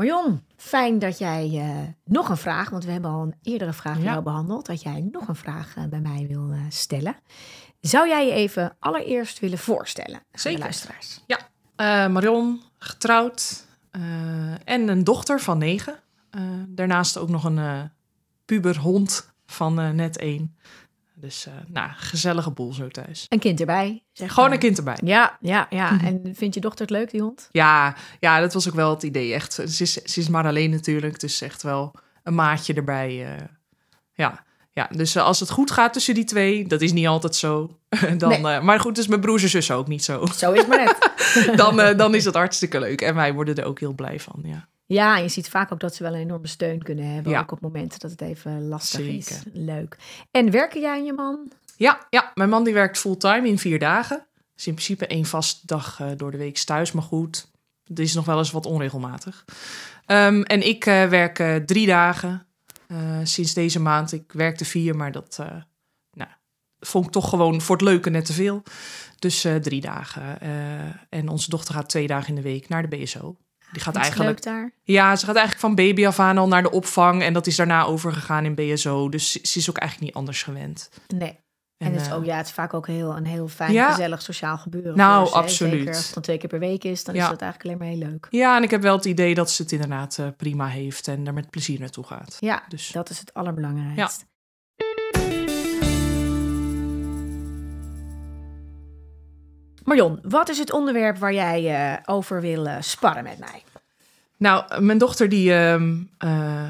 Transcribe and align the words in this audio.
Marion, 0.00 0.42
fijn 0.56 0.98
dat 0.98 1.18
jij 1.18 1.50
eh, 1.54 1.88
nog 2.04 2.28
een 2.28 2.36
vraag, 2.36 2.70
want 2.70 2.84
we 2.84 2.90
hebben 2.90 3.10
al 3.10 3.22
een 3.22 3.34
eerdere 3.42 3.72
vraag 3.72 3.94
van 3.94 4.02
Ja. 4.02 4.10
jou 4.10 4.22
behandeld, 4.22 4.66
dat 4.66 4.82
jij 4.82 5.08
nog 5.12 5.28
een 5.28 5.36
vraag 5.36 5.76
eh, 5.76 5.84
bij 5.84 6.00
mij 6.00 6.26
wil 6.28 6.50
eh, 6.50 6.60
stellen. 6.68 7.16
Zou 7.80 8.08
jij 8.08 8.26
je 8.26 8.32
even 8.32 8.76
allereerst 8.78 9.38
willen 9.38 9.58
voorstellen 9.58 10.20
Zeker. 10.32 10.58
de 10.58 10.64
luisteraars? 10.64 11.24
Ja, 11.26 12.08
Marion, 12.08 12.62
getrouwd 12.78 13.66
en 14.64 14.88
een 14.88 15.04
dochter 15.04 15.40
van 15.40 15.58
negen. 15.58 15.94
Daarnaast 16.68 17.16
ook 17.16 17.28
nog 17.28 17.44
een 17.44 17.90
puberhond 18.44 19.32
van 19.46 19.96
net 19.96 20.18
één. 20.18 20.56
Dus, 21.20 21.46
eh 21.46 21.52
nou, 21.66 21.90
gezellige 21.96 22.50
boel 22.50 22.72
zo 22.72 22.88
thuis. 22.88 23.26
Een 23.28 23.38
kind 23.38 23.60
erbij. 23.60 24.02
Zeg 24.12 24.28
Gewoon 24.28 24.44
maar. 24.44 24.52
een 24.54 24.62
kind 24.64 24.78
erbij. 24.78 24.96
Ja, 25.04 25.36
ja, 25.40 25.66
ja. 25.70 26.00
En 26.02 26.32
vindt 26.34 26.54
je 26.54 26.60
dochter 26.60 26.80
het 26.80 26.90
leuk, 26.90 27.10
die 27.10 27.20
hond? 27.20 27.48
Ja, 27.50 27.94
ja, 28.20 28.40
dat 28.40 28.52
was 28.52 28.68
ook 28.68 28.74
wel 28.74 28.90
het 28.90 29.02
idee. 29.02 29.34
Echt, 29.34 29.52
ze 29.52 29.62
is, 29.82 29.92
ze 29.92 30.20
is 30.20 30.28
maar 30.28 30.46
alleen 30.46 30.70
natuurlijk, 30.70 31.20
dus 31.20 31.40
echt 31.40 31.62
wel 31.62 31.94
een 32.22 32.34
maatje 32.34 32.74
erbij. 32.74 33.34
eh, 33.36 33.44
ja. 34.12 34.44
ja, 34.72 34.88
dus 34.96 35.14
eh, 35.14 35.22
als 35.22 35.40
het 35.40 35.50
goed 35.50 35.70
gaat 35.70 35.92
tussen 35.92 36.14
die 36.14 36.24
twee, 36.24 36.66
dat 36.66 36.80
is 36.80 36.92
niet 36.92 37.06
altijd 37.06 37.36
zo. 37.36 37.78
dan, 38.18 38.40
Nee. 38.42 38.60
maar 38.60 38.80
goed, 38.80 38.94
dus 38.94 39.06
mijn 39.06 39.20
broers 39.20 39.42
en 39.42 39.48
zussen 39.48 39.76
ook 39.76 39.88
niet 39.88 40.04
zo. 40.04 40.26
Zo 40.36 40.52
is 40.52 40.66
maar 40.66 40.78
net. 40.84 41.10
dan, 41.60 41.96
dan 41.96 42.14
is 42.14 42.24
dat 42.24 42.34
hartstikke 42.34 42.80
leuk. 42.80 43.00
En 43.00 43.14
wij 43.14 43.32
worden 43.34 43.56
er 43.56 43.64
ook 43.64 43.80
heel 43.80 43.92
blij 43.94 44.20
van, 44.20 44.40
ja. 44.42 44.68
Ja, 44.94 45.16
en 45.16 45.22
je 45.22 45.28
ziet 45.28 45.48
vaak 45.48 45.72
ook 45.72 45.80
dat 45.80 45.94
ze 45.94 46.02
wel 46.02 46.14
een 46.14 46.20
enorme 46.20 46.46
steun 46.46 46.82
kunnen 46.82 47.04
hebben. 47.04 47.32
Ja. 47.32 47.40
Ook 47.40 47.52
op 47.52 47.60
momenten 47.60 47.98
dat 48.00 48.10
het 48.10 48.20
even 48.20 48.68
lastig 48.68 49.06
is. 49.06 49.42
Leuk. 49.52 49.96
En 50.30 50.50
werken 50.50 50.80
jij 50.80 50.98
en 50.98 51.04
je 51.04 51.12
man? 51.12 51.52
Ja, 51.76 52.06
ja, 52.10 52.30
mijn 52.34 52.48
man 52.48 52.64
die 52.64 52.74
werkt 52.74 52.98
fulltime 52.98 53.48
in 53.48 53.58
vier 53.58 53.78
dagen. 53.78 54.26
Dus 54.54 54.66
in 54.66 54.74
principe 54.74 55.06
één 55.06 55.24
vast 55.24 55.68
dag 55.68 56.00
eh, 56.00 56.06
door 56.16 56.30
de 56.30 56.36
week 56.36 56.54
is 56.54 56.64
thuis. 56.64 56.92
Maar 56.92 57.02
goed, 57.02 57.50
het 57.84 57.98
is 57.98 58.14
nog 58.14 58.24
wel 58.24 58.38
eens 58.38 58.50
wat 58.50 58.66
onregelmatig. 58.66 59.44
Ehm, 60.06 60.42
en 60.42 60.66
ik 60.66 60.86
eh, 60.86 61.08
werk 61.08 61.38
eh, 61.38 61.56
drie 61.56 61.86
dagen 61.86 62.46
sinds 63.22 63.54
deze 63.54 63.80
maand. 63.80 64.12
Ik 64.12 64.32
werkte 64.32 64.64
vier, 64.64 64.96
maar 64.96 65.12
dat 65.12 65.38
nou, 66.12 66.30
vond 66.80 67.06
ik 67.06 67.12
toch 67.12 67.28
gewoon 67.28 67.60
voor 67.60 67.76
het 67.76 67.84
leuke 67.84 68.10
net 68.10 68.24
te 68.24 68.32
veel. 68.32 68.62
Dus 69.18 69.46
drie 69.60 69.80
dagen. 69.80 70.40
En 71.08 71.28
onze 71.28 71.50
dochter 71.50 71.74
gaat 71.74 71.88
twee 71.88 72.06
dagen 72.06 72.28
in 72.28 72.34
de 72.34 72.40
week 72.40 72.68
naar 72.68 72.88
de 72.88 72.96
BSO. 72.96 73.36
Die 73.72 73.82
gaat 73.82 73.96
eigenlijk 73.96 74.42
daar? 74.42 74.72
ja, 74.82 75.16
ze 75.16 75.26
gaat 75.26 75.36
eigenlijk 75.36 75.66
van 75.66 75.74
baby 75.74 76.06
af 76.06 76.18
aan 76.18 76.38
al 76.38 76.48
naar 76.48 76.62
de 76.62 76.70
opvang. 76.70 77.22
En 77.22 77.32
dat 77.32 77.46
is 77.46 77.56
daarna 77.56 77.84
overgegaan 77.84 78.44
in 78.44 78.54
BSO. 78.54 79.08
Dus 79.08 79.32
ze 79.32 79.58
is 79.58 79.70
ook 79.70 79.76
eigenlijk 79.78 80.08
niet 80.10 80.18
anders 80.20 80.42
gewend. 80.42 80.90
Nee. 81.14 81.38
En, 81.78 81.92
het, 81.92 82.00
is 82.00 82.06
eh, 82.08 82.14
ook, 82.14 82.24
ja, 82.24 82.36
het 82.36 82.46
is 82.46 82.52
vaak 82.52 82.74
ook 82.74 82.86
heel, 82.86 83.16
een 83.16 83.24
heel 83.26 83.48
fijn, 83.48 83.72
Ja. 83.72 83.90
gezellig 83.90 84.22
sociaal 84.22 84.58
gebeuren. 84.58 84.96
Nou, 84.96 85.26
ze, 85.26 85.32
absoluut. 85.34 85.72
Zeker 85.72 85.94
als 85.94 86.04
het 86.04 86.14
dan 86.14 86.22
twee 86.22 86.38
keer 86.38 86.48
per 86.48 86.58
week 86.58 86.84
is, 86.84 87.04
dan 87.04 87.14
Ja. 87.14 87.22
is 87.24 87.28
dat 87.30 87.40
eigenlijk 87.40 87.64
alleen 87.80 87.88
maar 87.90 87.98
heel 87.98 88.10
leuk. 88.10 88.26
Ja, 88.30 88.56
en 88.56 88.62
ik 88.62 88.70
heb 88.70 88.82
wel 88.82 88.96
het 88.96 89.04
idee 89.04 89.34
dat 89.34 89.50
ze 89.50 89.62
het 89.62 89.72
inderdaad 89.72 90.18
eh, 90.18 90.26
prima 90.36 90.66
heeft 90.66 91.08
en 91.08 91.26
er 91.26 91.32
met 91.34 91.50
plezier 91.50 91.80
naartoe 91.80 92.04
gaat. 92.04 92.36
Ja, 92.40 92.62
Dus 92.68 92.88
dat 92.88 93.10
is 93.10 93.18
het 93.18 93.34
allerbelangrijkste. 93.34 94.24
Marion, 99.90 100.18
wat 100.22 100.48
is 100.48 100.58
het 100.58 100.72
onderwerp 100.72 101.18
waar 101.18 101.34
jij 101.34 101.92
eh, 101.92 102.14
over 102.14 102.40
wil 102.40 102.66
eh, 102.66 102.76
sparren 102.80 103.22
met 103.22 103.38
mij? 103.38 103.62
Nou, 104.36 104.82
mijn 104.82 104.98
dochter 104.98 105.28
die, 105.28 105.54
ehm, 105.54 105.96
eh, 106.18 106.68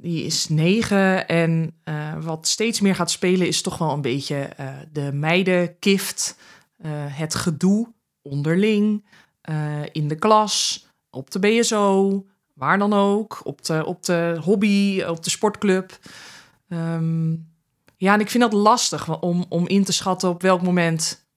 die 0.00 0.24
is 0.24 0.48
negen 0.48 1.28
en 1.28 1.74
wat 2.20 2.46
steeds 2.46 2.80
meer 2.80 2.94
gaat 2.94 3.10
spelen 3.10 3.46
is 3.46 3.62
toch 3.62 3.78
wel 3.78 3.92
een 3.92 4.00
beetje 4.00 4.50
de 4.92 5.12
meidenkift, 5.12 6.36
het 7.08 7.34
gedoe 7.34 7.92
onderling, 8.22 9.06
in 9.92 10.08
de 10.08 10.16
klas, 10.18 10.86
op 11.10 11.30
de 11.30 11.38
BSO, 11.38 12.26
waar 12.54 12.78
dan 12.78 12.92
ook, 12.92 13.40
op 13.44 13.64
de, 13.64 13.84
op 13.86 14.04
de 14.04 14.38
hobby, 14.44 15.02
op 15.02 15.24
de 15.24 15.30
sportclub. 15.30 15.98
Ehm, 16.68 17.30
ja, 17.96 18.14
en 18.14 18.20
ik 18.20 18.30
vind 18.30 18.42
dat 18.42 18.52
lastig 18.52 19.20
om, 19.20 19.44
om 19.48 19.68
in 19.68 19.84
te 19.84 19.92
schatten 19.92 20.28
op 20.28 20.42
welk 20.42 20.62
moment 20.62 21.28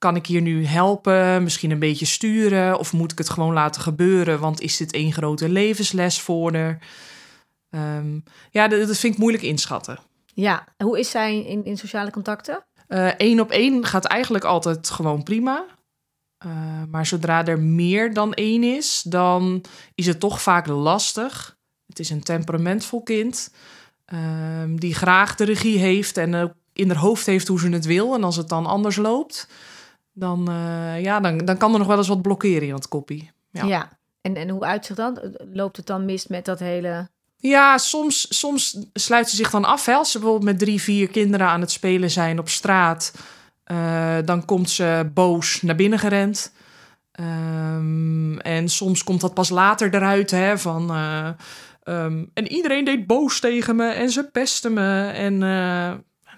kan 0.00 0.16
ik 0.16 0.26
hier 0.26 0.40
nu 0.40 0.64
helpen, 0.64 1.42
misschien 1.42 1.70
een 1.70 1.78
beetje 1.78 2.06
sturen 2.06 2.78
of 2.78 2.92
moet 2.92 3.12
ik 3.12 3.18
het 3.18 3.30
gewoon 3.30 3.52
laten 3.52 3.82
gebeuren, 3.82 4.40
want 4.40 4.60
is 4.60 4.76
dit 4.76 4.92
één 4.92 5.12
grote 5.12 5.48
levensles 5.48 6.20
voor 6.20 6.52
haar? 6.52 6.78
Ehm, 7.70 8.18
ja, 8.50 8.68
dat, 8.68 8.86
dat 8.86 8.98
vind 8.98 9.12
ik 9.12 9.20
moeilijk 9.20 9.42
inschatten. 9.42 9.98
Ja, 10.34 10.64
hoe 10.76 10.98
is 10.98 11.10
zij 11.10 11.44
in, 11.44 11.64
in 11.64 11.76
sociale 11.76 12.10
contacten? 12.10 12.64
Eén 12.88 13.36
Eh, 13.36 13.40
op 13.40 13.50
één 13.50 13.86
gaat 13.86 14.04
eigenlijk 14.04 14.44
altijd 14.44 14.90
gewoon 14.90 15.22
prima. 15.22 15.64
Eh, 16.38 16.50
maar 16.90 17.06
zodra 17.06 17.46
er 17.46 17.60
meer 17.60 18.14
dan 18.14 18.34
één 18.34 18.62
is, 18.62 19.02
dan 19.02 19.64
is 19.94 20.06
het 20.06 20.20
toch 20.20 20.42
vaak 20.42 20.66
lastig. 20.66 21.56
Het 21.86 21.98
is 21.98 22.10
een 22.10 22.22
temperamentvol 22.22 23.02
kind 23.02 23.52
ehm, 24.04 24.76
die 24.76 24.94
graag 24.94 25.34
de 25.34 25.44
regie 25.44 25.78
heeft 25.78 26.16
en 26.16 26.34
ook 26.34 26.52
in 26.72 26.88
haar 26.88 26.98
hoofd 26.98 27.26
heeft 27.26 27.48
hoe 27.48 27.58
ze 27.58 27.68
het 27.68 27.84
wil. 27.84 28.14
En 28.14 28.24
als 28.24 28.36
het 28.36 28.48
dan 28.48 28.66
anders 28.66 28.96
loopt, 28.96 29.48
dan, 30.12 30.48
eh, 30.48 31.02
ja, 31.02 31.20
dan, 31.20 31.38
dan 31.38 31.56
kan 31.56 31.72
er 31.72 31.78
nog 31.78 31.88
wel 31.88 31.96
eens 31.96 32.08
wat 32.08 32.22
blokkeren 32.22 32.68
in 32.68 32.74
het 32.74 32.88
koppie. 32.88 33.30
Ja. 33.50 33.64
Ja. 33.64 33.98
En, 34.20 34.36
en 34.36 34.48
hoe 34.48 34.64
uitzicht 34.64 34.98
dat? 34.98 35.20
Loopt 35.52 35.76
het 35.76 35.86
dan 35.86 36.04
mis 36.04 36.26
met 36.26 36.44
dat 36.44 36.58
hele... 36.58 37.08
Ja, 37.36 37.78
soms, 37.78 38.38
soms 38.38 38.78
sluit 38.92 39.28
ze 39.30 39.36
zich 39.36 39.50
dan 39.50 39.64
af. 39.64 39.86
Hè? 39.86 39.94
Als 39.94 40.10
ze 40.10 40.18
bijvoorbeeld 40.18 40.50
met 40.50 40.58
drie, 40.58 40.82
vier 40.82 41.08
kinderen 41.08 41.46
aan 41.46 41.60
het 41.60 41.70
spelen 41.70 42.10
zijn 42.10 42.38
op 42.38 42.48
straat, 42.48 43.12
eh, 43.64 44.16
dan 44.24 44.44
komt 44.44 44.70
ze 44.70 45.10
boos 45.14 45.62
naar 45.62 45.74
binnen 45.76 45.98
gerend. 45.98 46.52
Ehm, 47.12 48.38
en 48.38 48.68
soms 48.68 49.04
komt 49.04 49.20
dat 49.20 49.34
pas 49.34 49.48
later 49.48 49.94
eruit. 49.94 50.30
Hè, 50.30 50.58
van, 50.58 50.90
eh, 50.90 51.28
ehm, 51.82 52.24
en 52.34 52.48
iedereen 52.48 52.84
deed 52.84 53.06
boos 53.06 53.40
tegen 53.40 53.76
me 53.76 53.88
en 53.88 54.10
ze 54.10 54.30
pesten 54.30 54.72
me. 54.72 55.06
En 55.06 55.42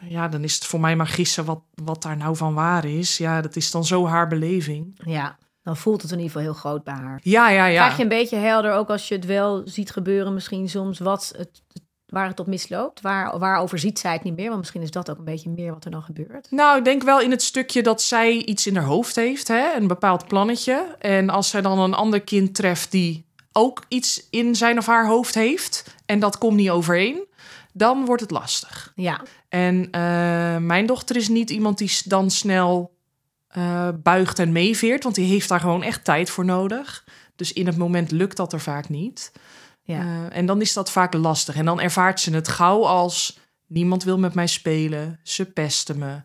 ja, 0.09 0.29
dan 0.29 0.45
is 0.45 0.55
het 0.55 0.65
voor 0.65 0.81
mij 0.81 0.97
maar 0.97 1.07
gissen 1.07 1.45
wat, 1.45 1.63
wat 1.85 2.03
daar 2.03 2.17
nou 2.17 2.37
van 2.37 2.55
waar 2.55 2.85
is. 2.85 3.19
Ja, 3.19 3.41
dat 3.41 3.57
is 3.57 3.71
dan 3.71 3.85
zo 3.85 4.07
haar 4.07 4.29
beleving. 4.29 5.01
Ja, 5.05 5.39
dan 5.63 5.77
voelt 5.77 6.03
het 6.03 6.11
in 6.11 6.17
ieder 6.19 6.33
geval 6.33 6.47
heel 6.47 6.61
groot 6.61 6.85
bij 6.85 6.95
haar. 6.95 7.21
Ja, 7.23 7.49
ja, 7.51 7.67
ja. 7.67 7.81
Krijg 7.81 7.97
je 7.97 8.03
een 8.03 8.09
beetje 8.09 8.37
helder, 8.37 8.73
ook 8.73 8.91
als 8.91 9.09
je 9.09 9.15
het 9.15 9.27
wel 9.27 9.63
ziet 9.65 9.91
gebeuren, 9.91 10.35
misschien 10.35 10.69
soms 10.69 10.99
wat 10.99 11.33
het, 11.37 11.63
waar 12.07 12.29
het 12.29 12.41
op 12.41 12.47
misloopt? 12.47 13.01
Waar, 13.01 13.39
waarover 13.39 13.79
ziet 13.79 13.99
zij 13.99 14.13
het 14.13 14.23
niet 14.23 14.37
meer? 14.37 14.49
Want 14.49 14.59
misschien 14.59 14.83
is 14.83 14.91
dat 14.91 15.11
ook 15.11 15.19
een 15.19 15.25
beetje 15.25 15.51
meer 15.51 15.73
wat 15.73 15.85
er 15.85 15.91
dan 15.91 16.03
gebeurt. 16.03 16.51
Nou, 16.51 16.79
ik 16.79 16.85
denk 16.85 17.03
wel 17.03 17.21
in 17.21 17.31
het 17.31 17.43
stukje 17.43 17.83
dat 17.83 18.03
zij 18.03 18.33
iets 18.33 18.67
in 18.67 18.77
haar 18.77 18.85
hoofd 18.85 19.17
heeft, 19.17 19.49
hè, 19.49 19.77
een 19.77 19.87
bepaald 19.87 20.27
plannetje. 20.27 20.97
En 20.99 21.31
als 21.31 21.49
zij 21.49 21.61
dan 21.61 21.79
een 21.79 21.95
ander 21.95 22.21
kind 22.21 22.55
treft 22.55 22.91
die 22.91 23.31
ook 23.53 23.85
iets 23.89 24.27
in 24.31 24.57
zijn 24.57 24.79
of 24.79 24.87
haar 24.87 25.07
hoofd 25.07 25.35
heeft 25.35 25.95
en 26.07 26.19
dat 26.19 26.39
komt 26.39 26.57
niet 26.57 26.71
overeen, 26.71 27.27
dan 27.73 28.05
wordt 28.05 28.23
het 28.23 28.31
lastig. 28.31 28.93
Ja, 28.95 29.23
En 29.49 29.91
eh, 29.91 30.57
mijn 30.57 30.87
dochter 30.87 31.17
is 31.17 31.29
niet 31.29 31.51
iemand 31.51 31.79
die 31.79 32.01
dan 32.05 32.31
snel 32.31 32.97
eh, 33.47 33.89
buigt 34.03 34.39
en 34.39 34.53
meeveert, 34.53 35.03
want 35.03 35.15
die 35.15 35.27
heeft 35.27 35.49
daar 35.49 35.61
gewoon 35.61 35.83
echt 35.83 36.05
tijd 36.05 36.31
voor 36.31 36.45
nodig. 36.45 37.05
Dus 37.37 37.53
in 37.53 37.67
het 37.67 37.77
moment 37.77 38.11
lukt 38.11 38.37
dat 38.37 38.53
er 38.53 38.61
vaak 38.61 38.89
niet. 38.89 39.33
ja. 39.83 40.01
Eh, 40.01 40.37
en 40.37 40.47
dan 40.47 40.61
is 40.61 40.73
dat 40.73 40.91
vaak 40.91 41.15
lastig. 41.15 41.57
En 41.57 41.65
dan 41.65 41.81
ervaart 41.81 42.21
ze 42.21 42.35
het 42.35 42.49
gauw 42.49 42.87
als 42.87 43.39
niemand 43.67 44.05
wil 44.05 44.19
met 44.19 44.35
mij 44.35 44.47
spelen, 44.47 45.21
ze 45.23 45.45
pesten 45.45 45.99
me. 45.99 46.23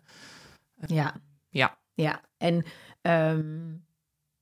ja. 0.86 1.14
ja. 1.48 1.76
Ja, 1.94 2.20
en 2.36 2.64
ehm, 3.02 3.74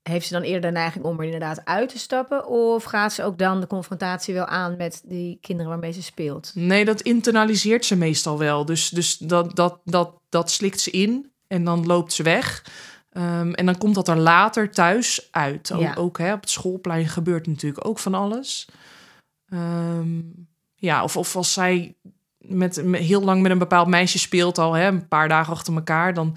heeft 0.09 0.27
ze 0.27 0.33
dan 0.33 0.43
eerder 0.43 0.61
de 0.71 0.77
neiging 0.77 1.05
om 1.05 1.19
er 1.19 1.25
inderdaad 1.25 1.61
uit 1.65 1.89
te 1.89 1.99
stappen? 1.99 2.47
Of 2.49 2.85
gaat 2.85 3.13
ze 3.13 3.23
ook 3.23 3.39
dan 3.39 3.61
de 3.61 3.67
confrontatie 3.67 4.35
wel 4.35 4.45
aan 4.47 4.77
met 4.77 5.03
die 5.05 5.39
kinderen 5.41 5.71
waarmee 5.71 5.93
ze 5.93 6.03
speelt? 6.03 6.51
Nee, 6.55 6.85
dat 6.85 7.01
internaliseert 7.01 7.85
ze 7.85 7.97
meestal 7.97 8.39
wel. 8.39 8.65
Dus, 8.65 8.89
dus 8.89 9.17
dat, 9.17 9.57
dat, 9.57 9.81
dat, 9.85 10.15
dat 10.29 10.51
slikt 10.51 10.81
ze 10.81 10.91
in 10.91 11.31
en 11.47 11.65
dan 11.65 11.87
loopt 11.87 12.13
ze 12.13 12.23
weg. 12.23 12.65
Ehm, 13.11 13.53
en 13.53 13.67
dan 13.67 13.79
komt 13.79 13.95
dat 13.95 14.09
er 14.09 14.17
later 14.19 14.71
thuis 14.71 15.29
uit. 15.31 15.73
Ook, 15.73 15.81
Ja. 15.81 15.95
ook 15.95 16.19
hè, 16.19 16.33
op 16.33 16.41
het 16.41 16.51
schoolplein 16.51 17.07
gebeurt 17.09 17.47
natuurlijk 17.47 17.87
ook 17.87 17.99
van 17.99 18.15
alles. 18.15 18.69
Ehm, 19.49 20.21
ja, 20.75 21.03
of, 21.03 21.17
of 21.17 21.37
als 21.37 21.53
zij 21.53 21.95
met, 22.39 22.85
met- 22.85 23.01
heel 23.01 23.23
lang 23.23 23.43
met 23.43 23.51
een 23.51 23.59
bepaald 23.59 23.89
meisje 23.89 24.19
speelt 24.19 24.59
al, 24.59 24.73
hè, 24.73 24.87
een 24.87 25.09
paar 25.09 25.29
dagen 25.29 25.53
achter 25.53 25.75
elkaar, 25.75 26.15
dan 26.15 26.37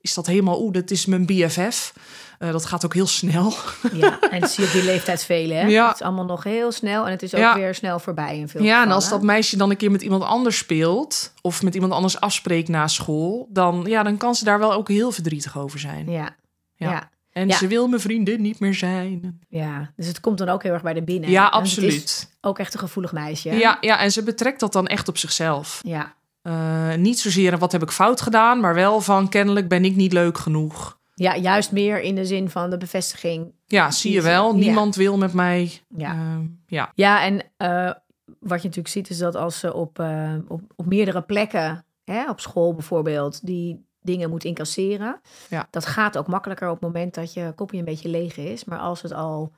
is 0.00 0.14
dat 0.14 0.26
helemaal, 0.26 0.62
oeh, 0.62 0.72
dat 0.72 0.90
is 0.90 1.06
mijn 1.06 1.26
BFF. 1.26 1.92
Eh, 2.40 2.50
dat 2.52 2.64
gaat 2.66 2.84
ook 2.84 2.94
heel 2.94 3.06
snel. 3.06 3.52
Ja, 3.92 4.20
en 4.20 4.40
dat 4.40 4.50
zie 4.50 4.62
je 4.64 4.68
op 4.70 4.74
die 4.76 4.84
leeftijd 4.84 5.24
velen. 5.24 5.56
Hè? 5.56 5.66
Ja. 5.66 5.86
Het 5.86 5.94
is 5.94 6.02
allemaal 6.02 6.24
nog 6.24 6.44
heel 6.44 6.72
snel 6.72 7.04
en 7.04 7.10
het 7.10 7.22
is 7.22 7.34
ook 7.34 7.40
Ja. 7.40 7.54
weer 7.54 7.74
snel 7.74 7.98
voorbij 7.98 8.38
in 8.38 8.48
veel 8.48 8.62
Ja, 8.62 8.82
en 8.84 8.90
als 8.90 9.08
dat 9.08 9.22
meisje 9.22 9.56
dan 9.56 9.70
een 9.70 9.76
keer 9.76 9.90
met 9.90 10.02
iemand 10.02 10.22
anders 10.22 10.58
speelt... 10.58 11.32
of 11.40 11.62
met 11.62 11.74
iemand 11.74 11.92
anders 11.92 12.20
afspreekt 12.20 12.68
na 12.68 12.88
school... 12.88 13.48
dan, 13.50 13.84
ja, 13.86 14.02
dan 14.02 14.16
kan 14.16 14.34
ze 14.34 14.44
daar 14.44 14.58
wel 14.58 14.72
ook 14.72 14.88
heel 14.88 15.12
verdrietig 15.12 15.58
over 15.58 15.78
zijn. 15.78 16.10
Ja. 16.10 16.36
Ja. 16.74 16.90
Ja. 16.90 17.10
En 17.32 17.48
Ja. 17.48 17.56
ze 17.56 17.66
wil 17.66 17.88
mijn 17.88 18.00
vriendin 18.00 18.40
niet 18.42 18.60
meer 18.60 18.74
zijn. 18.74 19.40
ja, 19.48 19.92
dus 19.96 20.06
het 20.06 20.20
komt 20.20 20.38
dan 20.38 20.48
ook 20.48 20.62
heel 20.62 20.72
erg 20.72 20.82
bij 20.82 20.94
de 20.94 21.02
binnen. 21.02 21.30
Ja, 21.30 21.46
absoluut. 21.46 22.30
ook 22.40 22.58
echt 22.58 22.74
een 22.74 22.80
gevoelig 22.80 23.12
meisje. 23.12 23.50
Ja, 23.50 23.78
ja, 23.80 23.98
en 23.98 24.12
ze 24.12 24.22
betrekt 24.22 24.60
dat 24.60 24.72
dan 24.72 24.86
echt 24.86 25.08
op 25.08 25.18
zichzelf. 25.18 25.80
Ja, 25.82 26.14
Eh, 26.42 26.94
niet 26.94 27.18
zozeer 27.20 27.58
wat 27.58 27.72
heb 27.72 27.82
ik 27.82 27.90
fout 27.90 28.20
gedaan... 28.20 28.60
maar 28.60 28.74
wel 28.74 29.00
van 29.00 29.28
kennelijk 29.28 29.68
ben 29.68 29.84
ik 29.84 29.96
niet 29.96 30.12
leuk 30.12 30.38
genoeg. 30.38 30.98
Ja, 31.20 31.36
juist 31.36 31.72
meer 31.72 32.00
in 32.00 32.14
de 32.14 32.24
zin 32.24 32.50
van 32.50 32.70
de 32.70 32.76
bevestiging. 32.76 33.52
Ja, 33.66 33.90
zie 33.90 34.12
je 34.12 34.22
wel. 34.22 34.54
Niemand 34.54 34.94
wil 34.94 35.18
met 35.18 35.32
mij. 35.32 35.80
Ja. 35.96 36.12
Ehm, 36.12 36.46
ja. 36.66 36.92
Ja, 36.94 37.24
en 37.24 37.42
eh, 37.56 37.92
wat 38.24 38.62
je 38.62 38.68
natuurlijk 38.68 38.88
ziet 38.88 39.10
is 39.10 39.18
dat 39.18 39.34
als 39.34 39.58
ze 39.58 39.74
op, 39.74 39.98
eh, 39.98 40.34
op, 40.48 40.60
op 40.76 40.86
meerdere 40.86 41.22
plekken, 41.22 41.84
hè, 42.04 42.30
op 42.30 42.40
school 42.40 42.74
bijvoorbeeld, 42.74 43.46
die 43.46 43.84
dingen 44.02 44.30
moet 44.30 44.44
incasseren. 44.44 45.20
Ja. 45.48 45.66
Dat 45.70 45.86
gaat 45.86 46.18
ook 46.18 46.26
makkelijker 46.26 46.68
op 46.68 46.74
het 46.74 46.82
moment 46.82 47.14
dat 47.14 47.32
je 47.34 47.52
kopje 47.56 47.78
een 47.78 47.84
beetje 47.84 48.08
leeg 48.08 48.36
is. 48.36 48.64
Maar 48.64 48.78
als 48.78 49.02
het 49.02 49.12
al 49.12 49.52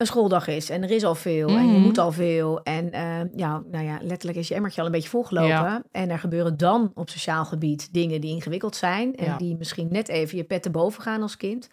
een 0.00 0.06
schooldag 0.06 0.46
is 0.46 0.70
en 0.70 0.82
er 0.82 0.90
is 0.90 1.04
al 1.04 1.14
veel 1.14 1.48
en 1.48 1.66
je 1.66 1.72
Mhm. 1.72 1.80
moet 1.80 1.98
al 1.98 2.12
veel. 2.12 2.62
En 2.62 2.92
eh, 2.92 3.20
ja, 3.36 3.62
nou 3.70 3.84
ja, 3.84 3.98
letterlijk 4.02 4.38
is 4.38 4.48
je 4.48 4.54
emmertje 4.54 4.80
al 4.80 4.86
een 4.86 4.92
beetje 4.92 5.08
volgelopen. 5.08 5.48
Ja. 5.48 5.82
En 5.90 6.10
er 6.10 6.18
gebeuren 6.18 6.56
dan 6.56 6.90
op 6.94 7.10
sociaal 7.10 7.44
gebied 7.44 7.92
dingen 7.92 8.20
die 8.20 8.34
ingewikkeld 8.34 8.76
zijn. 8.76 9.14
En 9.16 9.24
Ja. 9.24 9.36
die 9.36 9.56
misschien 9.56 9.88
net 9.90 10.08
even 10.08 10.36
je 10.36 10.44
pet 10.44 10.62
te 10.62 10.70
boven 10.70 11.02
gaan 11.02 11.22
als 11.22 11.36
kind. 11.36 11.68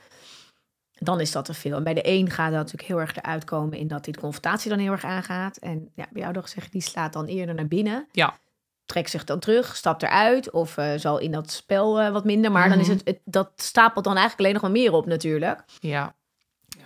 Dan 0.99 1.19
is 1.19 1.31
dat 1.31 1.45
te 1.45 1.53
veel. 1.53 1.77
En 1.77 1.83
bij 1.83 1.93
de 1.93 2.07
een 2.09 2.29
gaat 2.29 2.49
dat 2.51 2.57
natuurlijk 2.59 2.87
heel 2.87 2.99
erg 2.99 3.15
eruit 3.15 3.43
komen 3.43 3.77
in 3.77 3.87
dat 3.87 4.03
die 4.03 4.13
de 4.13 4.19
confrontatie 4.19 4.69
dan 4.69 4.79
heel 4.79 4.91
erg 4.91 5.03
aangaat. 5.05 5.57
En 5.57 5.89
ja, 5.95 6.05
bij 6.11 6.21
jou 6.21 6.33
toch 6.33 6.49
zeg 6.49 6.69
die 6.69 6.81
slaat 6.81 7.13
dan 7.13 7.25
eerder 7.25 7.55
naar 7.55 7.67
binnen. 7.67 8.07
Ja. 8.11 8.37
Trekt 8.85 9.09
zich 9.09 9.23
dan 9.23 9.39
terug, 9.39 9.75
stapt 9.75 10.03
eruit 10.03 10.51
of 10.51 10.77
eh, 10.77 10.91
zal 10.95 11.17
in 11.17 11.31
dat 11.31 11.51
spel 11.51 11.99
eh, 11.99 12.11
wat 12.11 12.25
minder. 12.25 12.51
Maar 12.51 12.69
dan 12.69 12.79
is 12.79 12.87
Mhm. 12.87 12.97
het, 12.97 13.07
het, 13.07 13.19
dat 13.25 13.51
stapelt 13.55 14.03
dan 14.05 14.13
eigenlijk 14.17 14.39
alleen 14.41 14.53
nog 14.53 14.61
maar 14.61 14.81
meer 14.81 14.93
op 14.93 15.05
natuurlijk. 15.05 15.63
ja. 15.79 16.15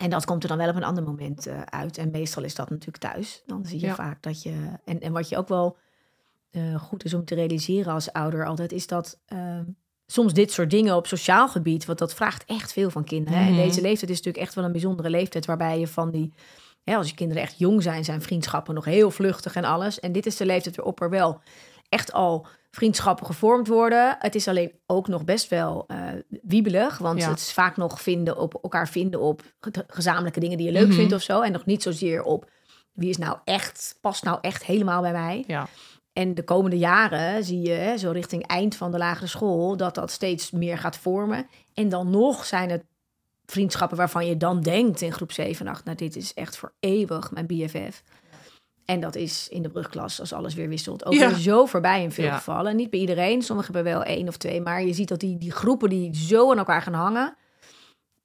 En 0.01 0.09
dat 0.09 0.25
komt 0.25 0.44
er 0.44 0.50
dan 0.50 0.57
wel 0.57 0.69
op 0.69 0.75
een 0.75 0.83
ander 0.83 1.03
moment 1.03 1.45
eh, 1.48 1.62
uit. 1.62 1.98
En 1.98 2.12
meestal 2.12 2.44
is 2.44 2.56
dat 2.56 2.69
natuurlijk 2.69 2.98
thuis. 2.98 3.44
Dan 3.45 3.65
zie 3.65 3.80
je 3.80 3.86
Ja. 3.86 3.95
vaak 3.95 4.21
dat 4.24 4.44
je. 4.44 4.53
En, 4.86 5.00
en 5.00 5.12
wat 5.12 5.30
je 5.30 5.38
ook 5.38 5.48
wel 5.48 5.77
eh, 6.51 6.75
goed 6.75 7.03
is 7.03 7.13
om 7.13 7.25
te 7.25 7.36
realiseren 7.36 7.94
als 7.94 8.13
ouder 8.13 8.45
altijd, 8.45 8.71
is 8.71 8.88
dat 8.88 9.19
ehm, 9.25 9.63
soms 10.06 10.33
dit 10.33 10.51
soort 10.51 10.69
dingen 10.69 10.95
op 10.95 11.07
sociaal 11.07 11.50
gebied, 11.50 11.86
want 11.86 12.00
dat 12.00 12.13
vraagt 12.13 12.45
echt 12.45 12.74
veel 12.74 12.89
van 12.89 13.03
kinderen. 13.03 13.39
En 13.39 13.45
Mhm. 13.45 13.56
deze 13.56 13.81
leeftijd 13.81 14.09
is 14.12 14.18
natuurlijk 14.18 14.44
echt 14.45 14.56
wel 14.56 14.63
een 14.63 14.71
bijzondere 14.71 15.09
leeftijd 15.09 15.45
waarbij 15.45 15.80
je 15.80 15.88
van 15.88 16.12
die. 16.12 16.33
Hè, 16.83 16.95
als 16.95 17.09
je 17.09 17.15
kinderen 17.15 17.44
echt 17.44 17.57
jong 17.57 17.83
zijn, 17.83 18.04
zijn 18.06 18.21
vriendschappen 18.21 18.74
nog 18.74 18.86
heel 18.86 19.12
vluchtig 19.12 19.56
en 19.56 19.63
alles. 19.63 20.00
En 20.00 20.12
dit 20.12 20.25
is 20.25 20.38
de 20.38 20.45
leeftijd 20.45 20.75
waarop 20.75 21.01
er 21.01 21.09
wel 21.09 21.42
echt 21.89 22.13
al 22.13 22.47
vriendschappen 22.71 23.25
gevormd 23.25 23.68
worden. 23.68 24.15
Het 24.19 24.35
is 24.35 24.47
alleen 24.47 24.71
ook 24.85 25.07
nog 25.07 25.23
best 25.25 25.50
wel 25.50 25.83
eh, 25.88 25.97
wiebelig, 26.41 26.97
want 26.97 27.19
Ja. 27.21 27.29
het 27.29 27.39
is 27.39 27.53
vaak 27.53 27.77
nog 27.77 28.01
vinden 28.01 28.38
op 28.38 28.53
elkaar 28.63 28.88
vinden 28.89 29.19
op 29.19 29.41
ge- 29.59 29.83
gezamenlijke 29.88 30.39
dingen 30.39 30.57
die 30.57 30.65
je 30.65 30.71
leuk 30.71 30.88
Mhm. 30.88 30.95
vindt 30.95 31.13
of 31.13 31.21
zo. 31.21 31.41
En 31.41 31.51
nog 31.51 31.65
niet 31.65 31.83
zozeer 31.83 32.23
op 32.23 32.50
wie 32.91 33.09
is 33.09 33.18
nou 33.18 33.38
echt, 33.44 33.97
past 34.01 34.23
nou 34.23 34.38
echt 34.41 34.63
helemaal 34.65 35.01
bij 35.01 35.12
mij. 35.12 35.44
Ja. 35.47 35.68
En 36.13 36.33
de 36.35 36.44
komende 36.44 36.77
jaren 36.77 37.44
zie 37.44 37.62
je, 37.62 37.95
zo 37.97 38.12
richting 38.12 38.47
eind 38.47 38.75
van 38.75 38.91
de 38.91 38.97
lagere 38.97 39.27
school, 39.27 39.77
dat 39.77 39.95
dat 39.95 40.12
steeds 40.12 40.51
meer 40.51 40.77
gaat 40.77 40.97
vormen. 40.97 41.47
En 41.73 41.89
dan 41.89 42.09
nog 42.09 42.45
zijn 42.45 42.69
het 42.69 42.83
vriendschappen 43.45 43.97
waarvan 43.97 44.25
je 44.25 44.38
dan 44.38 44.62
denkt 44.62 45.01
in 45.01 45.12
groep 45.13 45.31
7 45.31 45.65
en 45.65 45.71
8, 45.71 45.85
nou 45.85 45.97
dit 45.97 46.15
is 46.15 46.33
echt 46.33 46.57
voor 46.57 46.73
eeuwig 46.79 47.31
mijn 47.31 47.45
BFF. 47.47 48.03
En 48.91 48.99
dat 48.99 49.15
is 49.15 49.47
in 49.49 49.61
de 49.61 49.69
brugklas, 49.69 50.19
als 50.19 50.33
alles 50.33 50.53
weer 50.53 50.69
wisselt, 50.69 51.05
ook 51.05 51.13
Ja. 51.13 51.33
zo 51.33 51.65
voorbij 51.65 52.03
in 52.03 52.11
veel 52.11 52.25
Ja. 52.25 52.35
gevallen. 52.35 52.75
Niet 52.75 52.89
bij 52.89 52.99
iedereen, 52.99 53.41
sommigen 53.41 53.73
hebben 53.73 53.93
wel 53.93 54.03
één 54.03 54.27
of 54.27 54.38
twee, 54.38 54.61
maar 54.61 54.83
je 54.83 54.93
ziet 54.93 55.07
dat 55.07 55.19
die, 55.19 55.38
die 55.38 55.51
groepen 55.51 55.89
die 55.89 56.15
zo 56.15 56.51
aan 56.51 56.57
elkaar 56.57 56.81
gaan 56.81 56.93
hangen, 56.93 57.35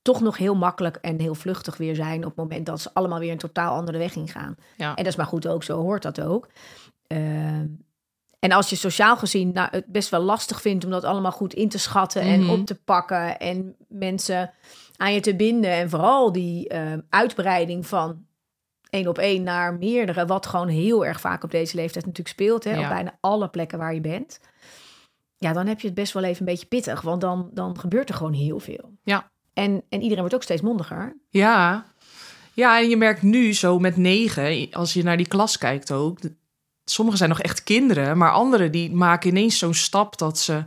toch 0.02 0.20
nog 0.20 0.36
heel 0.36 0.54
makkelijk 0.54 0.96
en 0.96 1.20
heel 1.20 1.34
vluchtig 1.34 1.76
weer 1.76 1.94
zijn 1.94 2.18
op 2.18 2.26
het 2.26 2.36
moment 2.36 2.66
dat 2.66 2.80
ze 2.80 2.90
allemaal 2.92 3.18
weer 3.18 3.32
een 3.32 3.38
totaal 3.38 3.74
andere 3.76 3.98
weg 3.98 4.14
ingaan. 4.16 4.56
Ja. 4.76 4.88
En 4.88 4.96
dat 4.96 5.06
is 5.06 5.16
maar 5.16 5.26
goed 5.26 5.46
ook, 5.46 5.62
zo 5.62 5.80
hoort 5.80 6.02
dat 6.02 6.20
ook. 6.20 6.48
Ehm, 7.06 7.66
en 8.38 8.52
als 8.52 8.70
je 8.70 8.76
sociaal 8.76 9.16
gezien 9.16 9.52
nou, 9.52 9.68
het 9.70 9.86
best 9.86 10.08
wel 10.08 10.20
lastig 10.22 10.60
vindt 10.60 10.84
om 10.84 10.90
dat 10.90 11.04
allemaal 11.04 11.32
goed 11.32 11.54
in 11.54 11.68
te 11.68 11.78
schatten 11.78 12.22
en 12.22 12.40
Mhm. 12.40 12.50
op 12.50 12.66
te 12.66 12.74
pakken 12.74 13.38
en 13.38 13.76
mensen 13.88 14.50
aan 14.96 15.12
je 15.12 15.20
te 15.20 15.36
binden 15.36 15.70
en 15.70 15.90
vooral 15.90 16.32
die 16.32 16.68
ehm, 16.68 17.00
uitbreiding 17.08 17.86
van 17.86 18.24
één 18.90 19.08
op 19.08 19.18
één 19.18 19.42
naar 19.42 19.74
meerdere, 19.74 20.26
wat 20.26 20.46
gewoon 20.46 20.68
heel 20.68 21.06
erg 21.06 21.20
vaak 21.20 21.44
op 21.44 21.50
deze 21.50 21.76
leeftijd 21.76 22.04
natuurlijk 22.06 22.34
speelt, 22.34 22.64
hè, 22.64 22.74
Ja. 22.74 22.82
op 22.82 22.88
bijna 22.88 23.18
alle 23.20 23.48
plekken 23.48 23.78
waar 23.78 23.94
je 23.94 24.00
bent. 24.00 24.40
Ja, 25.38 25.52
dan 25.52 25.66
heb 25.66 25.80
je 25.80 25.86
het 25.86 25.96
best 25.96 26.12
wel 26.12 26.22
even 26.22 26.38
een 26.40 26.52
beetje 26.52 26.66
pittig, 26.66 27.00
want 27.00 27.20
dan, 27.20 27.50
dan 27.52 27.78
gebeurt 27.78 28.08
er 28.08 28.14
gewoon 28.14 28.32
heel 28.32 28.60
veel. 28.60 28.92
Ja. 29.02 29.30
En, 29.52 29.82
en 29.88 29.98
iedereen 30.00 30.18
wordt 30.18 30.34
ook 30.34 30.42
steeds 30.42 30.62
mondiger. 30.62 31.16
Ja. 31.30 31.84
Ja, 32.52 32.78
en 32.80 32.88
je 32.88 32.96
merkt 32.96 33.22
nu 33.22 33.52
zo 33.54 33.78
met 33.78 33.96
negen, 33.96 34.68
als 34.72 34.92
je 34.92 35.02
naar 35.02 35.16
die 35.16 35.28
klas 35.28 35.58
kijkt 35.58 35.92
ook. 35.92 36.18
Sommigen 36.84 37.18
zijn 37.18 37.30
nog 37.30 37.40
echt 37.40 37.62
kinderen, 37.62 38.18
maar 38.18 38.32
anderen 38.32 38.72
die 38.72 38.92
maken 38.94 39.30
ineens 39.30 39.58
zo'n 39.58 39.74
stap 39.74 40.18
dat 40.18 40.38
ze 40.38 40.64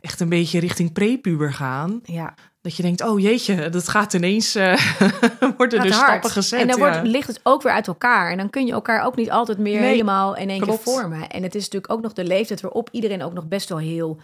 echt 0.00 0.20
een 0.20 0.28
beetje 0.28 0.60
richting 0.60 0.92
prepuber 0.92 1.52
gaan. 1.52 2.00
Ja, 2.02 2.34
Dat 2.64 2.76
je 2.76 2.82
denkt, 2.82 3.02
oh 3.02 3.20
jeetje, 3.20 3.68
dat 3.68 3.88
gaat 3.88 4.12
ineens, 4.14 4.54
eh 4.54 4.72
worden 5.56 5.78
er 5.78 5.84
gaat 5.84 5.94
stappen 5.94 6.06
hard. 6.20 6.26
gezet. 6.30 6.60
En 6.60 6.66
dan 6.66 6.78
ja. 6.78 6.90
wordt, 6.92 7.06
ligt 7.08 7.26
het 7.26 7.40
ook 7.42 7.62
weer 7.62 7.72
uit 7.72 7.86
elkaar. 7.86 8.30
En 8.30 8.36
dan 8.36 8.50
kun 8.50 8.66
je 8.66 8.72
elkaar 8.72 9.04
ook 9.04 9.16
niet 9.16 9.30
altijd 9.30 9.58
meer 9.58 9.80
Nee, 9.80 9.90
helemaal 9.90 10.36
in 10.36 10.50
één 10.50 10.60
klopt. 10.60 10.82
keer 10.82 10.92
vormen. 10.92 11.28
En 11.28 11.42
het 11.42 11.54
is 11.54 11.62
natuurlijk 11.64 11.92
ook 11.92 12.00
nog 12.02 12.12
de 12.12 12.24
leeftijd 12.24 12.60
waarop 12.60 12.88
iedereen 12.92 13.22
ook 13.22 13.32
nog 13.32 13.46
best 13.48 13.68
wel 13.68 13.78
heel, 13.78 14.20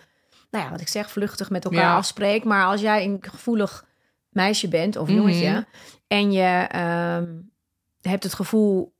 nou 0.50 0.64
ja, 0.64 0.70
wat 0.70 0.80
ik 0.80 0.88
zeg, 0.88 1.10
vluchtig 1.10 1.50
met 1.50 1.64
elkaar 1.64 1.80
Ja. 1.80 1.96
afspreekt. 1.96 2.44
Maar 2.44 2.64
als 2.64 2.80
jij 2.80 3.04
een 3.04 3.18
gevoelig 3.20 3.84
meisje 4.30 4.68
bent 4.68 4.96
of 4.96 5.06
Mhm. 5.08 5.16
jongetje 5.16 5.66
en 6.06 6.32
je 6.32 6.66
ehm, 6.68 7.26
hebt 8.00 8.22
het 8.22 8.34
gevoel 8.34 8.92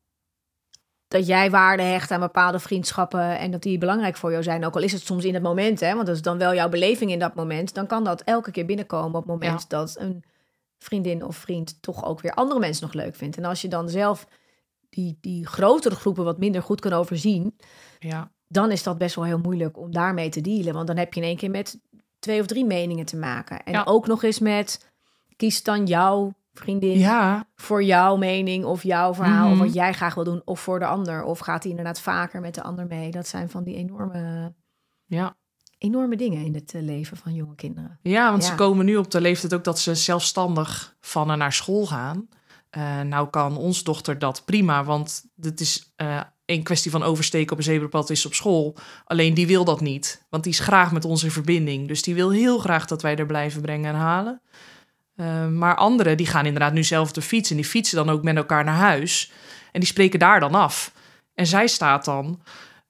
dat 1.11 1.27
jij 1.27 1.51
waarde 1.51 1.83
hecht 1.83 2.11
aan 2.11 2.21
bepaalde 2.21 2.59
vriendschappen 2.59 3.39
en 3.39 3.51
dat 3.51 3.63
die 3.63 3.79
belangrijk 3.79 4.17
voor 4.17 4.31
jou 4.31 4.43
zijn, 4.43 4.65
ook 4.65 4.75
al 4.75 4.83
is 4.83 4.93
het 4.93 5.03
soms 5.03 5.25
in 5.25 5.35
het 5.35 5.43
moment, 5.43 5.81
hè, 5.81 5.95
want 5.95 6.07
dat 6.07 6.15
is 6.17 6.23
dan 6.23 6.39
wel 6.39 6.55
jouw 6.55 6.69
beleving 6.69 7.11
in 7.11 7.19
dat 7.19 7.35
moment, 7.35 7.75
dan 7.75 7.87
kan 7.87 8.05
dat 8.05 8.23
elke 8.23 8.51
keer 8.51 8.65
binnenkomen 8.67 9.07
op 9.09 9.15
het 9.15 9.25
moment 9.27 9.61
Ja. 9.61 9.67
dat 9.69 9.97
een 9.99 10.25
vriendin 10.79 11.25
of 11.25 11.37
vriend 11.37 11.83
toch 11.83 12.05
ook 12.05 12.21
weer 12.21 12.35
andere 12.35 12.61
mensen 12.61 12.85
nog 12.87 12.95
leuk 12.95 13.15
vindt. 13.15 13.37
En 13.37 13.45
als 13.45 13.61
je 13.63 13.69
dan 13.69 13.89
zelf 13.89 14.27
die, 14.91 15.19
die 15.21 15.47
grotere 15.47 15.95
groepen 15.95 16.25
wat 16.25 16.39
minder 16.39 16.63
goed 16.63 16.81
kan 16.81 16.93
overzien, 16.93 17.57
ja. 17.99 18.31
dan 18.49 18.71
is 18.71 18.83
dat 18.83 18.99
best 18.99 19.15
wel 19.15 19.25
heel 19.25 19.39
moeilijk 19.39 19.79
om 19.79 19.93
daarmee 19.93 20.29
te 20.29 20.41
dealen. 20.41 20.75
Want 20.75 20.87
dan 20.87 20.97
heb 20.97 21.15
je 21.15 21.21
in 21.21 21.27
één 21.27 21.37
keer 21.37 21.51
met 21.51 21.79
twee 22.19 22.41
of 22.41 22.47
drie 22.47 22.65
meningen 22.65 23.05
te 23.07 23.17
maken. 23.17 23.63
En 23.65 23.73
Ja. 23.73 23.83
ook 23.87 24.07
nog 24.07 24.23
eens 24.23 24.39
met, 24.39 24.91
kies 25.37 25.63
dan 25.63 25.87
jouw 25.87 26.35
vriendin 26.53 26.99
ja, 26.99 27.49
voor 27.55 27.83
jouw 27.83 28.17
mening 28.17 28.65
of 28.65 28.83
jouw 28.83 29.15
verhaal 29.15 29.47
of 29.51 29.57
Mhm. 29.57 29.65
wat 29.65 29.75
jij 29.75 29.93
graag 29.93 30.15
wil 30.15 30.25
doen 30.25 30.43
of 30.45 30.61
voor 30.61 30.79
de 30.79 30.87
ander. 30.87 31.23
Of 31.23 31.39
gaat 31.39 31.63
hij 31.63 31.71
inderdaad 31.71 32.01
vaker 32.01 32.41
met 32.41 32.55
de 32.55 32.63
ander 32.63 32.87
mee? 32.87 33.11
Dat 33.11 33.27
zijn 33.29 33.51
van 33.51 33.65
die 33.65 33.77
enorme, 33.77 34.55
ja. 35.07 35.37
enorme 35.79 36.17
dingen 36.17 36.45
in 36.45 36.55
het 36.55 36.75
eh, 36.75 36.83
leven 36.83 37.17
van 37.17 37.35
jonge 37.35 37.55
kinderen. 37.55 37.99
Ja, 38.03 38.31
want 38.31 38.43
Ja. 38.43 38.49
ze 38.49 38.55
komen 38.55 38.85
nu 38.85 38.97
op 38.97 39.11
de 39.11 39.21
leeftijd 39.21 39.55
ook 39.55 39.65
dat 39.65 39.79
ze 39.79 39.95
zelfstandig 39.95 40.97
van 41.01 41.31
en 41.31 41.39
naar 41.39 41.53
school 41.53 41.87
gaan. 41.87 42.29
Eh, 42.71 43.01
nou 43.01 43.29
kan 43.31 43.57
onze 43.57 43.85
dochter 43.85 44.19
dat 44.19 44.45
prima, 44.45 44.85
want 44.85 45.25
het 45.41 45.61
is 45.61 45.93
eh 45.97 46.21
een 46.45 46.63
kwestie 46.63 46.91
van 46.91 47.03
oversteken 47.03 47.53
op 47.53 47.59
een 47.59 47.65
zebrapad 47.65 48.11
is 48.11 48.27
op 48.27 48.35
school. 48.35 48.77
Alleen 49.05 49.35
die 49.35 49.47
wil 49.47 49.65
dat 49.65 49.81
niet, 49.81 50.27
want 50.31 50.43
die 50.45 50.53
is 50.53 50.59
graag 50.59 50.93
met 50.93 51.05
ons 51.05 51.23
in 51.25 51.31
verbinding. 51.31 51.89
Dus 51.89 52.03
die 52.03 52.15
wil 52.15 52.31
heel 52.31 52.59
graag 52.59 52.87
dat 52.87 53.03
wij 53.03 53.17
er 53.17 53.27
blijven 53.27 53.61
brengen 53.63 53.89
en 53.95 54.01
halen. 54.01 54.43
Eh, 55.15 55.47
maar 55.47 55.75
anderen 55.75 56.17
die 56.17 56.27
gaan 56.27 56.47
inderdaad 56.47 56.73
nu 56.73 56.85
zelf 56.85 57.13
de 57.13 57.23
fiets 57.23 57.51
en 57.51 57.57
die 57.57 57.65
fietsen 57.65 57.97
dan 57.97 58.11
ook 58.11 58.23
met 58.23 58.37
elkaar 58.37 58.65
naar 58.65 58.75
huis. 58.75 59.33
En 59.73 59.81
die 59.81 59.89
spreken 59.89 60.19
daar 60.19 60.41
dan 60.41 60.55
af. 60.55 60.93
En 61.35 61.47
zij 61.47 61.67
staat 61.67 62.05
dan, 62.05 62.41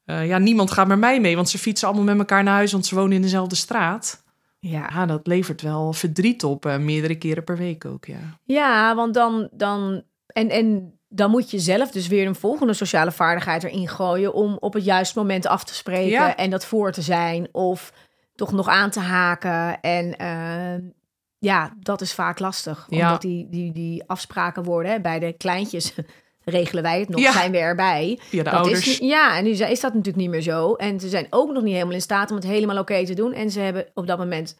eh, 0.04 0.26
ja, 0.26 0.38
niemand 0.38 0.70
gaat 0.70 0.86
met 0.86 0.98
mij 0.98 1.20
mee, 1.20 1.36
want 1.36 1.48
ze 1.48 1.58
fietsen 1.58 1.88
allemaal 1.88 2.06
met 2.06 2.18
elkaar 2.18 2.42
naar 2.42 2.54
huis, 2.54 2.72
want 2.72 2.86
ze 2.86 2.94
wonen 2.94 3.12
in 3.12 3.22
dezelfde 3.22 3.54
straat. 3.56 4.22
Ja, 4.58 5.06
dat 5.06 5.26
levert 5.26 5.62
wel 5.62 5.92
verdriet 5.92 6.44
op, 6.44 6.66
eh, 6.66 6.76
meerdere 6.76 7.18
keren 7.18 7.44
per 7.44 7.56
week 7.56 7.84
ook, 7.84 8.04
ja. 8.04 8.38
ja 8.44 8.94
want 8.94 9.14
dan, 9.14 9.48
dan, 9.52 10.02
en, 10.26 10.48
en 10.48 10.94
dan 11.08 11.30
moet 11.30 11.50
je 11.50 11.58
zelf 11.58 11.90
dus 11.90 12.08
weer 12.08 12.26
een 12.26 12.34
volgende 12.34 12.72
sociale 12.72 13.12
vaardigheid 13.12 13.64
erin 13.64 13.88
gooien 13.88 14.34
om 14.34 14.56
op 14.60 14.72
het 14.72 14.84
juiste 14.84 15.18
moment 15.18 15.46
af 15.46 15.64
te 15.64 15.74
spreken 15.74 16.10
Ja. 16.10 16.36
en 16.36 16.50
dat 16.50 16.64
voor 16.64 16.92
te 16.92 17.02
zijn 17.02 17.48
of 17.52 17.92
toch 18.34 18.52
nog 18.52 18.68
aan 18.68 18.90
te 18.90 19.00
haken. 19.00 19.80
En 19.80 20.16
eh, 20.16 20.90
ja, 21.40 21.72
dat 21.80 22.00
is 22.00 22.12
vaak 22.14 22.38
lastig, 22.38 22.86
Ja. 22.88 23.06
omdat 23.06 23.20
die, 23.22 23.46
die, 23.50 23.72
die 23.72 24.02
afspraken 24.06 24.62
worden 24.62 24.92
hè, 24.92 25.00
bij 25.00 25.18
de 25.18 25.32
kleintjes. 25.32 25.92
Regelen 26.44 26.82
wij 26.82 27.00
het 27.00 27.08
nog, 27.08 27.20
Ja. 27.20 27.32
zijn 27.32 27.50
we 27.52 27.58
erbij. 27.58 28.18
Via 28.22 28.42
de 28.42 28.50
Dat 28.50 28.58
ouders. 28.60 28.88
Is, 28.88 28.98
ja, 28.98 29.36
en 29.36 29.44
nu 29.44 29.50
is 29.50 29.58
dat 29.80 29.90
natuurlijk 29.94 30.16
niet 30.16 30.30
meer 30.30 30.40
zo. 30.42 30.74
En 30.74 31.00
ze 31.00 31.08
zijn 31.08 31.26
ook 31.30 31.52
nog 31.52 31.62
niet 31.62 31.72
helemaal 31.72 31.94
in 31.94 32.00
staat 32.00 32.30
om 32.30 32.36
het 32.36 32.44
helemaal 32.46 32.78
oké 32.78 33.04
te 33.06 33.14
doen. 33.14 33.32
En 33.32 33.50
ze 33.50 33.60
hebben 33.60 33.86
op 33.94 34.06
dat 34.06 34.18
moment 34.18 34.58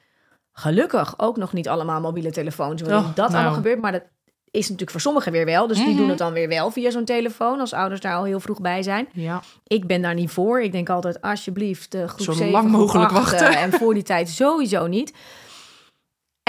gelukkig 0.52 1.14
ook 1.16 1.36
nog 1.36 1.52
niet 1.52 1.68
allemaal 1.68 2.00
mobiele 2.00 2.30
telefoons. 2.30 2.82
Waarin 2.82 3.00
Oh, 3.00 3.14
dat 3.14 3.24
allemaal 3.24 3.42
nou. 3.42 3.54
gebeurt. 3.54 3.80
Maar 3.80 3.92
dat 3.92 4.02
is 4.50 4.62
natuurlijk 4.62 4.90
voor 4.90 5.00
sommigen 5.00 5.32
weer 5.32 5.44
wel. 5.44 5.66
Dus 5.66 5.76
die 5.76 5.86
Mhm. 5.88 5.96
doen 5.96 6.08
het 6.08 6.18
dan 6.18 6.32
weer 6.32 6.48
wel 6.48 6.70
via 6.70 6.90
zo'n 6.90 7.04
telefoon. 7.04 7.60
Als 7.60 7.72
ouders 7.72 8.00
daar 8.00 8.14
al 8.14 8.24
heel 8.24 8.40
vroeg 8.40 8.60
bij 8.60 8.82
zijn. 8.82 9.08
Ja. 9.12 9.42
Ik 9.66 9.86
ben 9.86 10.02
daar 10.02 10.14
niet 10.14 10.30
voor. 10.30 10.62
Ik 10.62 10.72
denk 10.72 10.88
altijd, 10.88 11.20
alsjeblieft, 11.20 11.92
de 11.92 12.08
groep 12.08 12.20
Zo 12.26 12.32
7, 12.32 12.50
lang 12.52 12.68
mogelijk 12.70 13.12
8, 13.12 13.30
wachten. 13.30 13.48
eh, 13.48 13.62
En 13.62 13.72
voor 13.72 13.94
die 13.94 14.02
tijd 14.02 14.28
sowieso 14.28 14.86
niet. 14.86 15.12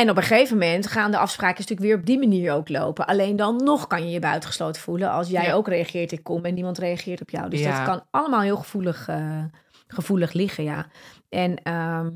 En 0.01 0.09
op 0.09 0.17
een 0.17 0.23
gegeven 0.23 0.57
moment 0.57 0.87
gaan 0.87 1.11
de 1.11 1.17
afspraken 1.17 1.59
natuurlijk 1.61 1.87
weer 1.89 1.97
op 1.99 2.05
die 2.05 2.19
manier 2.19 2.53
ook 2.53 2.69
lopen. 2.69 3.05
Alleen 3.07 3.35
dan 3.35 3.55
nog 3.63 3.87
kan 3.87 4.03
je 4.05 4.09
je 4.11 4.19
buitengesloten 4.19 4.81
voelen 4.81 5.11
als 5.11 5.29
jij 5.29 5.43
Ja. 5.45 5.53
ook 5.53 5.67
reageert, 5.67 6.11
ik 6.11 6.23
kom 6.23 6.45
en 6.45 6.53
niemand 6.53 6.77
reageert 6.77 7.21
op 7.21 7.29
jou. 7.29 7.49
Dus 7.49 7.59
Ja. 7.59 7.77
dat 7.77 7.85
kan 7.87 8.07
allemaal 8.11 8.41
heel 8.41 8.57
gevoelig, 8.57 9.07
eh, 9.07 9.43
gevoelig 9.87 10.33
liggen, 10.33 10.63
ja. 10.63 10.87
En 11.29 11.63
ehm, 11.63 12.09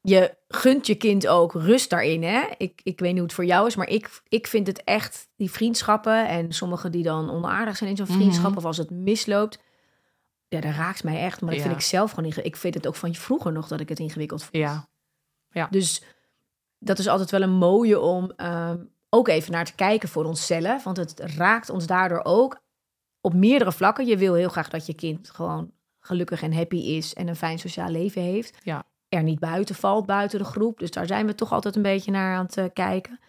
je 0.00 0.36
gunt 0.48 0.86
je 0.86 0.94
kind 0.94 1.26
ook 1.26 1.52
rust 1.52 1.90
daarin, 1.90 2.22
hè? 2.22 2.42
Ik, 2.56 2.80
ik 2.82 2.98
weet 2.98 3.08
niet 3.08 3.18
hoe 3.18 3.26
het 3.26 3.32
voor 3.32 3.44
jou 3.44 3.66
is, 3.66 3.76
maar 3.76 3.88
ik, 3.88 4.20
ik 4.28 4.46
vind 4.46 4.66
het 4.66 4.84
echt, 4.84 5.28
die 5.36 5.50
vriendschappen... 5.50 6.28
en 6.28 6.52
sommigen 6.52 6.92
die 6.92 7.02
dan 7.02 7.30
onaardig 7.30 7.76
zijn 7.76 7.90
in 7.90 7.96
zo'n 7.96 8.06
Mhm. 8.06 8.16
vriendschap... 8.16 8.56
of 8.56 8.64
als 8.64 8.76
het 8.76 8.90
misloopt, 8.90 9.58
ja, 10.48 10.60
dat 10.60 10.72
raakt 10.74 11.04
mij 11.04 11.18
echt. 11.20 11.40
Maar 11.40 11.50
dat 11.50 11.58
Ja. 11.58 11.64
vind 11.66 11.74
ik 11.80 11.86
zelf 11.86 12.10
gewoon... 12.10 12.30
inge- 12.30 12.42
Ik 12.42 12.56
vind 12.56 12.74
het 12.74 12.86
ook 12.86 12.94
van 12.96 13.14
vroeger 13.14 13.52
nog 13.52 13.68
dat 13.68 13.80
ik 13.80 13.88
het 13.88 13.98
ingewikkeld 13.98 14.42
vond. 14.44 14.56
Ja. 15.50 15.68
Dus 15.70 16.02
dat 16.78 16.98
is 16.98 17.08
altijd 17.08 17.30
wel 17.30 17.42
een 17.42 17.50
mooie 17.50 18.00
om 18.00 18.32
ehm, 18.36 18.76
ook 19.08 19.28
even 19.28 19.52
naar 19.52 19.64
te 19.64 19.74
kijken 19.74 20.08
voor 20.08 20.24
onszelf. 20.24 20.84
Want 20.84 20.96
het 20.96 21.20
raakt 21.20 21.70
ons 21.70 21.86
daardoor 21.86 22.20
ook 22.24 22.60
op 23.20 23.34
meerdere 23.34 23.72
vlakken. 23.72 24.06
Je 24.06 24.16
wil 24.16 24.34
heel 24.34 24.48
graag 24.48 24.68
dat 24.68 24.86
je 24.86 24.94
kind 24.94 25.30
gewoon 25.30 25.70
gelukkig 26.00 26.42
en 26.42 26.52
happy 26.52 26.76
is 26.76 27.14
en 27.14 27.28
een 27.28 27.36
fijn 27.36 27.58
sociaal 27.58 27.90
leven 27.90 28.22
heeft. 28.22 28.58
Ja. 28.62 28.84
Er 29.08 29.22
niet 29.22 29.38
buiten 29.38 29.74
valt, 29.74 30.06
buiten 30.06 30.38
de 30.38 30.44
groep. 30.44 30.78
Dus 30.78 30.90
daar 30.90 31.06
zijn 31.06 31.26
we 31.26 31.34
toch 31.34 31.52
altijd 31.52 31.76
een 31.76 31.82
beetje 31.82 32.10
naar 32.10 32.36
aan 32.36 32.44
het 32.44 32.56
eh, 32.56 32.64
kijken. 32.72 33.20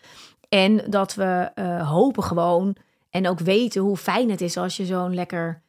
En 0.49 0.89
dat 0.89 1.15
we 1.15 1.51
eh, 1.55 1.89
hopen 1.89 2.23
gewoon 2.23 2.75
en 3.09 3.27
ook 3.27 3.39
weten 3.39 3.81
hoe 3.81 3.97
fijn 3.97 4.29
het 4.29 4.41
is 4.41 4.57
als 4.57 4.77
je 4.77 4.85
zo'n 4.85 5.13
lekker 5.13 5.61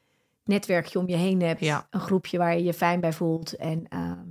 netwerkje 0.45 0.99
om 0.99 1.09
je 1.09 1.17
heen 1.17 1.43
hebt. 1.43 1.61
Ja. 1.61 1.87
Een 1.91 2.01
groepje 2.01 2.39
waar 2.39 2.57
je 2.57 2.65
je 2.65 2.75
fijn 2.75 3.01
bij 3.01 3.13
voelt. 3.13 3.57
En 3.57 3.89
ehm, 3.89 4.27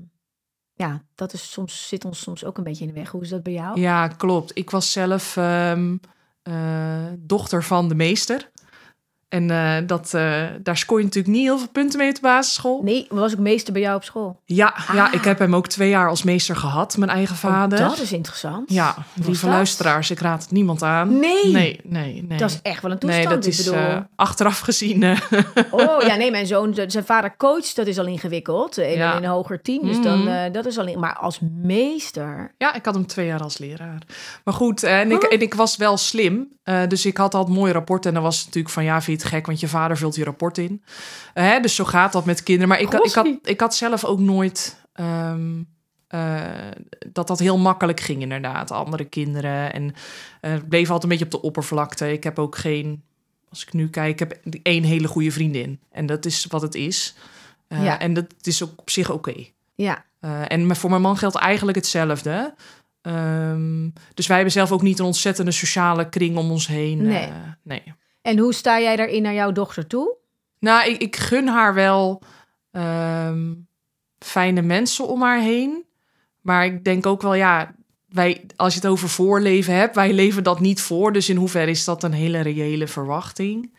ja, 0.79 1.01
dat 1.15 1.33
is 1.33 1.51
soms, 1.51 1.87
zit 1.87 2.05
ons 2.05 2.19
soms 2.19 2.45
ook 2.45 2.57
een 2.57 2.63
beetje 2.63 2.85
in 2.85 2.93
de 2.93 2.99
weg. 2.99 3.11
Hoe 3.11 3.21
is 3.21 3.29
dat 3.29 3.43
bij 3.43 3.53
jou? 3.53 3.79
Ja, 3.79 4.07
klopt. 4.07 4.51
Ik 4.53 4.69
was 4.69 4.91
zelf 4.91 5.37
ehm, 5.37 5.97
eh, 6.41 7.05
dochter 7.17 7.63
van 7.63 7.87
de 7.87 7.95
meester. 7.95 8.49
En 9.29 9.49
eh, 9.51 9.75
dat, 9.87 10.13
eh, 10.13 10.43
daar 10.63 10.77
scoor 10.77 10.97
je 10.97 11.03
natuurlijk 11.05 11.33
niet 11.35 11.43
heel 11.45 11.57
veel 11.57 11.67
punten 11.69 11.99
mee 11.99 12.09
op 12.09 12.15
de 12.15 12.21
basisschool. 12.21 12.81
Nee, 12.83 13.05
was 13.09 13.33
ik 13.33 13.39
meester 13.39 13.73
bij 13.73 13.81
jou 13.81 13.95
op 13.95 14.03
school? 14.03 14.41
Ja, 14.45 14.73
ja, 14.93 15.05
Ah. 15.05 15.13
ik 15.13 15.23
heb 15.23 15.39
hem 15.39 15.55
ook 15.55 15.67
twee 15.67 15.89
jaar 15.89 16.09
als 16.09 16.23
meester 16.23 16.55
gehad, 16.55 16.97
mijn 16.97 17.11
eigen 17.11 17.35
vader. 17.35 17.79
Oh, 17.79 17.89
dat 17.89 17.99
is 17.99 18.11
interessant. 18.11 18.71
Ja, 18.71 18.95
lieve 19.23 19.45
dat? 19.45 19.53
luisteraars, 19.55 20.11
ik 20.11 20.19
raad 20.19 20.41
het 20.41 20.51
niemand 20.51 20.83
aan. 20.83 21.19
Nee. 21.19 21.51
Nee, 21.51 21.79
nee, 21.83 22.23
nee. 22.27 22.37
Dat 22.37 22.49
is 22.49 22.59
echt 22.61 22.81
wel 22.81 22.91
een 22.91 22.97
nee, 22.99 23.11
toestand. 23.23 23.43
dat 23.43 23.53
ik 23.53 23.59
is 23.59 23.65
bedoel, 23.65 23.79
eh, 23.79 23.97
achteraf 24.15 24.59
gezien. 24.59 25.03
oh 25.71 26.01
ja, 26.01 26.15
nee, 26.15 26.31
mijn 26.31 26.47
zoon, 26.47 26.73
zijn 26.87 27.05
vader 27.05 27.33
coacht, 27.37 27.75
dat 27.75 27.87
is 27.87 27.99
al 27.99 28.05
ingewikkeld. 28.07 28.77
In, 28.77 28.89
Ja. 28.97 29.17
in 29.17 29.23
een 29.23 29.29
hoger 29.29 29.61
team, 29.61 29.85
dus 29.85 30.01
dan, 30.01 30.23
Mhm. 30.23 30.51
dat 30.51 30.65
is 30.65 30.77
al 30.77 30.87
in, 30.87 30.99
Maar 30.99 31.15
als 31.15 31.39
meester, 31.63 32.53
ja, 32.57 32.73
ik 32.73 32.85
had 32.85 32.93
hem 32.93 33.05
twee 33.07 33.25
jaar 33.25 33.41
als 33.41 33.57
leraar. 33.57 33.97
Maar 34.43 34.53
goed, 34.53 34.83
en 34.83 35.11
ik, 35.11 35.21
en 35.23 35.41
ik 35.41 35.53
was 35.53 35.77
wel 35.77 35.97
slim. 35.97 36.57
dus 36.87 37.05
ik 37.05 37.17
had 37.17 37.33
altijd 37.35 37.57
mooie 37.57 37.73
rapporten. 37.73 38.07
En 38.09 38.13
dan 38.15 38.23
was 38.23 38.35
het 38.37 38.45
natuurlijk 38.45 38.73
van, 38.73 38.83
ja, 38.83 39.01
vind 39.01 39.18
gek? 39.23 39.45
Want 39.45 39.59
je 39.59 39.67
vader 39.67 39.97
vult 39.97 40.15
je 40.15 40.23
rapport 40.23 40.57
in. 40.57 40.83
Eh, 41.33 41.43
hè, 41.43 41.59
dus 41.59 41.75
zo 41.75 41.85
gaat 41.85 42.11
dat 42.11 42.25
met 42.25 42.43
kinderen. 42.43 42.69
Maar 42.69 42.79
ik, 42.79 42.93
ik, 42.93 43.13
had, 43.13 43.27
ik 43.43 43.59
had 43.59 43.75
zelf 43.75 44.05
ook 44.05 44.19
nooit... 44.19 44.81
ehm, 44.93 45.61
eh, 46.07 46.41
dat 47.11 47.27
dat 47.27 47.39
heel 47.39 47.57
makkelijk 47.57 47.99
ging 47.99 48.21
inderdaad. 48.21 48.71
Andere 48.71 49.05
kinderen. 49.05 49.73
En 49.73 49.93
eh, 50.41 50.51
het 50.51 50.69
bleef 50.69 50.89
altijd 50.89 51.03
een 51.03 51.09
beetje 51.09 51.25
op 51.25 51.41
de 51.41 51.47
oppervlakte. 51.47 52.11
Ik 52.11 52.23
heb 52.23 52.39
ook 52.39 52.57
geen... 52.57 53.03
Als 53.49 53.61
ik 53.61 53.73
nu 53.73 53.89
kijk, 53.89 54.11
ik 54.11 54.19
heb 54.19 54.39
één 54.63 54.83
hele 54.83 55.07
goede 55.07 55.31
vriendin. 55.31 55.79
En 55.91 56.05
dat 56.05 56.25
is 56.25 56.45
wat 56.45 56.61
het 56.61 56.75
is. 56.75 57.15
Ja. 57.67 57.99
En 57.99 58.13
dat 58.13 58.25
is 58.41 58.63
ook 58.63 58.71
op 58.75 58.89
zich 58.89 59.11
oké. 59.11 59.33
ja. 59.75 60.05
En 60.47 60.75
voor 60.75 60.89
mijn 60.89 61.01
man 61.01 61.17
geldt 61.17 61.35
eigenlijk 61.35 61.77
hetzelfde. 61.77 62.53
Ehm, 63.01 63.89
dus 64.13 64.27
wij 64.27 64.35
hebben 64.35 64.53
zelf 64.53 64.71
ook 64.71 64.81
niet 64.81 64.99
een 64.99 65.05
ontzettende 65.05 65.51
sociale 65.51 66.09
kring 66.09 66.37
om 66.37 66.51
ons 66.51 66.67
heen. 66.67 67.01
Nee. 67.01 67.29
nee. 67.63 67.93
En 68.29 68.37
hoe 68.37 68.53
sta 68.53 68.79
jij 68.79 68.95
daarin 68.95 69.21
naar 69.21 69.33
jouw 69.33 69.51
dochter 69.51 69.87
toe? 69.87 70.15
Nou, 70.59 70.89
ik, 70.89 71.01
ik 71.01 71.15
gun 71.15 71.47
haar 71.47 71.73
wel 71.73 72.21
ehm, 72.71 73.53
fijne 74.19 74.61
mensen 74.61 75.07
om 75.07 75.21
haar 75.21 75.39
heen. 75.39 75.85
Maar 76.41 76.65
ik 76.65 76.83
denk 76.83 77.05
ook 77.05 77.21
wel, 77.21 77.33
ja, 77.33 77.75
wij, 78.07 78.45
als 78.55 78.73
je 78.73 78.79
het 78.79 78.89
over 78.89 79.09
voorleven 79.09 79.73
hebt, 79.73 79.95
wij 79.95 80.13
leven 80.13 80.43
dat 80.43 80.59
niet 80.59 80.81
voor. 80.81 81.13
Dus 81.13 81.29
in 81.29 81.35
hoeverre 81.35 81.71
is 81.71 81.83
dat 81.83 82.03
een 82.03 82.13
hele 82.13 82.39
reële 82.39 82.87
verwachting? 82.87 83.75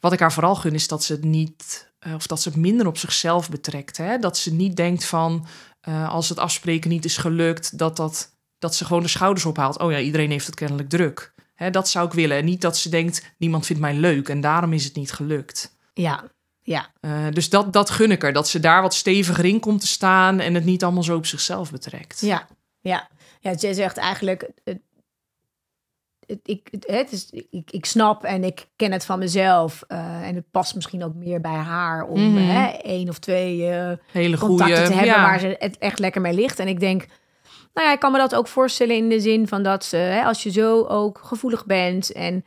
Wat 0.00 0.12
ik 0.12 0.20
haar 0.20 0.32
vooral 0.32 0.54
gun, 0.54 0.74
is 0.74 0.88
dat 0.88 1.04
ze 1.04 1.12
het 1.12 1.24
niet, 1.24 1.92
eh, 1.98 2.14
of 2.14 2.26
dat 2.26 2.42
ze 2.42 2.48
het 2.48 2.58
minder 2.58 2.86
op 2.86 2.98
zichzelf 2.98 3.50
betrekt. 3.50 3.96
Hè? 3.96 4.18
Dat 4.18 4.38
ze 4.38 4.54
niet 4.54 4.76
denkt 4.76 5.04
van, 5.04 5.46
eh, 5.80 6.08
als 6.10 6.28
het 6.28 6.38
afspreken 6.38 6.90
niet 6.90 7.04
is 7.04 7.16
gelukt, 7.16 7.78
dat, 7.78 7.96
dat, 7.96 8.36
dat 8.58 8.74
ze 8.74 8.84
gewoon 8.84 9.02
de 9.02 9.08
schouders 9.08 9.44
ophaalt. 9.44 9.78
Oh 9.78 9.90
ja, 9.90 9.98
iedereen 9.98 10.30
heeft 10.30 10.46
het 10.46 10.54
kennelijk 10.54 10.88
druk. 10.88 11.34
Dat 11.70 11.88
zou 11.88 12.06
ik 12.06 12.12
willen. 12.12 12.36
En 12.36 12.44
niet 12.44 12.60
dat 12.60 12.76
ze 12.76 12.88
denkt, 12.88 13.32
niemand 13.36 13.66
vindt 13.66 13.82
mij 13.82 13.94
leuk 13.94 14.28
en 14.28 14.40
daarom 14.40 14.72
is 14.72 14.84
het 14.84 14.94
niet 14.96 15.12
gelukt. 15.12 15.76
Ja, 15.94 16.24
ja, 16.62 16.90
Eh, 17.00 17.26
dus 17.30 17.50
dat, 17.50 17.72
dat 17.72 17.90
gun 17.90 18.10
ik 18.10 18.22
er. 18.22 18.32
Dat 18.32 18.48
ze 18.48 18.60
daar 18.60 18.82
wat 18.82 18.94
steviger 18.94 19.44
in 19.44 19.60
komt 19.60 19.80
te 19.80 19.86
staan 19.86 20.40
en 20.40 20.54
het 20.54 20.64
niet 20.64 20.82
allemaal 20.84 21.02
zo 21.02 21.16
op 21.16 21.26
zichzelf 21.26 21.70
betrekt. 21.70 22.20
ja, 22.20 22.46
ja. 22.80 23.10
Ja, 23.40 23.52
jij 23.52 23.72
zegt 23.72 23.96
eigenlijk, 23.96 24.48
het, 24.64 24.78
het, 26.26 26.38
ik, 26.42 26.68
het, 26.70 26.84
het 26.86 27.12
is, 27.12 27.30
ik, 27.50 27.70
ik 27.70 27.84
snap 27.86 28.24
en 28.24 28.44
ik 28.44 28.66
ken 28.76 28.92
het 28.92 29.04
van 29.04 29.18
mezelf. 29.18 29.82
eh, 29.88 30.26
en 30.28 30.34
het 30.34 30.50
past 30.50 30.74
misschien 30.74 31.04
ook 31.04 31.14
meer 31.14 31.40
bij 31.40 31.50
haar 31.52 32.02
om 32.04 32.32
Mhm. 32.32 32.42
hè, 32.44 32.66
één 32.66 33.08
of 33.08 33.18
twee 33.18 33.68
eh, 33.70 33.92
Hele 34.12 34.36
goede. 34.36 34.54
contacten 34.56 34.84
te 34.86 34.92
hebben 34.92 35.14
ja. 35.14 35.22
waar 35.22 35.38
ze 35.40 35.56
het 35.58 35.78
echt 35.78 35.98
lekker 35.98 36.20
mee 36.20 36.34
ligt. 36.34 36.58
En 36.58 36.68
ik 36.68 36.80
denk, 36.80 37.06
nou 37.72 37.86
ja, 37.86 37.92
ik 37.92 38.00
kan 38.00 38.12
me 38.12 38.18
dat 38.18 38.34
ook 38.34 38.48
voorstellen 38.48 38.96
in 38.96 39.08
de 39.08 39.20
zin 39.20 39.48
van 39.48 39.62
dat 39.62 39.84
ze, 39.84 39.96
hè, 39.96 40.24
als 40.24 40.42
je 40.42 40.50
zo 40.50 40.82
ook 40.82 41.20
gevoelig 41.22 41.66
bent 41.66 42.12
en 42.12 42.44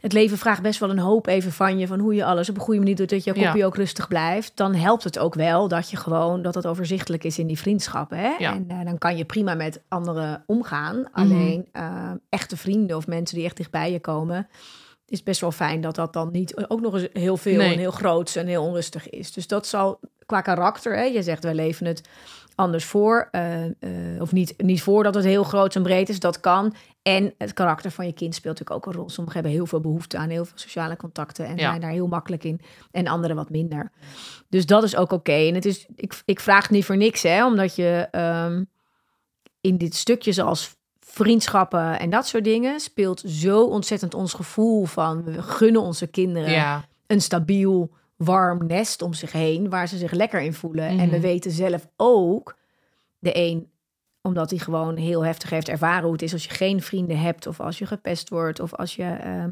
het 0.00 0.12
leven 0.12 0.38
vraagt 0.38 0.62
best 0.62 0.80
wel 0.80 0.90
een 0.90 0.98
hoop 0.98 1.26
even 1.26 1.52
van 1.52 1.78
je, 1.78 1.86
van 1.86 1.98
hoe 1.98 2.14
je 2.14 2.24
alles 2.24 2.48
op 2.48 2.54
een 2.54 2.60
goede 2.60 2.78
manier 2.80 2.96
doet, 2.96 3.08
dat 3.10 3.24
je 3.24 3.32
Ja. 3.34 3.46
kopje 3.46 3.64
ook 3.66 3.76
rustig 3.76 4.08
blijft, 4.08 4.52
dan 4.54 4.74
helpt 4.74 5.04
het 5.04 5.18
ook 5.18 5.34
wel 5.34 5.68
dat 5.68 5.90
je 5.90 5.96
gewoon, 5.96 6.42
dat 6.42 6.54
het 6.54 6.66
overzichtelijk 6.66 7.24
is 7.24 7.38
in 7.38 7.46
die 7.46 7.58
vriendschappen. 7.58 8.18
Hè? 8.18 8.34
Ja. 8.38 8.52
En 8.52 8.64
eh, 8.68 8.84
dan 8.84 8.98
kan 8.98 9.16
je 9.16 9.24
prima 9.24 9.54
met 9.54 9.82
anderen 9.88 10.42
omgaan. 10.46 10.96
Mhm. 10.96 11.08
Alleen 11.12 11.68
eh, 11.72 12.10
echte 12.28 12.56
vrienden 12.56 12.96
of 12.96 13.06
mensen 13.06 13.36
die 13.36 13.44
echt 13.44 13.56
dichtbij 13.56 13.92
je 13.92 14.00
komen, 14.00 14.48
is 15.06 15.22
best 15.22 15.40
wel 15.40 15.52
fijn 15.52 15.80
dat 15.80 15.94
dat 15.94 16.12
dan 16.12 16.28
niet 16.32 16.64
ook 16.68 16.80
nog 16.80 16.94
eens 16.94 17.08
heel 17.12 17.36
veel 17.36 17.56
Nee. 17.56 17.72
en 17.72 17.78
heel 17.78 17.90
groot 17.90 18.34
en 18.34 18.46
heel 18.46 18.64
onrustig 18.64 19.10
is. 19.10 19.32
Dus 19.32 19.46
dat 19.46 19.66
zal 19.66 20.00
qua 20.26 20.40
karakter, 20.40 20.96
hè, 20.96 21.02
je 21.04 21.22
zegt 21.22 21.42
wij 21.44 21.54
leven 21.54 21.86
het 21.86 22.08
anders 22.60 22.84
voor, 22.84 23.28
eh, 23.30 23.64
eh, 23.64 23.72
of 24.20 24.32
niet, 24.32 24.54
niet 24.56 24.82
voor 24.82 25.02
dat 25.02 25.14
het 25.14 25.24
heel 25.24 25.44
groot 25.44 25.74
en 25.74 25.82
breed 25.82 26.08
is, 26.08 26.20
dat 26.20 26.40
kan. 26.40 26.74
En 27.02 27.34
het 27.38 27.52
karakter 27.52 27.90
van 27.90 28.06
je 28.06 28.12
kind 28.12 28.34
speelt 28.34 28.58
natuurlijk 28.58 28.86
ook 28.86 28.92
een 28.92 29.00
rol. 29.00 29.10
Sommigen 29.10 29.40
hebben 29.40 29.58
heel 29.58 29.66
veel 29.66 29.80
behoefte 29.80 30.18
aan 30.18 30.28
heel 30.28 30.44
veel 30.44 30.58
sociale 30.58 30.96
contacten 30.96 31.46
en 31.46 31.56
Ja. 31.56 31.68
zijn 31.68 31.80
daar 31.80 31.90
heel 31.90 32.06
makkelijk 32.06 32.44
in, 32.44 32.60
en 32.90 33.06
anderen 33.06 33.36
wat 33.36 33.50
minder. 33.50 33.90
Dus 34.48 34.66
dat 34.66 34.82
is 34.82 34.96
ook 34.96 35.12
oké. 35.12 35.32
En 35.32 35.54
het 35.54 35.64
is, 35.64 35.86
ik, 35.96 36.22
ik 36.24 36.40
vraag 36.40 36.62
het 36.62 36.70
niet 36.70 36.84
voor 36.84 36.96
niks, 36.96 37.22
hè, 37.22 37.46
omdat 37.46 37.74
je 37.76 38.08
ehm, 38.10 38.64
in 39.60 39.76
dit 39.76 39.94
stukje 39.94 40.32
zoals 40.32 40.76
vriendschappen 41.00 41.98
en 41.98 42.10
dat 42.10 42.26
soort 42.26 42.44
dingen 42.44 42.80
speelt 42.80 43.22
zo 43.26 43.64
ontzettend 43.64 44.14
ons 44.14 44.32
gevoel 44.34 44.84
van 44.84 45.24
we 45.24 45.42
gunnen 45.42 45.80
onze 45.82 46.06
kinderen 46.06 46.50
Ja, 46.50 46.84
een 47.06 47.20
stabiel, 47.20 47.90
warm 48.24 48.66
nest 48.66 49.02
om 49.02 49.12
zich 49.14 49.32
heen, 49.32 49.68
waar 49.70 49.88
ze 49.88 49.96
zich 49.96 50.12
lekker 50.12 50.40
in 50.40 50.52
voelen. 50.52 50.88
En 50.88 50.96
we 50.98 51.16
Mhm. 51.16 51.20
weten 51.20 51.50
zelf 51.50 51.88
ook, 51.96 52.56
de 53.18 53.36
een, 53.36 53.70
omdat 54.22 54.50
hij 54.50 54.58
gewoon 54.58 54.96
heel 54.96 55.24
heftig 55.24 55.50
heeft 55.50 55.68
ervaren 55.68 56.02
hoe 56.02 56.12
het 56.12 56.22
is 56.22 56.32
als 56.32 56.44
je 56.44 56.50
geen 56.50 56.82
vrienden 56.82 57.18
hebt, 57.18 57.46
of 57.46 57.60
als 57.60 57.78
je 57.78 57.86
gepest 57.86 58.28
wordt, 58.28 58.60
of 58.60 58.74
als 58.74 58.96
je 58.96 59.02
eh, 59.02 59.44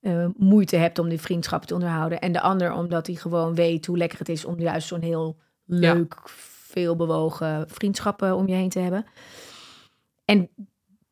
eh, 0.00 0.28
moeite 0.36 0.76
hebt 0.76 0.98
om 0.98 1.08
die 1.08 1.20
vriendschappen 1.20 1.68
te 1.68 1.74
onderhouden. 1.74 2.20
En 2.20 2.32
de 2.32 2.40
ander, 2.40 2.72
omdat 2.72 3.06
hij 3.06 3.16
gewoon 3.16 3.54
weet 3.54 3.86
hoe 3.86 3.96
lekker 3.96 4.18
het 4.18 4.28
is 4.28 4.44
om 4.44 4.58
juist 4.60 4.88
zo'n 4.88 5.02
heel 5.02 5.36
leuk, 5.64 6.22
veel 6.68 6.96
bewogen 6.96 7.64
vriendschappen 7.68 8.36
om 8.36 8.48
je 8.48 8.54
heen 8.54 8.68
te 8.68 8.78
hebben. 8.78 9.06
En 10.24 10.48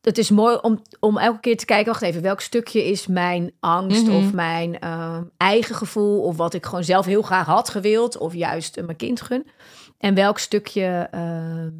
het 0.04 0.18
is 0.18 0.30
mooi 0.30 0.56
om, 0.62 0.82
om 1.00 1.18
elke 1.18 1.40
keer 1.40 1.56
te 1.56 1.64
kijken, 1.64 1.92
wacht 1.92 2.02
even, 2.02 2.22
welk 2.22 2.40
stukje 2.40 2.84
is 2.84 3.06
mijn 3.06 3.52
angst 3.60 4.06
Mhm. 4.06 4.16
of 4.16 4.32
mijn 4.32 4.78
ehm, 4.78 5.24
eigen 5.36 5.74
gevoel 5.74 6.22
of 6.22 6.36
wat 6.36 6.54
ik 6.54 6.64
gewoon 6.66 6.84
zelf 6.84 7.06
heel 7.06 7.22
graag 7.22 7.46
had 7.46 7.68
gewild 7.68 8.16
of 8.18 8.34
juist 8.34 8.76
eh, 8.76 8.84
mijn 8.84 8.96
kind 8.96 9.20
gun. 9.20 9.46
En 9.98 10.14
welk 10.14 10.38
stukje 10.38 11.08
ehm, 11.10 11.70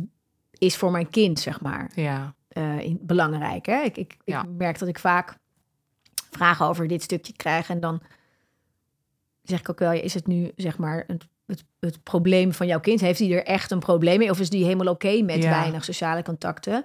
is 0.59 0.77
voor 0.77 0.91
mijn 0.91 1.11
kind, 1.11 1.41
zeg 1.41 1.61
maar, 1.61 1.91
ja, 1.95 2.35
eh, 2.49 2.79
in, 2.81 2.99
belangrijk. 3.03 3.67
Hè? 3.67 3.81
Ik, 3.83 3.97
ik, 3.97 4.17
Ja. 4.25 4.43
ik 4.43 4.49
merk 4.57 4.79
dat 4.79 4.89
ik 4.89 4.99
vaak 4.99 5.37
vragen 6.31 6.67
over 6.67 6.89
dit 6.89 7.03
stukje 7.03 7.33
krijg 7.33 7.69
en 7.69 7.81
dan 7.81 8.03
zeg 9.43 9.61
ik 9.61 9.71
ook 9.71 9.79
wel, 9.79 9.93
is 9.93 10.15
het 10.15 10.27
nu 10.27 10.53
zeg 10.57 10.79
maar 10.79 11.05
een 11.07 11.21
het, 11.47 11.65
het 11.81 12.03
probleem 12.03 12.53
van 12.53 12.67
jouw 12.67 12.81
kind. 12.81 13.01
Heeft 13.01 13.19
hij 13.19 13.33
er 13.33 13.45
echt 13.45 13.71
een 13.71 13.79
probleem 13.79 14.19
mee? 14.19 14.31
Of 14.31 14.41
is 14.41 14.51
die 14.51 14.65
helemaal 14.65 14.93
oké 14.93 15.23
met 15.23 15.43
Ja. 15.43 15.51
weinig 15.51 15.85
sociale 15.85 16.23
contacten? 16.23 16.85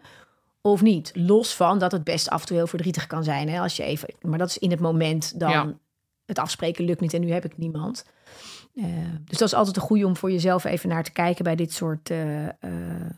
Of 0.62 0.82
niet? 0.82 1.12
Los 1.16 1.56
van 1.56 1.80
dat 1.80 1.92
het 1.92 2.04
best 2.04 2.30
af 2.30 2.42
en 2.42 2.48
toe 2.48 2.58
heel 2.58 2.68
verdrietig 2.68 3.08
kan 3.08 3.24
zijn. 3.24 3.50
Hè? 3.50 3.60
Als 3.60 3.76
je 3.76 3.84
even, 3.84 4.10
maar 4.22 4.38
dat 4.38 4.50
is 4.50 4.58
in 4.58 4.72
het 4.72 4.80
moment 4.80 5.40
dan 5.40 5.50
Ja. 5.52 5.74
het 6.26 6.40
afspreken 6.40 6.86
lukt 6.86 7.00
niet 7.02 7.14
en 7.14 7.22
nu 7.22 7.32
heb 7.32 7.46
ik 7.46 7.58
niemand. 7.58 8.06
Eh, 8.76 8.86
dus 9.26 9.38
dat 9.38 9.48
is 9.48 9.54
altijd 9.54 9.76
een 9.76 9.82
goede 9.82 10.06
om 10.06 10.16
voor 10.18 10.32
jezelf 10.32 10.64
even 10.64 10.90
naar 10.90 11.04
te 11.04 11.12
kijken 11.12 11.44
bij 11.44 11.56
dit 11.56 11.74
soort 11.74 12.10
eh, 12.10 12.48
eh, 12.48 13.10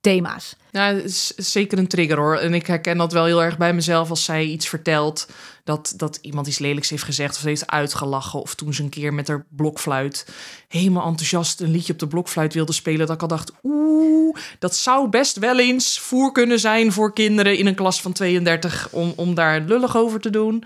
thema's. 0.00 0.56
Ja, 0.70 0.88
is 0.88 1.26
zeker 1.36 1.78
een 1.78 1.86
trigger 1.86 2.16
hoor. 2.16 2.36
En 2.36 2.54
ik 2.54 2.66
herken 2.66 2.96
dat 2.96 3.12
wel 3.12 3.24
heel 3.24 3.42
erg 3.42 3.58
bij 3.58 3.74
mezelf 3.74 4.10
als 4.10 4.24
zij 4.24 4.44
iets 4.44 4.68
vertelt. 4.68 5.28
Dat, 5.64 5.92
dat 5.96 6.18
iemand 6.22 6.46
iets 6.46 6.58
lelijks 6.58 6.90
heeft 6.90 7.02
gezegd 7.02 7.36
of 7.36 7.42
heeft 7.42 7.66
uitgelachen. 7.66 8.40
Of 8.40 8.54
toen 8.54 8.74
ze 8.74 8.82
een 8.82 8.88
keer 8.88 9.14
met 9.14 9.28
haar 9.28 9.46
blokfluit 9.48 10.26
helemaal 10.68 11.06
enthousiast 11.06 11.60
een 11.60 11.70
liedje 11.70 11.92
op 11.92 11.98
de 11.98 12.06
blokfluit 12.06 12.54
wilde 12.54 12.72
spelen. 12.72 13.06
Dat 13.06 13.16
ik 13.16 13.22
al 13.22 13.28
dacht, 13.28 13.52
oeh, 13.62 14.36
dat 14.58 14.76
zou 14.76 15.08
best 15.08 15.36
wel 15.36 15.58
eens 15.58 15.98
voer 15.98 16.32
kunnen 16.32 16.60
zijn 16.60 16.92
voor 16.92 17.12
kinderen 17.12 17.58
in 17.58 17.66
een 17.66 17.74
klas 17.74 18.00
van 18.00 18.12
32 18.12 18.88
om, 18.90 19.12
om 19.16 19.34
daar 19.34 19.60
lullig 19.60 19.96
over 19.96 20.20
te 20.20 20.30
doen. 20.30 20.64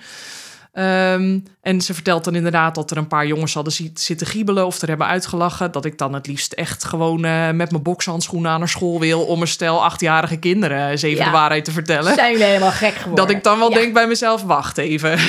Ehm, 0.73 1.39
en 1.63 1.81
ze 1.81 1.95
vertelt 1.95 2.25
dan 2.25 2.35
inderdaad 2.35 2.75
dat 2.75 2.91
er 2.91 2.97
een 2.97 3.07
paar 3.07 3.27
jongens 3.27 3.55
hadden 3.55 3.73
zi- 3.73 3.91
zitten 3.95 4.27
giebelen 4.27 4.67
of 4.67 4.83
er 4.83 4.89
hebben 4.89 5.07
uitgelachen. 5.07 5.73
Dat 5.73 5.85
ik 5.85 5.99
dan 5.99 6.13
het 6.15 6.27
liefst 6.27 6.53
echt 6.53 6.85
gewoon 6.85 7.25
eh, 7.25 7.51
met 7.51 7.71
mijn 7.71 7.83
bokshandschoenen 7.83 8.51
aan 8.51 8.59
naar 8.59 8.69
school 8.69 9.01
wil 9.01 9.21
om 9.25 9.41
een 9.41 9.47
stel 9.49 9.85
achtjarige 9.85 10.37
kinderen 10.37 10.89
eens 10.89 11.03
even 11.03 11.19
Ja. 11.19 11.25
de 11.25 11.31
waarheid 11.31 11.65
te 11.65 11.71
vertellen. 11.73 12.15
Zijn 12.15 12.31
jullie 12.33 12.47
helemaal 12.47 12.71
gek 12.71 12.95
geworden? 12.95 13.27
Dat 13.27 13.35
ik 13.37 13.43
dan 13.43 13.59
wel 13.59 13.71
Ja. 13.71 13.75
denk 13.79 13.93
bij 13.95 14.07
mezelf, 14.07 14.43
wacht 14.43 14.79
even. 14.79 15.19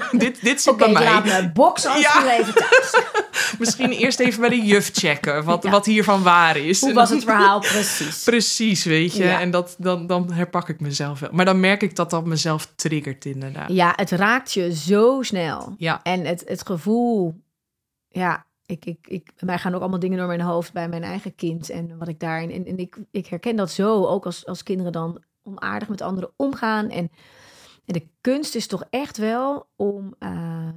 dit, 0.12 0.42
dit 0.42 0.60
zit 0.62 0.72
Oké, 0.72 0.78
bij 0.78 0.88
ik 0.88 0.98
mij. 0.98 1.04
laat 1.04 1.24
mijn 1.24 1.52
box 1.52 1.86
als 1.86 2.00
Ja. 2.12 2.22
thuis. 2.22 2.46
Misschien 3.58 3.90
eerst 3.90 4.18
even 4.20 4.40
bij 4.40 4.48
de 4.48 4.62
juf 4.64 4.90
checken 4.92 5.44
wat, 5.44 5.62
Ja. 5.62 5.70
wat 5.70 5.86
hiervan 5.86 6.22
waar 6.22 6.56
is. 6.56 6.80
Hoe 6.80 6.92
was 6.92 7.10
het 7.10 7.24
verhaal 7.24 7.60
precies? 7.60 8.22
Precies, 8.24 8.84
weet 8.84 9.16
je. 9.16 9.24
Ja. 9.24 9.40
En 9.40 9.50
dat, 9.50 9.74
dan, 9.78 10.06
dan 10.06 10.32
herpak 10.32 10.68
ik 10.68 10.80
mezelf 10.80 11.20
wel. 11.20 11.30
Maar 11.32 11.44
dan 11.44 11.60
merk 11.60 11.82
ik 11.82 11.96
dat 11.96 12.10
dat 12.10 12.24
mezelf 12.26 12.72
triggert 12.76 13.24
inderdaad. 13.24 13.70
Ja, 13.72 13.92
het 13.96 14.10
raakt 14.10 14.52
je 14.52 14.74
zo 14.74 15.22
snel. 15.22 15.74
Ja. 15.78 16.00
En 16.02 16.24
het, 16.24 16.42
het 16.46 16.66
gevoel, 16.66 17.34
ja, 18.08 18.46
ik, 18.66 18.84
ik, 18.84 18.98
ik, 19.06 19.30
mij 19.38 19.58
gaan 19.58 19.74
ook 19.74 19.80
allemaal 19.80 19.98
dingen 19.98 20.18
door 20.18 20.26
mijn 20.26 20.40
hoofd 20.40 20.72
bij 20.72 20.88
mijn 20.88 21.02
eigen 21.02 21.34
kind 21.34 21.70
en 21.70 21.98
wat 21.98 22.08
ik 22.08 22.20
daarin. 22.20 22.50
En, 22.52 22.66
en 22.66 22.78
ik, 22.78 22.96
ik 23.10 23.26
herken 23.26 23.56
dat 23.56 23.70
zo, 23.70 24.04
ook 24.06 24.24
als, 24.26 24.46
als 24.46 24.62
kinderen 24.62 24.92
dan 24.92 25.22
onaardig 25.42 25.88
met 25.88 26.00
anderen 26.00 26.30
omgaan. 26.36 26.90
En, 26.90 27.10
en 27.86 27.92
de 27.92 28.06
kunst 28.20 28.54
is 28.54 28.66
toch 28.66 28.84
echt 28.90 29.16
wel 29.16 29.66
om 29.76 30.14
eh, 30.18 30.68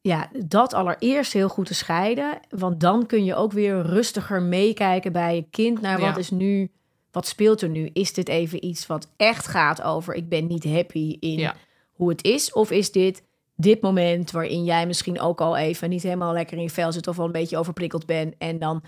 ja, 0.00 0.30
dat 0.46 0.74
allereerst 0.74 1.32
heel 1.32 1.48
goed 1.48 1.66
te 1.66 1.74
scheiden. 1.74 2.38
Want 2.48 2.80
dan 2.80 3.06
kun 3.06 3.24
je 3.24 3.34
ook 3.34 3.52
weer 3.52 3.82
rustiger 3.82 4.42
meekijken 4.42 5.12
bij 5.12 5.34
je 5.34 5.46
kind 5.50 5.80
naar 5.80 5.98
wat 6.00 6.08
Ja. 6.14 6.16
is 6.16 6.30
nu. 6.30 6.70
Wat 7.10 7.26
speelt 7.26 7.60
er 7.62 7.68
nu? 7.68 7.90
Is 7.92 8.12
dit 8.12 8.28
even 8.28 8.64
iets 8.64 8.86
wat 8.86 9.08
echt 9.16 9.46
gaat 9.46 9.82
over 9.82 10.14
ik 10.14 10.28
ben 10.28 10.46
niet 10.46 10.64
happy 10.64 11.16
in 11.20 11.38
Ja. 11.38 11.54
hoe 11.92 12.08
het 12.08 12.24
is? 12.24 12.52
Of 12.52 12.70
is 12.70 12.92
dit 12.92 13.22
dit 13.56 13.80
moment 13.80 14.30
waarin 14.30 14.64
jij 14.64 14.86
misschien 14.86 15.20
ook 15.20 15.40
al 15.40 15.56
even 15.56 15.88
niet 15.88 16.02
helemaal 16.02 16.32
lekker 16.32 16.56
in 16.56 16.62
je 16.62 16.70
vel 16.70 16.92
zit 16.92 17.06
of 17.08 17.16
wel 17.16 17.26
een 17.26 17.32
beetje 17.32 17.56
overprikkeld 17.58 18.06
bent 18.06 18.34
en 18.38 18.58
dan 18.58 18.82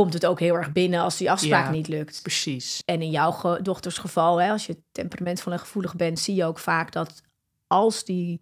komt 0.00 0.12
het 0.12 0.26
ook 0.26 0.40
heel 0.40 0.54
erg 0.54 0.72
binnen 0.72 1.00
als 1.00 1.16
die 1.16 1.30
afspraak 1.30 1.64
Ja. 1.64 1.70
niet 1.70 1.88
lukt. 1.88 2.22
Precies. 2.22 2.82
En 2.84 3.02
in 3.02 3.10
jouw 3.10 3.30
ge- 3.30 3.58
dochters 3.62 3.98
geval, 3.98 4.40
hè, 4.40 4.50
als 4.50 4.66
je 4.66 4.82
temperamentvol 4.92 5.52
en 5.52 5.58
gevoelig 5.58 5.96
bent, 5.96 6.18
zie 6.18 6.34
je 6.34 6.44
ook 6.44 6.58
vaak 6.58 6.92
dat 6.92 7.22
als 7.66 8.04
die 8.04 8.40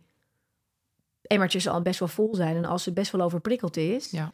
emmertjes 1.23 1.69
al 1.69 1.83
best 1.83 1.99
wel 1.99 2.09
vol 2.09 2.35
zijn 2.35 2.57
en 2.57 2.65
als 2.65 2.83
ze 2.83 2.93
best 2.93 3.13
wel 3.13 3.21
overprikkeld 3.21 3.77
is, 3.77 4.11
Ja. 4.11 4.33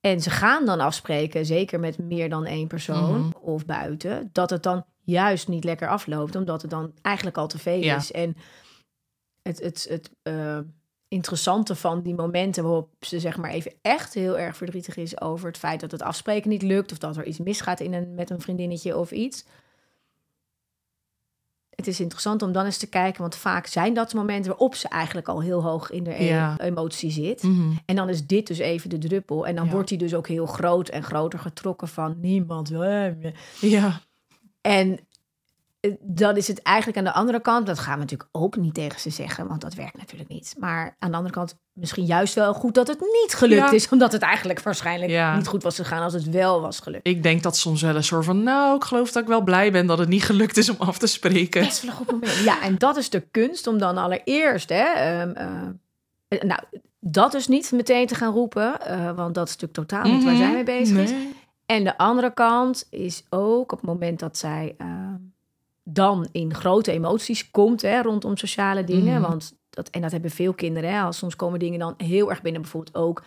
en 0.00 0.20
ze 0.20 0.30
gaan 0.30 0.64
dan 0.66 0.80
afspreken, 0.80 1.46
zeker 1.46 1.80
met 1.80 1.98
meer 1.98 2.28
dan 2.28 2.44
één 2.46 2.66
persoon 2.68 3.20
Mhm. 3.20 3.30
of 3.40 3.64
buiten, 3.66 4.28
dat 4.32 4.50
het 4.50 4.62
dan 4.62 4.84
juist 5.04 5.48
niet 5.48 5.64
lekker 5.64 5.88
afloopt, 5.88 6.36
omdat 6.36 6.62
het 6.62 6.70
dan 6.70 6.92
eigenlijk 7.02 7.36
al 7.36 7.46
te 7.48 7.58
veel 7.58 7.82
Ja. 7.82 7.96
is. 7.96 8.12
En 8.12 8.36
het, 9.42 9.60
het, 9.60 9.86
het 9.88 10.10
eh, 10.22 10.58
interessante 11.08 11.74
van 11.74 12.02
die 12.02 12.14
momenten 12.14 12.62
waarop 12.62 12.88
ze 13.00 13.20
zeg 13.20 13.36
maar 13.36 13.50
even 13.50 13.72
echt 13.82 14.14
heel 14.14 14.38
erg 14.38 14.56
verdrietig 14.56 14.96
is 14.96 15.20
over 15.20 15.46
het 15.48 15.58
feit 15.58 15.80
dat 15.80 15.90
het 15.90 16.02
afspreken 16.02 16.50
niet 16.50 16.62
lukt 16.62 16.92
of 16.92 16.98
dat 16.98 17.16
er 17.16 17.26
iets 17.26 17.38
misgaat 17.38 17.80
in 17.80 17.92
een, 17.94 18.14
met 18.14 18.30
een 18.30 18.40
vriendinnetje 18.40 18.96
of 18.96 19.10
iets. 19.10 19.44
Het 21.70 21.86
is 21.86 22.00
interessant 22.00 22.42
om 22.42 22.52
dan 22.52 22.64
eens 22.64 22.78
te 22.78 22.88
kijken, 22.88 23.20
want 23.20 23.36
vaak 23.36 23.66
zijn 23.66 23.94
dat 23.94 24.14
momenten 24.14 24.50
waarop 24.50 24.74
ze 24.74 24.88
eigenlijk 24.88 25.28
al 25.28 25.42
heel 25.42 25.62
hoog 25.62 25.90
in 25.90 26.02
de 26.04 26.22
e- 26.22 26.26
Ja. 26.26 26.58
emotie 26.60 27.10
zit. 27.10 27.42
Mhm. 27.42 27.70
En 27.86 27.96
dan 27.96 28.08
is 28.08 28.26
dit 28.26 28.46
dus 28.46 28.58
even 28.58 28.90
de 28.90 28.98
druppel. 28.98 29.46
En 29.46 29.54
dan 29.56 29.64
Ja. 29.64 29.70
wordt 29.70 29.88
hij 29.88 29.98
dus 29.98 30.14
ook 30.14 30.28
heel 30.28 30.46
groot 30.46 30.88
en 30.88 31.02
groter 31.02 31.38
getrokken 31.38 31.88
van 31.88 32.16
niemand. 32.20 32.68
wil 32.68 32.80
hem. 32.80 33.20
Ja. 33.60 34.00
En 34.60 34.98
dan 36.00 36.36
is 36.36 36.48
het 36.48 36.62
eigenlijk 36.62 36.98
aan 36.98 37.04
de 37.04 37.12
andere 37.12 37.40
kant, 37.40 37.66
dat 37.66 37.78
gaan 37.78 37.94
we 37.94 38.00
natuurlijk 38.00 38.28
ook 38.32 38.56
niet 38.56 38.74
tegen 38.74 39.00
ze 39.00 39.10
zeggen, 39.10 39.46
want 39.48 39.60
dat 39.60 39.74
werkt 39.74 39.96
natuurlijk 39.96 40.28
niet. 40.30 40.54
Maar 40.58 40.96
aan 40.98 41.10
de 41.10 41.16
andere 41.16 41.34
kant 41.34 41.56
misschien 41.72 42.04
juist 42.04 42.34
wel 42.34 42.54
goed 42.54 42.74
dat 42.74 42.86
het 42.88 43.00
niet 43.00 43.34
gelukt 43.34 43.60
Ja. 43.70 43.70
is, 43.72 43.88
omdat 43.88 44.12
het 44.12 44.22
eigenlijk 44.22 44.62
waarschijnlijk 44.62 45.10
Ja. 45.10 45.36
niet 45.36 45.46
goed 45.46 45.62
was 45.62 45.76
gegaan 45.76 46.02
als 46.02 46.12
het 46.12 46.30
wel 46.30 46.60
was 46.60 46.80
gelukt. 46.80 47.06
Ik 47.06 47.22
denk 47.22 47.42
dat 47.42 47.56
soms 47.56 47.82
wel 47.82 47.96
een 47.96 48.04
soort 48.04 48.24
van... 48.24 48.42
Nou, 48.42 48.76
ik 48.76 48.84
geloof 48.84 49.12
dat 49.12 49.22
ik 49.22 49.28
wel 49.28 49.40
blij 49.42 49.72
ben 49.72 49.86
dat 49.86 49.98
het 49.98 50.08
niet 50.08 50.24
gelukt 50.24 50.56
is 50.56 50.68
om 50.68 50.76
af 50.78 50.98
te 50.98 51.06
spreken. 51.06 51.62
Best 51.64 51.80
wel 51.82 51.90
een 51.90 51.96
goed 51.96 52.10
moment. 52.10 52.36
Ja, 52.36 52.62
en 52.62 52.78
dat 52.78 52.96
is 52.96 53.10
de 53.10 53.20
kunst 53.30 53.66
om 53.66 53.78
dan 53.78 53.96
allereerst, 53.96 54.68
hè, 54.68 54.84
ehm, 54.84 55.32
eh, 56.28 56.40
nou, 56.40 56.60
dat 57.00 57.34
is 57.34 57.46
niet 57.48 57.72
meteen 57.72 58.06
te 58.06 58.14
gaan 58.14 58.32
roepen, 58.32 58.80
eh, 58.80 59.12
want 59.16 59.34
dat 59.34 59.48
is 59.48 59.56
natuurlijk 59.56 59.88
totaal 59.88 60.12
niet 60.12 60.24
waar 60.24 60.32
Mhm. 60.32 60.42
zij 60.42 60.52
mee 60.52 60.64
bezig 60.64 60.96
is. 60.98 61.12
En 61.66 61.84
de 61.84 61.98
andere 61.98 62.32
kant 62.34 62.86
is 62.90 63.24
ook 63.30 63.72
op 63.72 63.78
het 63.80 63.86
moment 63.88 64.18
dat 64.20 64.38
zij 64.38 64.74
eh, 64.78 64.86
dan 65.88 66.28
in 66.32 66.54
grote 66.54 66.92
emoties 66.92 67.50
komt 67.50 67.82
hè, 67.82 68.02
rondom 68.02 68.36
sociale 68.36 68.84
dingen. 68.84 69.20
Mhm. 69.20 69.30
Want 69.30 69.56
dat, 69.70 69.88
en 69.88 70.00
dat 70.00 70.12
hebben 70.12 70.30
veel 70.30 70.54
kinderen. 70.54 70.92
Hè, 70.92 71.00
als 71.00 71.18
soms 71.18 71.36
komen 71.36 71.58
dingen 71.58 71.78
dan 71.78 71.94
heel 71.96 72.30
erg 72.30 72.42
binnen. 72.42 72.60
Bijvoorbeeld 72.62 72.96
ook 72.96 73.22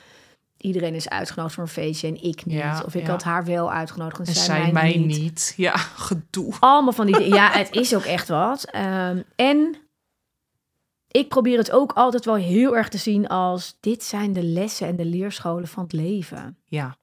iedereen 0.57 0.95
is 0.95 1.09
uitgenodigd 1.09 1.55
voor 1.55 1.63
een 1.63 1.69
feestje 1.69 2.07
en 2.07 2.23
ik 2.23 2.45
niet. 2.45 2.57
Ja, 2.57 2.83
of 2.85 2.95
ik 2.95 3.05
ja. 3.05 3.09
had 3.09 3.23
haar 3.23 3.45
wel 3.45 3.71
uitgenodigd 3.71 4.19
en, 4.19 4.25
En 4.25 4.33
zij, 4.33 4.61
zij 4.61 4.71
mij, 4.71 4.97
niet. 4.97 5.17
niet. 5.19 5.53
Ja, 5.57 5.77
gedoe. 5.77 6.53
Allemaal 6.59 6.93
van 6.93 7.05
die 7.05 7.17
dingen. 7.17 7.35
Ja, 7.35 7.51
het 7.57 7.75
is 7.75 7.95
ook 7.95 8.03
echt 8.03 8.27
wat. 8.27 8.63
Ehm, 8.63 9.21
en 9.35 9.75
ik 11.07 11.29
probeer 11.29 11.57
het 11.57 11.71
ook 11.71 11.93
altijd 11.93 12.25
wel 12.25 12.35
heel 12.35 12.77
erg 12.77 12.89
te 12.89 12.97
zien 12.97 13.27
als... 13.27 13.77
dit 13.79 14.03
zijn 14.03 14.33
de 14.33 14.43
lessen 14.43 14.87
en 14.87 14.95
de 14.95 15.05
leerscholen 15.05 15.67
van 15.67 15.83
het 15.83 15.93
leven. 15.93 16.57
Ja. 16.65 16.97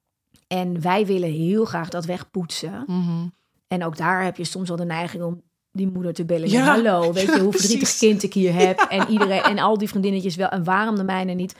En 0.47 0.81
wij 0.81 1.07
willen 1.07 1.33
heel 1.33 1.64
graag 1.64 1.88
dat 1.88 2.05
wegpoetsen. 2.05 2.85
Mhm. 2.87 3.27
En 3.69 3.85
ook 3.85 3.97
daar 3.97 4.25
heb 4.25 4.37
je 4.37 4.45
soms 4.45 4.69
wel 4.69 4.77
de 4.77 4.85
neiging 4.85 5.23
om 5.23 5.43
die 5.73 5.87
moeder 5.87 6.13
te 6.13 6.25
bellen. 6.25 6.51
Ja, 6.51 6.65
hallo, 6.65 7.13
weet 7.13 7.25
je 7.25 7.41
hoe 7.41 7.49
precies. 7.49 7.61
verdrietig 7.61 7.99
kind 7.99 8.23
ik 8.23 8.35
hier 8.35 8.55
heb? 8.55 8.81
En 8.81 9.09
iedereen 9.15 9.43
en 9.43 9.59
al 9.59 9.79
die 9.79 9.89
vriendinnetjes 9.89 10.37
wel. 10.37 10.49
En 10.49 10.65
waarom 10.65 10.97
de 10.97 11.05
mijne 11.05 11.33
niet? 11.33 11.55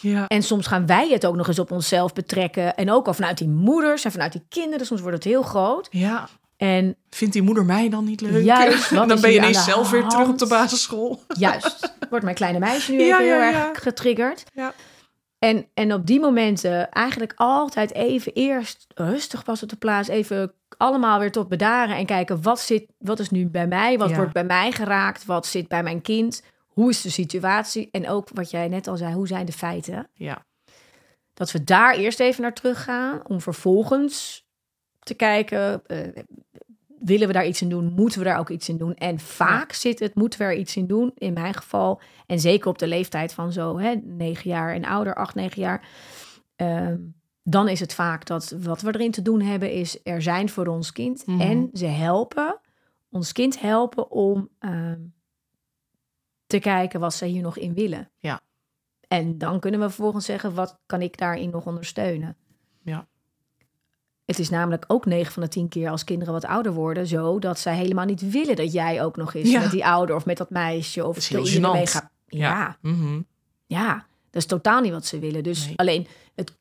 Ja. 0.00 0.26
En 0.26 0.42
soms 0.42 0.66
gaan 0.66 0.86
wij 0.86 1.08
het 1.08 1.26
ook 1.26 1.36
nog 1.36 1.48
eens 1.48 1.58
op 1.58 1.70
onszelf 1.70 2.12
betrekken. 2.12 2.76
En 2.76 2.90
ook 2.90 3.06
al 3.06 3.14
vanuit 3.14 3.38
die 3.38 3.48
moeders 3.48 4.04
en 4.04 4.12
vanuit 4.12 4.32
die 4.32 4.44
kinderen. 4.48 4.86
Soms 4.86 5.00
wordt 5.00 5.16
het 5.16 5.24
heel 5.24 5.42
groot. 5.42 5.88
ja. 5.90 6.28
En 6.56 6.96
Vindt 7.10 7.34
die 7.34 7.42
moeder 7.42 7.64
mij 7.64 7.88
dan 7.88 8.04
niet 8.04 8.20
leuk? 8.20 8.44
Juist, 8.44 8.90
dan 8.94 9.20
ben 9.20 9.30
je 9.30 9.36
ineens 9.36 9.64
zelf 9.64 9.90
weer 9.90 10.08
terug 10.08 10.28
op 10.28 10.38
de 10.38 10.46
basisschool. 10.46 11.22
juist, 11.38 11.94
wordt 12.10 12.24
mijn 12.24 12.36
kleine 12.36 12.58
meisje 12.58 12.92
nu 12.92 13.02
even 13.02 13.24
heel 13.24 13.40
erg 13.40 13.82
getriggerd. 13.82 14.44
Ja. 14.54 14.74
En, 15.38 15.66
en 15.74 15.92
op 15.92 16.06
die 16.06 16.20
momenten 16.20 16.90
eigenlijk 16.90 17.32
altijd 17.36 17.92
even 17.94 18.32
eerst 18.32 18.86
rustig 18.94 19.44
pas 19.44 19.62
op 19.62 19.68
de 19.68 19.76
plaats. 19.76 20.08
Even 20.08 20.52
allemaal 20.78 21.18
weer 21.18 21.32
tot 21.32 21.48
bedaren 21.48 21.96
en 21.96 22.06
kijken 22.06 22.42
wat, 22.42 22.60
zit, 22.60 22.86
wat 22.98 23.18
is 23.18 23.30
nu 23.30 23.46
bij 23.46 23.66
mij? 23.66 23.98
Wat 23.98 24.10
Ja. 24.10 24.16
wordt 24.16 24.32
bij 24.32 24.44
mij 24.44 24.72
geraakt? 24.72 25.24
Wat 25.24 25.46
zit 25.46 25.68
bij 25.68 25.82
mijn 25.82 26.02
kind? 26.02 26.42
Hoe 26.66 26.90
is 26.90 27.00
de 27.00 27.10
situatie? 27.10 27.88
En 27.90 28.08
ook 28.08 28.28
wat 28.34 28.50
jij 28.50 28.68
net 28.68 28.86
al 28.86 28.96
zei, 28.96 29.14
hoe 29.14 29.26
zijn 29.26 29.46
de 29.46 29.52
feiten? 29.52 30.08
Ja. 30.14 30.46
Dat 31.34 31.52
we 31.52 31.64
daar 31.64 31.94
eerst 31.94 32.20
even 32.20 32.42
naar 32.42 32.54
teruggaan 32.54 33.26
om 33.26 33.40
vervolgens 33.40 34.46
te 35.00 35.14
kijken... 35.14 35.86
eh, 35.86 35.98
willen 37.00 37.26
we 37.26 37.32
daar 37.32 37.46
iets 37.46 37.62
in 37.62 37.68
doen? 37.68 37.92
Moeten 37.92 38.18
we 38.18 38.24
daar 38.24 38.38
ook 38.38 38.50
iets 38.50 38.68
in 38.68 38.76
doen? 38.76 38.94
En 38.94 39.18
vaak 39.18 39.72
zit 39.72 39.98
het, 39.98 40.14
moeten 40.14 40.38
we 40.38 40.44
er 40.44 40.54
iets 40.54 40.76
in 40.76 40.86
doen, 40.86 41.12
in 41.14 41.32
mijn 41.32 41.54
geval. 41.54 42.00
En 42.26 42.40
zeker 42.40 42.68
op 42.68 42.78
de 42.78 42.86
leeftijd 42.86 43.32
van 43.32 43.52
zo, 43.52 43.78
hè, 43.78 43.94
negen 44.04 44.50
jaar 44.50 44.74
en 44.74 44.84
ouder, 44.84 45.14
acht, 45.14 45.34
negen 45.34 45.62
jaar. 45.62 45.88
Ehm, 46.56 46.96
dan 47.50 47.68
is 47.68 47.80
het 47.80 47.94
vaak 47.94 48.26
dat 48.26 48.54
wat 48.60 48.80
we 48.80 48.94
erin 48.94 49.10
te 49.10 49.22
doen 49.22 49.40
hebben, 49.40 49.72
is 49.72 50.00
er 50.02 50.22
zijn 50.22 50.48
voor 50.48 50.66
ons 50.66 50.92
kind. 50.92 51.26
Mhm. 51.26 51.40
En 51.40 51.70
ze 51.72 51.86
helpen, 51.86 52.60
ons 53.10 53.32
kind 53.32 53.60
helpen 53.60 54.10
om 54.10 54.48
ehm, 54.58 55.00
te 56.46 56.58
kijken 56.58 57.00
wat 57.00 57.14
ze 57.14 57.24
hier 57.24 57.42
nog 57.42 57.56
in 57.58 57.74
willen. 57.74 58.10
Ja. 58.18 58.40
En 59.08 59.38
dan 59.38 59.60
kunnen 59.60 59.80
we 59.80 59.86
vervolgens 59.86 60.24
zeggen, 60.24 60.54
wat 60.54 60.78
kan 60.86 61.02
ik 61.02 61.18
daarin 61.18 61.50
nog 61.50 61.66
ondersteunen? 61.66 62.36
Ja. 62.82 63.06
Het 64.24 64.38
is 64.38 64.50
namelijk 64.50 64.84
ook 64.86 65.06
9 65.06 65.32
van 65.32 65.42
de 65.42 65.48
10 65.48 65.68
keer 65.68 65.90
als 65.90 66.04
kinderen 66.04 66.32
wat 66.34 66.44
ouder 66.44 66.72
worden, 66.72 67.06
zo 67.06 67.38
dat 67.38 67.58
zij 67.58 67.76
helemaal 67.76 68.04
niet 68.04 68.30
willen 68.30 68.56
dat 68.56 68.72
jij 68.72 69.02
ook 69.04 69.16
nog 69.16 69.34
eens 69.34 69.50
Ja. 69.50 69.60
met 69.60 69.70
die 69.70 69.86
ouder 69.86 70.16
of 70.16 70.24
met 70.26 70.36
dat 70.36 70.50
meisje 70.50 71.06
of 71.06 71.14
dat 71.14 71.24
iedereen 71.28 71.56
gênant. 71.62 71.72
meegaat. 71.72 72.10
Ja, 72.26 72.76
Mhm. 72.82 73.20
ja. 73.66 74.06
Dat 74.30 74.42
is 74.42 74.46
totaal 74.46 74.80
niet 74.80 74.92
wat 74.92 75.06
ze 75.06 75.18
willen. 75.18 75.42
Dus 75.42 75.66
Nee. 75.66 75.76
alleen 75.78 76.06
het 76.34 76.57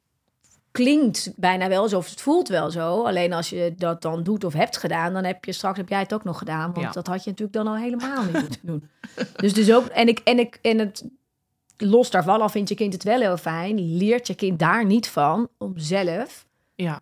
klinkt 0.71 1.31
bijna 1.35 1.67
wel 1.67 1.87
zo, 1.87 1.97
of 1.97 2.09
het 2.09 2.21
voelt 2.21 2.47
wel 2.47 2.71
zo. 2.71 3.03
Alleen 3.03 3.33
als 3.33 3.49
je 3.49 3.73
dat 3.77 4.01
dan 4.01 4.23
doet 4.23 4.43
of 4.43 4.53
hebt 4.53 4.77
gedaan, 4.77 5.13
dan 5.13 5.23
heb 5.23 5.45
je 5.45 5.51
straks 5.51 5.77
heb 5.77 5.89
jij 5.89 5.99
het 5.99 6.13
ook 6.13 6.23
nog 6.23 6.37
gedaan. 6.37 6.73
Want 6.73 6.85
Ja. 6.85 6.91
dat 6.91 7.07
had 7.07 7.23
je 7.23 7.29
natuurlijk 7.29 7.57
dan 7.57 7.67
al 7.67 7.77
helemaal 7.77 8.23
niet 8.23 8.33
moeten 8.33 8.59
doen. 8.63 8.89
Dus, 9.35 9.53
dus 9.53 9.71
ook, 9.73 9.85
en 9.85 10.07
ik, 10.07 10.19
en 10.19 10.39
ik, 10.39 10.59
en 10.61 10.79
het 10.79 11.05
los 11.77 12.09
daarvan 12.09 12.41
al 12.41 12.49
vindt 12.49 12.69
je 12.69 12.75
kind 12.75 12.93
het 12.93 13.03
wel 13.03 13.19
heel 13.19 13.37
fijn. 13.37 13.97
Leert 13.97 14.27
je 14.27 14.35
kind 14.35 14.59
daar 14.59 14.85
niet 14.85 15.07
van 15.09 15.49
om 15.57 15.73
zelf 15.75 16.45
Ja, 16.75 16.99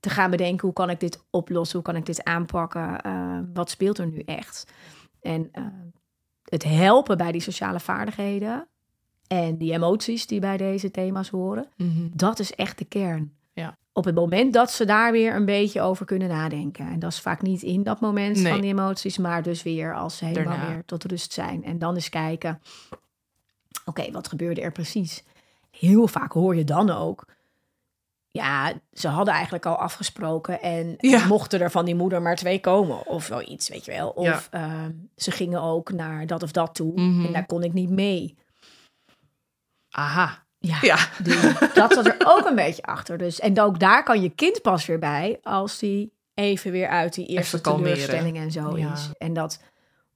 te 0.00 0.10
gaan 0.10 0.30
bedenken 0.30 0.66
hoe 0.66 0.72
kan 0.72 0.90
ik 0.90 1.00
dit 1.00 1.22
oplossen, 1.30 1.76
hoe 1.78 1.86
kan 1.86 1.96
ik 1.96 2.06
dit 2.06 2.24
aanpakken, 2.24 3.00
eh, 3.00 3.38
wat 3.54 3.70
speelt 3.70 3.98
er 3.98 4.06
nu 4.06 4.18
echt. 4.24 4.64
En 5.20 5.48
eh, 5.52 5.64
het 6.44 6.64
helpen 6.64 7.16
bij 7.16 7.32
die 7.32 7.40
sociale 7.40 7.80
vaardigheden 7.80 8.66
en 9.32 9.56
die 9.56 9.72
emoties 9.72 10.26
die 10.26 10.40
bij 10.40 10.56
deze 10.56 10.90
thema's 10.90 11.28
horen, 11.28 11.66
mhm. 11.76 12.06
dat 12.12 12.38
is 12.38 12.54
echt 12.54 12.78
de 12.78 12.84
kern. 12.84 13.32
Ja. 13.52 13.76
Op 13.92 14.04
het 14.04 14.14
moment 14.14 14.52
dat 14.52 14.70
ze 14.70 14.84
daar 14.84 15.12
weer 15.12 15.34
een 15.34 15.44
beetje 15.44 15.80
over 15.80 16.06
kunnen 16.06 16.28
nadenken. 16.28 16.86
En 16.86 16.98
dat 16.98 17.10
is 17.12 17.20
vaak 17.20 17.42
niet 17.42 17.62
in 17.62 17.82
dat 17.82 18.00
moment 18.00 18.36
Nee. 18.36 18.52
van 18.52 18.60
die 18.60 18.70
emoties, 18.70 19.18
maar 19.18 19.42
dus 19.42 19.62
weer 19.62 19.94
als 19.96 20.16
ze 20.16 20.24
helemaal 20.24 20.56
Daarna. 20.56 20.72
weer 20.72 20.84
tot 20.84 21.04
rust 21.04 21.32
zijn. 21.32 21.64
En 21.64 21.78
dan 21.78 21.94
eens 21.94 22.08
kijken, 22.08 22.60
oké, 23.84 24.10
wat 24.10 24.28
gebeurde 24.28 24.60
er 24.60 24.72
precies? 24.72 25.24
Heel 25.70 26.06
vaak 26.06 26.32
hoor 26.32 26.56
je 26.56 26.64
dan 26.64 26.90
ook, 26.90 27.24
ja, 28.30 28.72
ze 28.92 29.08
hadden 29.08 29.34
eigenlijk 29.34 29.66
al 29.66 29.76
afgesproken 29.76 30.60
en 30.62 30.94
Ja. 30.98 31.26
mochten 31.26 31.60
er 31.60 31.70
van 31.70 31.84
die 31.84 31.94
moeder 31.94 32.22
maar 32.22 32.36
twee 32.36 32.60
komen 32.60 33.06
of 33.06 33.24
zoiets, 33.24 33.68
weet 33.68 33.84
je 33.84 33.90
wel. 33.92 34.08
Of 34.08 34.24
Ja. 34.26 34.42
ehm, 34.50 34.90
ze 35.16 35.30
gingen 35.30 35.62
ook 35.62 35.92
naar 35.92 36.26
dat 36.26 36.42
of 36.42 36.52
dat 36.52 36.74
toe 36.74 36.92
Mhm. 37.00 37.24
en 37.26 37.32
daar 37.32 37.46
kon 37.46 37.62
ik 37.62 37.72
niet 37.72 37.90
mee. 37.90 38.34
Aha. 39.92 40.40
Ja, 40.58 40.78
Ja. 40.80 40.96
dat 41.74 41.92
zat 41.92 42.06
er 42.06 42.16
ook 42.24 42.46
een 42.46 42.54
beetje 42.54 42.82
achter. 42.82 43.18
Dus, 43.18 43.40
en 43.40 43.60
ook 43.60 43.78
daar 43.80 44.02
kan 44.02 44.22
je 44.22 44.28
kind 44.30 44.62
pas 44.62 44.86
weer 44.86 44.98
bij 44.98 45.38
als 45.42 45.78
die 45.78 46.12
even 46.34 46.70
weer 46.70 46.88
uit 46.88 47.14
die 47.14 47.26
eerste 47.26 47.60
teleurstelling 47.60 48.36
en 48.36 48.50
zo 48.50 48.78
Ja. 48.78 48.92
is. 48.92 49.10
En 49.18 49.32
dat 49.32 49.62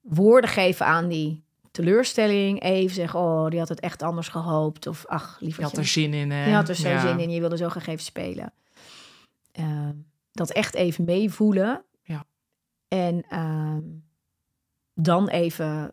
woorden 0.01 0.51
geven 0.51 0.87
aan 0.87 1.09
die 1.09 1.45
teleurstelling. 1.71 2.63
Even 2.63 2.95
zeggen, 2.95 3.21
oh, 3.21 3.49
die 3.51 3.59
had 3.59 3.69
het 3.69 3.81
echt 3.81 4.03
anders 4.03 4.29
gehoopt. 4.29 4.87
Of 4.87 5.07
ach, 5.07 5.37
Je 5.39 5.45
liever. 5.45 5.63
had 5.63 5.77
er 5.77 5.85
zin 5.87 6.15
in. 6.15 6.31
Hè? 6.31 6.47
Je 6.47 6.55
had 6.55 6.69
er 6.69 6.75
zo 6.75 6.89
Ja. 6.89 7.01
zin 7.01 7.21
in, 7.21 7.31
je 7.31 7.41
wilde 7.41 7.57
zo 7.57 7.69
graag 7.69 7.87
even 7.87 8.05
spelen. 8.05 8.53
Ehm, 9.53 9.93
dat 10.33 10.51
echt 10.53 10.75
even 10.75 11.05
meevoelen. 11.05 11.85
Ja. 12.03 12.25
En 12.89 13.25
ehm, 13.29 13.81
dan 14.95 15.29
even 15.29 15.93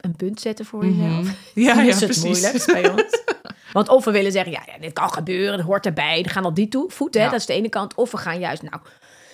een 0.00 0.16
punt 0.16 0.40
zetten 0.40 0.64
voor 0.64 0.84
Mhm. 0.84 1.02
jezelf. 1.02 1.28
Ja, 1.54 1.74
ja, 1.82 1.82
is 1.82 1.94
het 2.00 2.04
precies. 2.04 2.24
moeilijkst 2.24 2.66
bij 2.66 2.90
ons. 2.92 3.22
Want 3.72 3.88
of 3.88 4.04
we 4.04 4.10
willen 4.10 4.32
zeggen, 4.32 4.52
ja, 4.52 4.62
ja, 4.66 4.78
dit 4.80 4.92
kan 4.92 5.12
gebeuren, 5.12 5.56
dat 5.56 5.66
hoort 5.66 5.86
erbij. 5.86 6.22
Dan 6.22 6.32
gaan 6.32 6.42
we 6.42 6.48
op 6.48 6.54
die 6.56 6.68
toe, 6.68 6.90
voet, 6.90 7.14
hè, 7.14 7.20
Ja. 7.22 7.30
dat 7.30 7.40
is 7.40 7.46
de 7.46 7.52
ene 7.52 7.68
kant. 7.68 7.94
Of 7.94 8.10
we 8.10 8.16
gaan 8.16 8.38
juist, 8.38 8.62
nou, 8.62 8.82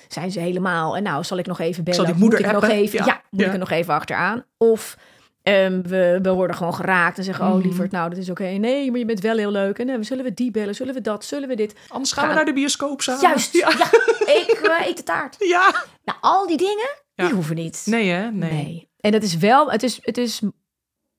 zijn 0.09 0.31
ze 0.31 0.41
helemaal... 0.41 0.97
En 0.97 1.03
nou, 1.03 1.25
zal 1.25 1.39
ik 1.39 1.47
nog 1.47 1.61
even 1.61 1.85
bellen? 1.85 1.97
Zal 1.97 2.05
die 2.05 2.15
Moet 2.15 2.23
moeder 2.31 2.47
ik 2.49 2.53
nog 2.61 2.69
even, 2.69 2.99
Ja. 2.99 3.05
ja. 3.07 3.21
moet 3.31 3.41
Ja. 3.41 3.47
ik 3.47 3.53
er 3.53 3.59
nog 3.59 3.71
even 3.71 3.95
achteraan? 3.95 4.45
Of 4.57 4.97
ehm, 5.43 5.83
we, 5.83 6.19
we 6.23 6.31
worden 6.31 6.57
gewoon 6.57 6.75
geraakt 6.75 7.19
en 7.19 7.25
zeggen, 7.25 7.45
oh 7.47 7.55
Mhm. 7.55 7.63
lieverd, 7.67 7.91
nou, 7.91 8.09
dat 8.11 8.19
is 8.19 8.31
oké. 8.31 8.45
Nee, 8.45 8.91
maar 8.91 8.99
je 8.99 9.05
bent 9.05 9.21
wel 9.21 9.37
heel 9.37 9.51
leuk. 9.51 9.79
En 9.79 9.89
eh, 9.89 9.97
zullen 10.01 10.25
we 10.25 10.35
die 10.35 10.51
bellen? 10.51 10.75
Zullen 10.75 10.95
we 10.95 11.01
dat? 11.01 11.25
Zullen 11.25 11.49
we 11.49 11.55
dit? 11.57 11.75
Anders 11.89 12.13
gaan 12.13 12.29
we 12.29 12.35
naar 12.35 12.45
de 12.45 12.53
bioscoop 12.53 13.03
samen. 13.03 13.21
Juist, 13.23 13.53
ja. 13.53 13.69
Ja. 13.79 13.87
ik 14.33 14.61
eh, 14.79 14.87
eet 14.87 14.97
de 14.97 15.03
taart. 15.03 15.37
ja. 15.39 15.75
Nou, 16.05 16.19
al 16.21 16.47
die 16.47 16.57
dingen, 16.57 16.89
die 17.15 17.27
Ja. 17.27 17.33
hoeven 17.33 17.57
niet. 17.57 17.83
Nee, 17.85 18.09
hè? 18.11 18.31
Nee. 18.31 18.53
Nee. 18.53 18.89
En 19.07 19.13
het 19.13 19.23
is 19.23 19.37
wel, 19.37 19.71
het 19.71 19.83
is, 19.83 19.99
het 20.03 20.19
is 20.19 20.43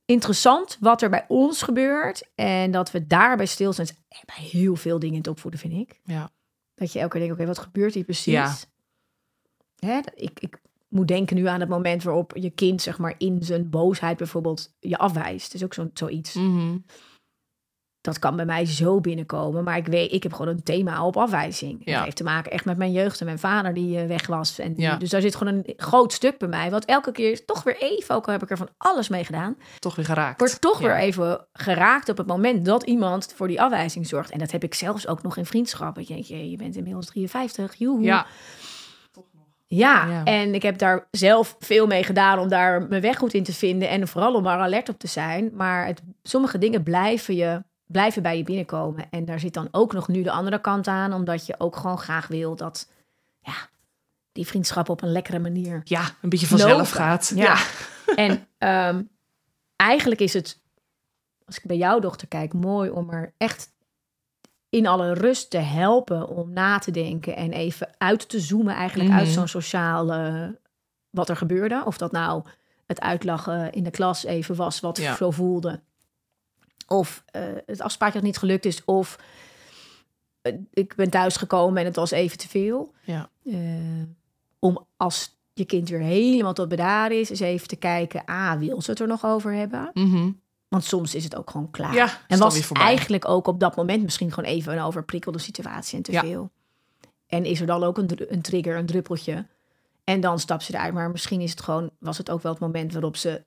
interessant 0.06 0.78
wat 0.80 1.02
er 1.02 1.10
bij 1.10 1.26
ons 1.28 1.62
gebeurt. 1.62 2.30
En 2.36 2.72
dat 2.72 2.92
we 2.92 3.08
daarbij 3.08 3.46
stilstaan. 3.46 3.86
Eh, 3.86 4.20
Bij 4.26 4.44
heel 4.46 4.76
veel 4.76 5.00
dingen 5.00 5.14
in 5.16 5.22
het 5.22 5.30
opvoeden, 5.30 5.60
vind 5.60 5.74
ik. 5.74 6.00
Ja. 6.04 6.30
Dat 6.76 6.94
je 6.94 7.00
elke 7.00 7.12
keer 7.12 7.20
denkt, 7.20 7.36
oké, 7.36 7.48
wat 7.48 7.60
gebeurt 7.60 7.94
hier 7.94 8.04
precies? 8.04 8.34
Ja. 8.34 8.56
Hè, 9.76 10.00
ik, 10.16 10.40
ik 10.40 10.62
moet 10.88 11.08
denken 11.08 11.36
nu 11.36 11.48
aan 11.48 11.60
het 11.60 11.70
moment 11.70 12.04
waarop 12.04 12.36
je 12.36 12.50
kind, 12.50 12.82
zeg 12.82 12.98
maar, 12.98 13.16
in 13.18 13.44
zijn 13.44 13.70
boosheid 13.70 14.18
bijvoorbeeld 14.18 14.76
je 14.80 14.98
afwijst. 14.98 15.52
Dat 15.52 15.62
is 15.62 15.64
ook 15.64 15.74
zo, 15.74 15.90
zoiets. 15.94 16.34
Mhm. 16.34 16.78
Dat 18.08 18.20
kan 18.20 18.36
bij 18.36 18.46
mij 18.46 18.66
zo 18.66 19.00
binnenkomen. 19.02 19.64
Maar 19.64 19.78
ik 19.78 19.86
weet, 19.88 20.12
ik 20.12 20.24
heb 20.24 20.34
gewoon 20.34 20.48
een 20.56 20.64
thema 20.64 21.06
op 21.06 21.18
afwijzing. 21.18 21.82
Ja. 21.84 21.94
Dat 21.96 22.04
heeft 22.04 22.16
te 22.16 22.24
maken 22.24 22.52
echt 22.52 22.66
met 22.66 22.78
mijn 22.78 22.92
jeugd 22.92 23.20
en 23.20 23.26
mijn 23.26 23.40
vader 23.40 23.74
die 23.74 24.00
eh, 24.00 24.08
weg 24.08 24.28
was. 24.28 24.60
En 24.60 24.74
die- 24.74 24.84
Ja. 24.84 24.96
Dus 24.96 25.10
daar 25.10 25.22
zit 25.22 25.36
gewoon 25.36 25.54
een 25.54 25.74
groot 25.78 26.14
stuk 26.14 26.38
bij 26.38 26.48
mij. 26.48 26.70
Wat 26.70 26.86
elke 26.86 27.12
keer 27.12 27.46
toch 27.46 27.64
weer 27.64 27.78
even, 27.82 28.16
ook 28.16 28.26
al 28.26 28.32
heb 28.32 28.44
ik 28.44 28.50
er 28.50 28.58
van 28.58 28.70
alles 28.78 29.10
mee 29.10 29.24
gedaan, 29.24 29.56
Toch 29.80 29.96
weer 29.96 30.06
geraakt. 30.06 30.40
wordt 30.40 30.62
toch 30.62 30.82
Ja. 30.82 30.88
weer 30.88 30.96
even 30.98 31.48
geraakt 31.54 32.10
op 32.10 32.18
het 32.18 32.28
moment 32.28 32.66
dat 32.66 32.84
iemand 32.84 33.34
voor 33.36 33.48
die 33.48 33.62
afwijzing 33.62 34.08
zorgt. 34.08 34.32
En 34.32 34.40
dat 34.40 34.52
heb 34.52 34.64
ik 34.64 34.74
zelfs 34.74 35.08
ook 35.08 35.24
nog 35.24 35.38
in 35.38 35.46
vriendschappen. 35.46 36.04
Je, 36.08 36.16
je, 36.28 36.50
je 36.52 36.58
bent 36.58 36.76
inmiddels 36.76 37.06
53, 37.06 37.76
joehoe. 37.76 38.04
Ja. 38.04 38.26
Ja, 39.70 40.06
Ja. 40.08 40.24
en 40.24 40.54
ik 40.54 40.62
heb 40.62 40.78
daar 40.78 41.08
zelf 41.12 41.56
veel 41.60 41.88
mee 41.88 42.04
gedaan 42.04 42.40
om 42.40 42.48
daar 42.48 42.88
mijn 42.88 43.02
weg 43.02 43.18
goed 43.18 43.34
in 43.34 43.44
te 43.44 43.54
vinden. 43.54 43.90
En 43.90 44.08
vooral 44.08 44.34
om 44.34 44.46
er 44.46 44.52
alert 44.58 44.90
op 44.90 45.00
te 45.00 45.08
zijn. 45.08 45.52
Maar 45.54 45.86
het, 45.86 46.02
sommige 46.24 46.58
dingen 46.58 46.84
blijven, 46.84 47.36
je, 47.36 47.64
blijven 47.88 48.22
bij 48.22 48.38
je 48.38 48.44
binnenkomen. 48.44 49.06
En 49.10 49.26
daar 49.26 49.40
zit 49.40 49.54
dan 49.54 49.68
ook 49.72 49.94
nog 49.94 50.08
nu 50.08 50.24
de 50.24 50.32
andere 50.32 50.62
kant 50.62 50.88
aan. 50.88 51.14
Omdat 51.14 51.46
je 51.46 51.56
ook 51.60 51.76
gewoon 51.76 51.98
graag 52.00 52.28
wil 52.28 52.56
dat 52.56 52.90
ja, 53.42 53.54
die 54.32 54.48
vriendschap 54.48 54.90
op 54.90 55.02
een 55.02 55.12
lekkere 55.12 55.40
manier 55.40 55.82
Ja, 55.84 56.02
een 56.22 56.30
beetje 56.30 56.48
vanzelf 56.48 56.72
lopen. 56.72 56.86
gaat. 56.88 57.32
Ja. 57.36 57.58
En 58.16 58.48
ehm, 58.58 59.04
eigenlijk 59.76 60.22
is 60.22 60.34
het, 60.34 60.60
als 61.46 61.58
ik 61.58 61.64
bij 61.64 61.78
jouw 61.78 62.00
dochter 62.00 62.28
kijk, 62.28 62.54
mooi 62.54 62.90
om 62.90 63.10
er 63.10 63.34
echt 63.38 63.70
in 64.70 64.88
alle 64.88 65.14
rust 65.14 65.50
te 65.50 65.58
helpen 65.58 66.28
om 66.28 66.54
na 66.54 66.80
te 66.80 66.92
denken 66.92 67.36
en 67.36 67.52
even 67.52 67.90
uit 67.98 68.30
te 68.30 68.40
zoomen 68.40 68.74
eigenlijk 68.76 69.12
uit 69.12 69.24
Mhm. 69.26 69.34
zo'n 69.34 69.48
sociale 69.48 70.60
wat 71.10 71.30
er 71.30 71.36
gebeurde. 71.38 71.82
Of 71.86 71.98
dat 71.98 72.12
nou 72.12 72.44
het 72.86 73.02
uitlachen 73.02 73.72
in 73.72 73.84
de 73.84 73.92
klas 73.92 74.24
even 74.24 74.56
was 74.56 74.80
wat 74.80 74.98
Ja. 74.98 75.16
zo 75.16 75.32
voelde. 75.32 75.80
Of 76.88 77.24
eh, 77.26 77.42
het 77.66 77.82
afspraakje 77.82 78.18
had 78.18 78.28
niet 78.28 78.38
gelukt 78.38 78.66
is. 78.66 78.86
Of 78.86 79.20
eh, 80.42 80.54
ik 80.74 80.96
ben 80.96 81.10
thuisgekomen 81.10 81.78
en 81.80 81.86
het 81.86 81.96
was 81.96 82.12
even 82.12 82.38
te 82.38 82.48
veel. 82.48 82.94
Ja. 83.04 83.30
Eh, 83.44 83.54
om 84.60 84.86
als 84.98 85.36
je 85.54 85.66
kind 85.66 85.90
weer 85.90 86.00
helemaal 86.00 86.54
tot 86.54 86.68
bedaren 86.70 87.20
is, 87.20 87.30
eens 87.30 87.40
even 87.40 87.68
te 87.68 87.76
kijken, 87.76 88.26
ah, 88.26 88.58
wil 88.60 88.82
ze 88.82 88.92
het 88.92 89.00
er 89.00 89.08
nog 89.08 89.26
over 89.26 89.54
hebben? 89.54 89.90
Mhm. 89.94 90.32
Want 90.68 90.84
soms 90.84 91.16
is 91.16 91.24
het 91.24 91.36
ook 91.36 91.50
gewoon 91.50 91.72
klaar. 91.72 91.94
Ja, 91.94 92.10
en 92.28 92.40
was 92.40 92.72
eigenlijk 92.72 93.28
ook 93.28 93.48
op 93.48 93.60
dat 93.60 93.76
moment 93.76 94.04
misschien 94.04 94.32
gewoon 94.32 94.50
even 94.50 94.74
een 94.74 94.84
overprikkelde 94.84 95.40
situatie 95.40 95.98
en 95.98 96.04
te 96.04 96.12
Ja. 96.12 96.22
veel. 96.22 96.52
En 97.28 97.46
is 97.46 97.60
er 97.60 97.66
dan 97.68 97.84
ook 97.84 97.98
een, 97.98 98.10
een 98.34 98.42
trigger, 98.42 98.76
een 98.78 98.86
druppeltje? 98.86 99.46
En 100.04 100.20
dan 100.22 100.40
stapt 100.40 100.64
ze 100.64 100.74
eruit. 100.74 100.94
Maar 100.94 101.12
misschien 101.12 101.42
is 101.42 101.52
het 101.52 101.62
gewoon, 101.62 101.90
was 102.00 102.18
het 102.18 102.30
ook 102.30 102.42
wel 102.42 102.52
het 102.52 102.62
moment 102.62 102.94
waarop 102.94 103.16
ze 103.18 103.44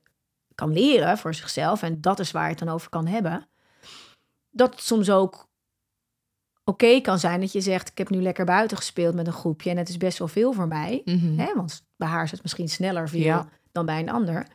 kan 0.61 0.73
leren 0.73 1.17
voor 1.17 1.33
zichzelf. 1.33 1.81
En 1.81 2.01
dat 2.01 2.19
is 2.19 2.31
waar 2.31 2.43
je 2.43 2.49
het 2.49 2.59
dan 2.59 2.69
over 2.69 2.89
kan 2.89 3.07
hebben. 3.07 3.47
Dat 4.51 4.71
het 4.71 4.81
soms 4.83 5.09
ook 5.09 5.49
oké 6.63 6.99
kan 7.01 7.19
zijn 7.19 7.39
dat 7.39 7.51
je 7.51 7.61
zegt: 7.61 7.89
Ik 7.89 7.97
heb 7.97 8.09
nu 8.09 8.21
lekker 8.21 8.45
buiten 8.45 8.77
gespeeld 8.77 9.15
met 9.15 9.27
een 9.27 9.33
groepje. 9.33 9.69
En 9.69 9.77
het 9.77 9.89
is 9.89 9.97
best 9.97 10.17
wel 10.17 10.27
veel 10.27 10.53
voor 10.53 10.67
mij. 10.67 11.01
Mhm. 11.05 11.39
Hè? 11.39 11.53
Want 11.55 11.83
bij 11.95 12.07
haar 12.07 12.23
is 12.23 12.31
het 12.31 12.41
misschien 12.41 12.69
sneller 12.69 13.09
veel 13.09 13.19
Ja. 13.19 13.47
dan 13.71 13.85
bij 13.85 13.99
een 13.99 14.09
ander. 14.11 14.47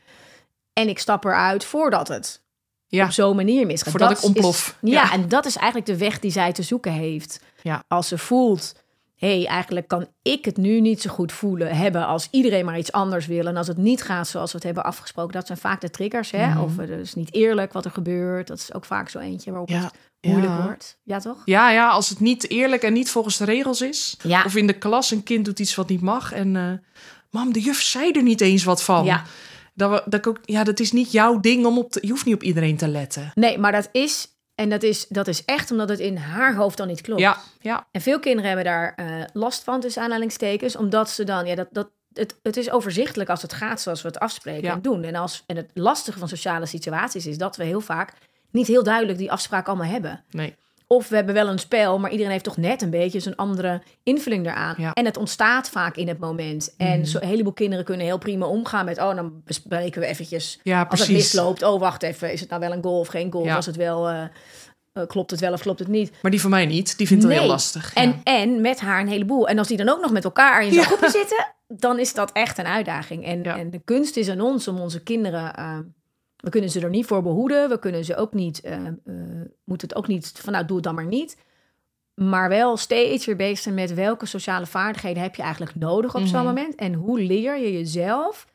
En 0.72 0.88
ik 0.88 0.98
stap 0.98 1.24
eruit 1.24 1.64
voordat 1.64 2.08
het 2.08 2.42
Ja. 2.86 3.04
op 3.04 3.10
zo'n 3.10 3.36
manier 3.36 3.66
misgaat. 3.66 3.90
Voordat 3.90 4.08
Dat 4.08 4.18
ik 4.18 4.24
ontplof. 4.24 4.78
Is, 4.82 4.90
ja, 4.90 5.02
Ja. 5.02 5.12
en 5.12 5.28
dat 5.28 5.46
is 5.46 5.56
eigenlijk 5.56 5.86
de 5.86 5.96
weg 5.96 6.18
die 6.20 6.30
zij 6.30 6.52
te 6.52 6.62
zoeken 6.62 6.92
heeft. 6.92 7.40
Ja. 7.62 7.84
Als 7.88 8.08
ze 8.08 8.18
voelt, 8.18 8.74
hé, 9.16 9.36
hey, 9.36 9.46
eigenlijk 9.46 9.88
kan 9.88 10.06
ik 10.22 10.44
het 10.44 10.56
nu 10.56 10.80
niet 10.80 11.00
zo 11.02 11.10
goed 11.10 11.32
voelen 11.32 11.76
hebben 11.76 12.06
als 12.06 12.28
iedereen 12.30 12.64
maar 12.64 12.78
iets 12.78 12.92
anders 12.92 13.26
wil. 13.26 13.46
En 13.46 13.56
als 13.56 13.66
het 13.66 13.76
niet 13.76 14.02
gaat 14.02 14.28
zoals 14.28 14.50
we 14.50 14.56
het 14.56 14.66
hebben 14.66 14.84
afgesproken, 14.84 15.32
dat 15.32 15.46
zijn 15.46 15.58
vaak 15.58 15.80
de 15.80 15.90
triggers. 15.90 16.30
Hè? 16.30 16.46
Mhm. 16.46 16.60
Of 16.60 16.76
het 16.76 16.90
is 16.90 17.14
niet 17.14 17.32
eerlijk 17.34 17.72
wat 17.72 17.84
er 17.84 17.90
gebeurt. 17.90 18.46
Dat 18.46 18.58
is 18.58 18.74
ook 18.74 18.84
vaak 18.84 19.08
zo 19.08 19.18
eentje 19.18 19.50
waarop 19.50 19.68
Ja. 19.68 19.82
het 19.82 19.92
moeilijk 20.20 20.52
Ja. 20.52 20.62
wordt. 20.64 20.98
Ja, 21.02 21.18
toch? 21.18 21.42
Ja, 21.44 21.70
ja, 21.70 21.88
als 21.88 22.08
het 22.08 22.20
niet 22.20 22.50
eerlijk 22.50 22.82
en 22.82 22.92
niet 22.92 23.10
volgens 23.10 23.36
de 23.36 23.44
regels 23.44 23.80
is. 23.80 24.16
Ja. 24.22 24.42
Of 24.44 24.56
in 24.56 24.66
de 24.66 24.78
klas 24.78 25.10
een 25.10 25.22
kind 25.22 25.44
doet 25.44 25.58
iets 25.60 25.74
wat 25.74 25.88
niet 25.88 26.00
mag. 26.00 26.32
En 26.32 26.56
eh 26.56 26.72
mam, 27.30 27.52
de 27.52 27.60
juf 27.60 27.82
zei 27.82 28.10
er 28.10 28.22
niet 28.22 28.40
eens 28.40 28.64
wat 28.64 28.82
van. 28.82 29.04
Ja. 29.04 29.22
Dat, 29.74 29.90
we, 29.90 30.02
dat, 30.10 30.26
ook, 30.26 30.38
ja, 30.44 30.64
dat 30.64 30.80
is 30.80 30.92
niet 30.92 31.12
jouw 31.12 31.40
ding 31.40 31.66
om 31.66 31.78
op 31.78 31.90
te... 31.90 31.98
Je 32.02 32.10
hoeft 32.10 32.24
niet 32.24 32.34
op 32.34 32.42
iedereen 32.42 32.76
te 32.76 32.88
letten. 32.88 33.30
Nee, 33.34 33.58
maar 33.58 33.72
dat 33.72 33.88
is, 33.92 34.35
en 34.56 34.68
dat 34.68 34.82
is, 34.82 35.06
dat 35.08 35.26
is 35.28 35.44
echt 35.44 35.70
omdat 35.70 35.88
het 35.88 35.98
in 35.98 36.16
haar 36.16 36.54
hoofd 36.54 36.76
dan 36.76 36.86
niet 36.86 37.00
klopt. 37.00 37.20
Ja, 37.20 37.36
ja. 37.60 37.86
En 37.90 38.00
veel 38.00 38.20
kinderen 38.20 38.46
hebben 38.46 38.64
daar 38.64 38.92
eh, 38.96 39.06
last 39.32 39.64
van, 39.64 39.80
tussen 39.80 40.02
aanhalingstekens, 40.02 40.76
omdat 40.76 41.10
ze 41.10 41.24
dan, 41.24 41.46
ja, 41.46 41.54
dat, 41.54 41.68
dat, 41.70 41.90
het, 42.12 42.34
het 42.42 42.56
is 42.56 42.70
overzichtelijk 42.70 43.30
als 43.30 43.42
het 43.42 43.52
gaat 43.52 43.80
zoals 43.80 44.02
we 44.02 44.08
het 44.08 44.18
afspreken 44.18 44.62
Ja. 44.62 44.72
en 44.72 44.82
doen. 44.82 45.04
En, 45.04 45.14
als, 45.14 45.42
en 45.46 45.56
het 45.56 45.70
lastige 45.74 46.18
van 46.18 46.28
sociale 46.28 46.66
situaties 46.66 47.26
is 47.26 47.38
dat 47.38 47.56
we 47.56 47.64
heel 47.64 47.80
vaak 47.80 48.12
niet 48.50 48.66
heel 48.66 48.82
duidelijk 48.82 49.18
die 49.18 49.32
afspraak 49.32 49.66
allemaal 49.66 49.86
hebben. 49.90 50.24
Nee. 50.30 50.56
Of 50.88 51.08
we 51.08 51.16
hebben 51.16 51.34
wel 51.34 51.48
een 51.48 51.58
spel, 51.58 51.98
maar 51.98 52.10
iedereen 52.10 52.32
heeft 52.32 52.44
toch 52.44 52.56
net 52.56 52.82
een 52.82 52.90
beetje 52.90 53.20
zijn 53.20 53.36
andere 53.36 53.82
invulling 54.02 54.46
eraan. 54.46 54.74
Ja. 54.78 54.92
En 54.92 55.04
het 55.04 55.16
ontstaat 55.16 55.68
vaak 55.70 55.96
in 55.96 56.08
het 56.08 56.18
moment. 56.18 56.74
En 56.76 56.98
Mhm. 56.98 57.04
zo, 57.08 57.18
een 57.20 57.28
heleboel 57.28 57.52
kinderen 57.52 57.84
kunnen 57.84 58.06
heel 58.06 58.18
prima 58.18 58.46
omgaan 58.46 58.84
met... 58.84 58.98
oh, 58.98 59.14
dan 59.14 59.42
bespreken 59.44 60.00
we 60.00 60.06
eventjes 60.06 60.60
Ja, 60.62 60.86
als 60.90 61.00
het 61.00 61.08
misloopt. 61.10 61.62
Oh, 61.62 61.80
wacht 61.80 62.02
even, 62.02 62.32
is 62.32 62.40
het 62.40 62.48
nou 62.48 62.60
wel 62.60 62.72
een 62.72 62.82
goal 62.82 62.98
of 62.98 63.08
geen 63.08 63.32
goal? 63.32 63.44
Ja. 63.44 63.54
Was 63.54 63.66
het 63.66 63.76
wel, 63.76 64.08
eh, 64.08 64.22
eh, 64.92 65.06
klopt 65.06 65.30
het 65.30 65.40
wel 65.40 65.52
of 65.52 65.60
klopt 65.60 65.78
het 65.78 65.88
niet? 65.88 66.12
Maar 66.22 66.30
die 66.30 66.40
van 66.40 66.50
mij 66.50 66.66
niet. 66.66 66.98
Die 66.98 67.06
vindt 67.06 67.22
het 67.22 67.32
Nee. 67.32 67.40
heel 67.42 67.50
lastig. 67.50 67.94
En, 67.94 68.08
ja. 68.08 68.40
en 68.40 68.60
met 68.60 68.80
haar 68.80 69.00
een 69.00 69.08
heleboel. 69.08 69.48
En 69.48 69.58
als 69.58 69.68
die 69.68 69.76
dan 69.76 69.88
ook 69.88 70.00
nog 70.00 70.10
met 70.10 70.24
elkaar 70.24 70.62
in 70.62 70.68
zo'n 70.72 70.80
Ja. 70.80 70.86
groepje 70.86 71.10
zitten... 71.10 71.54
dan 71.68 71.98
is 71.98 72.14
dat 72.14 72.32
echt 72.32 72.58
een 72.58 72.66
uitdaging. 72.66 73.24
En, 73.26 73.42
Ja. 73.42 73.58
en 73.58 73.70
de 73.70 73.80
kunst 73.84 74.16
is 74.16 74.28
aan 74.28 74.40
ons 74.40 74.68
om 74.68 74.80
onze 74.80 75.02
kinderen... 75.02 75.54
eh, 75.54 75.78
we 76.46 76.52
kunnen 76.52 76.70
ze 76.70 76.80
er 76.80 76.90
niet 76.90 77.06
voor 77.06 77.22
behoeden. 77.22 77.68
We 77.68 77.78
kunnen 77.78 78.04
ze 78.04 78.16
ook 78.16 78.32
niet... 78.34 78.60
eh 78.60 78.86
eh, 78.86 78.92
moeten 79.64 79.88
het 79.88 79.96
ook 79.96 80.06
niet 80.06 80.32
van 80.34 80.52
nou, 80.52 80.64
doe 80.66 80.76
het 80.76 80.84
dan 80.84 80.94
maar 80.94 81.06
niet. 81.06 81.36
Maar 82.14 82.48
wel 82.48 82.76
steeds 82.76 83.26
weer 83.26 83.36
bezig 83.36 83.58
zijn 83.58 83.74
met 83.74 83.94
welke 83.94 84.26
sociale 84.26 84.66
vaardigheden 84.66 85.22
heb 85.22 85.34
je 85.34 85.42
eigenlijk 85.42 85.74
nodig 85.74 86.14
op 86.14 86.26
zo'n 86.26 86.36
Mhm. 86.38 86.46
moment. 86.46 86.74
En 86.74 86.92
hoe 86.94 87.20
leer 87.20 87.56
je 87.58 87.72
jezelf 87.72 88.46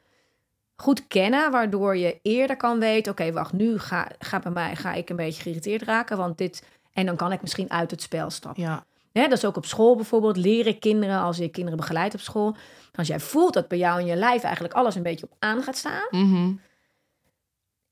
goed 0.75 1.08
kennen, 1.08 1.51
waardoor 1.51 1.97
je 1.97 2.19
eerder 2.21 2.58
kan 2.58 2.80
weten: 2.80 3.12
oké, 3.12 3.32
wacht, 3.32 3.54
nu 3.54 3.80
ga, 3.80 4.08
ga 4.19 4.39
bij 4.39 4.51
mij 4.51 4.75
ga 4.75 4.93
ik 4.93 5.10
een 5.10 5.15
beetje 5.15 5.41
geïrriteerd 5.41 5.82
raken, 5.82 6.17
want 6.17 6.38
dit. 6.38 6.63
En 6.93 7.06
dan 7.06 7.15
kan 7.15 7.32
ik 7.32 7.41
misschien 7.41 7.71
uit 7.71 7.91
het 7.91 8.01
spel 8.01 8.30
stappen. 8.30 8.63
ja. 8.63 8.86
Dat 9.13 9.32
is 9.32 9.45
ook 9.45 9.58
op 9.58 9.65
school 9.65 9.95
bijvoorbeeld. 9.95 10.38
Leren 10.38 10.80
kinderen, 10.80 11.19
als 11.19 11.38
je 11.38 11.49
kinderen 11.49 11.80
begeleidt 11.80 12.13
op 12.13 12.19
school. 12.19 12.56
Als 12.95 13.08
jij 13.08 13.19
voelt 13.19 13.54
dat 13.54 13.67
bij 13.67 13.77
jou 13.77 13.99
in 13.99 14.06
je 14.06 14.15
lijf 14.15 14.43
eigenlijk 14.43 14.73
alles 14.73 14.95
een 14.95 15.04
beetje 15.04 15.25
op 15.25 15.36
aan 15.39 15.63
gaat 15.63 15.77
staan. 15.77 16.08
Mhm. 16.10 16.51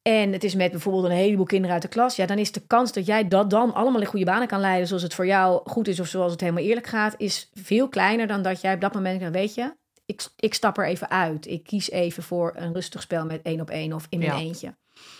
En 0.01 0.31
het 0.33 0.43
is 0.43 0.55
met 0.55 0.71
bijvoorbeeld 0.71 1.03
een 1.05 1.11
heleboel 1.11 1.45
kinderen 1.45 1.73
uit 1.73 1.81
de 1.81 1.87
klas. 1.87 2.15
Ja, 2.15 2.25
dan 2.25 2.37
is 2.37 2.51
de 2.51 2.61
kans 2.67 2.91
dat 2.93 3.05
jij 3.05 3.27
dat 3.27 3.49
dan 3.49 3.73
allemaal 3.73 4.01
in 4.01 4.07
goede 4.07 4.25
banen 4.25 4.47
kan 4.47 4.59
leiden. 4.59 4.87
zoals 4.87 5.03
het 5.03 5.13
voor 5.13 5.25
jou 5.25 5.61
goed 5.69 5.87
is 5.87 5.99
of 5.99 6.07
zoals 6.07 6.31
het 6.31 6.41
helemaal 6.41 6.63
eerlijk 6.63 6.87
gaat. 6.87 7.15
is 7.17 7.49
veel 7.53 7.89
kleiner 7.89 8.27
dan 8.27 8.41
dat 8.41 8.61
jij 8.61 8.73
op 8.73 8.81
dat 8.81 8.93
moment 8.93 9.21
kan. 9.21 9.31
Weet 9.31 9.53
je, 9.55 9.73
ik, 10.05 10.27
ik 10.35 10.53
stap 10.53 10.77
er 10.77 10.85
even 10.87 11.09
uit. 11.09 11.47
Ik 11.47 11.63
kies 11.63 11.89
even 11.91 12.23
voor 12.23 12.53
een 12.55 12.73
rustig 12.73 13.01
spel 13.01 13.25
met 13.25 13.41
één 13.41 13.61
op 13.61 13.69
één 13.69 13.93
of 13.93 14.05
in 14.09 14.19
mijn 14.19 14.31
Ja. 14.31 14.37
eentje. 14.37 14.75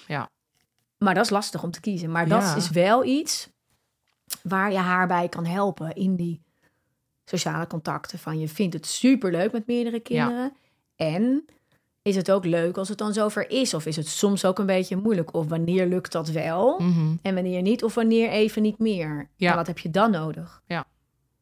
Ja. 0.08 0.30
Maar 0.98 1.14
dat 1.14 1.24
is 1.24 1.30
lastig 1.30 1.64
om 1.64 1.72
te 1.72 1.80
kiezen. 1.80 2.12
Maar 2.12 2.28
dat 2.28 2.42
Ja. 2.42 2.56
is 2.56 2.70
wel 2.70 3.04
iets 3.06 3.50
waar 4.44 4.72
je 4.72 4.78
haar 4.78 5.08
bij 5.08 5.30
kan 5.30 5.46
helpen 5.46 5.96
in 5.96 6.16
die 6.16 6.42
sociale 7.26 7.68
contacten. 7.68 8.20
Van 8.20 8.40
je 8.40 8.48
vindt 8.48 8.74
het 8.74 8.86
superleuk 8.86 9.52
met 9.52 9.68
meerdere 9.68 10.00
kinderen. 10.00 10.54
En 10.96 11.46
is 12.02 12.16
het 12.16 12.32
ook 12.32 12.46
leuk 12.46 12.78
als 12.78 12.90
het 12.90 12.98
dan 12.98 13.14
zover 13.14 13.50
is? 13.50 13.74
Of 13.74 13.86
is 13.86 13.96
het 13.96 14.08
soms 14.08 14.46
ook 14.46 14.60
een 14.60 14.66
beetje 14.66 14.96
moeilijk? 14.96 15.34
Of 15.34 15.48
wanneer 15.48 15.88
lukt 15.88 16.12
dat 16.12 16.30
wel? 16.30 16.80
Mhm. 16.80 17.16
En 17.22 17.34
wanneer 17.34 17.62
niet? 17.62 17.84
Of 17.84 17.94
wanneer 17.96 18.30
even 18.30 18.62
niet 18.62 18.80
meer? 18.80 19.30
Ja. 19.36 19.50
En 19.50 19.56
wat 19.56 19.68
heb 19.68 19.80
je 19.80 19.90
dan 19.90 20.12
nodig? 20.12 20.62
Ja. 20.66 20.86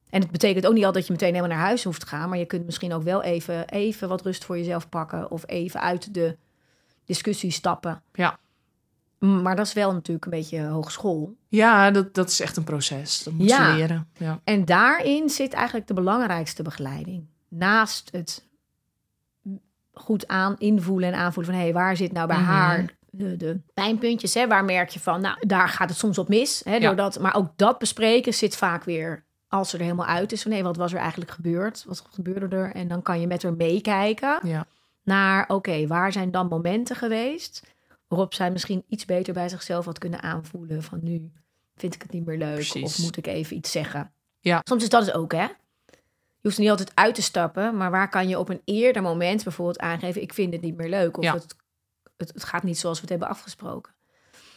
En 0.10 0.22
het 0.22 0.32
betekent 0.32 0.66
ook 0.68 0.74
niet 0.74 0.86
altijd 0.86 1.08
dat 1.08 1.08
je 1.08 1.12
meteen 1.24 1.36
helemaal 1.36 1.58
naar 1.58 1.66
huis 1.68 1.84
hoeft 1.84 2.00
te 2.00 2.08
gaan. 2.08 2.30
Maar 2.30 2.38
je 2.38 2.46
kunt 2.46 2.66
misschien 2.66 2.94
ook 2.94 3.04
wel 3.04 3.24
even, 3.24 3.70
even 3.70 4.08
wat 4.10 4.22
rust 4.22 4.46
voor 4.46 4.58
jezelf 4.58 4.90
pakken. 4.90 5.32
Of 5.32 5.44
even 5.48 5.82
uit 5.82 6.14
de 6.14 6.38
discussie 7.06 7.52
stappen. 7.52 8.02
Ja. 8.14 8.40
Maar 9.20 9.56
dat 9.56 9.66
is 9.66 9.74
wel 9.74 9.94
natuurlijk 9.94 10.26
een 10.26 10.32
beetje 10.32 10.66
hogeschool. 10.66 11.36
Ja, 11.48 11.92
dat, 11.92 12.14
dat 12.14 12.30
is 12.30 12.40
echt 12.40 12.58
een 12.58 12.64
proces. 12.64 13.24
Dat 13.24 13.34
moet 13.34 13.50
Ja. 13.50 13.72
ze 13.72 13.78
leren. 13.78 14.08
Ja. 14.18 14.40
En 14.44 14.66
daarin 14.66 15.30
zit 15.30 15.54
eigenlijk 15.54 15.88
de 15.88 15.94
belangrijkste 15.94 16.64
begeleiding. 16.64 17.26
Naast 17.48 18.10
het 18.12 18.47
goed 19.98 20.28
aan 20.28 20.56
invoelen 20.58 21.14
en 21.14 21.20
aanvoelen 21.20 21.52
van... 21.54 21.62
hé, 21.62 21.68
hey, 21.68 21.78
waar 21.78 21.98
zit 21.98 22.12
nou 22.12 22.28
bij 22.28 22.38
Mhm. 22.38 22.46
haar 22.46 22.96
de, 23.10 23.38
de 23.38 23.60
pijnpuntjes? 23.74 24.34
Hè? 24.34 24.48
Waar 24.48 24.66
merk 24.66 24.90
je 24.90 25.00
van, 25.00 25.22
nou, 25.22 25.38
daar 25.48 25.70
gaat 25.70 25.90
het 25.90 25.98
soms 25.98 26.18
op 26.18 26.28
mis. 26.30 26.62
Hè, 26.66 26.76
Ja. 26.76 26.80
doordat, 26.80 27.20
maar 27.20 27.36
ook 27.36 27.50
dat 27.56 27.78
bespreken 27.80 28.34
zit 28.34 28.56
vaak 28.56 28.84
weer... 28.84 29.26
als 29.48 29.70
ze 29.70 29.78
er 29.78 29.84
helemaal 29.84 30.06
uit 30.06 30.32
is 30.32 30.42
van... 30.42 30.52
hé, 30.52 30.62
wat 30.62 30.78
was 30.78 30.94
er 30.94 31.00
eigenlijk 31.00 31.32
gebeurd? 31.32 31.84
Wat 31.88 32.04
gebeurde 32.12 32.56
er? 32.56 32.72
En 32.76 32.88
dan 32.88 33.02
kan 33.02 33.20
je 33.20 33.28
met 33.28 33.44
haar 33.44 33.54
meekijken 33.54 34.40
Ja. 34.44 34.66
naar... 35.04 35.46
oké, 35.50 35.88
waar 35.88 36.12
zijn 36.12 36.32
dan 36.32 36.48
momenten 36.48 36.96
geweest... 36.96 37.64
waarop 38.08 38.34
zij 38.34 38.52
misschien 38.52 38.84
iets 38.88 39.06
beter 39.06 39.34
bij 39.34 39.50
zichzelf 39.50 39.86
had 39.86 39.98
kunnen 39.98 40.22
aanvoelen... 40.22 40.84
van 40.84 41.00
nu 41.02 41.32
vind 41.76 41.96
ik 41.96 42.02
het 42.02 42.12
niet 42.12 42.26
meer 42.26 42.38
leuk 42.38 42.54
Precies. 42.54 42.84
of 42.84 43.00
moet 43.00 43.18
ik 43.18 43.28
even 43.28 43.56
iets 43.58 43.72
zeggen. 43.72 44.12
Ja. 44.40 44.62
Soms 44.64 44.84
is 44.84 44.90
dat 44.90 45.06
het 45.06 45.16
ook, 45.16 45.32
hè? 45.34 45.46
Je 46.42 46.44
hoeft 46.48 46.56
er 46.56 46.62
niet 46.62 46.70
altijd 46.72 46.92
uit 46.94 47.16
te 47.16 47.22
stappen, 47.22 47.78
maar 47.78 47.92
waar 47.92 48.10
kan 48.10 48.28
je 48.28 48.40
op 48.40 48.50
een 48.50 48.62
eerder 48.66 49.02
moment 49.02 49.44
bijvoorbeeld 49.44 49.80
aangeven: 49.80 50.22
ik 50.22 50.34
vind 50.34 50.54
het 50.54 50.62
niet 50.62 50.78
meer 50.78 50.90
leuk 50.90 51.18
of 51.18 51.24
Ja. 51.24 51.34
het, 51.34 51.56
het, 52.18 52.32
het 52.34 52.44
gaat 52.44 52.64
niet 52.64 52.78
zoals 52.80 52.96
we 52.96 53.02
het 53.02 53.10
hebben 53.10 53.28
afgesproken. 53.30 53.96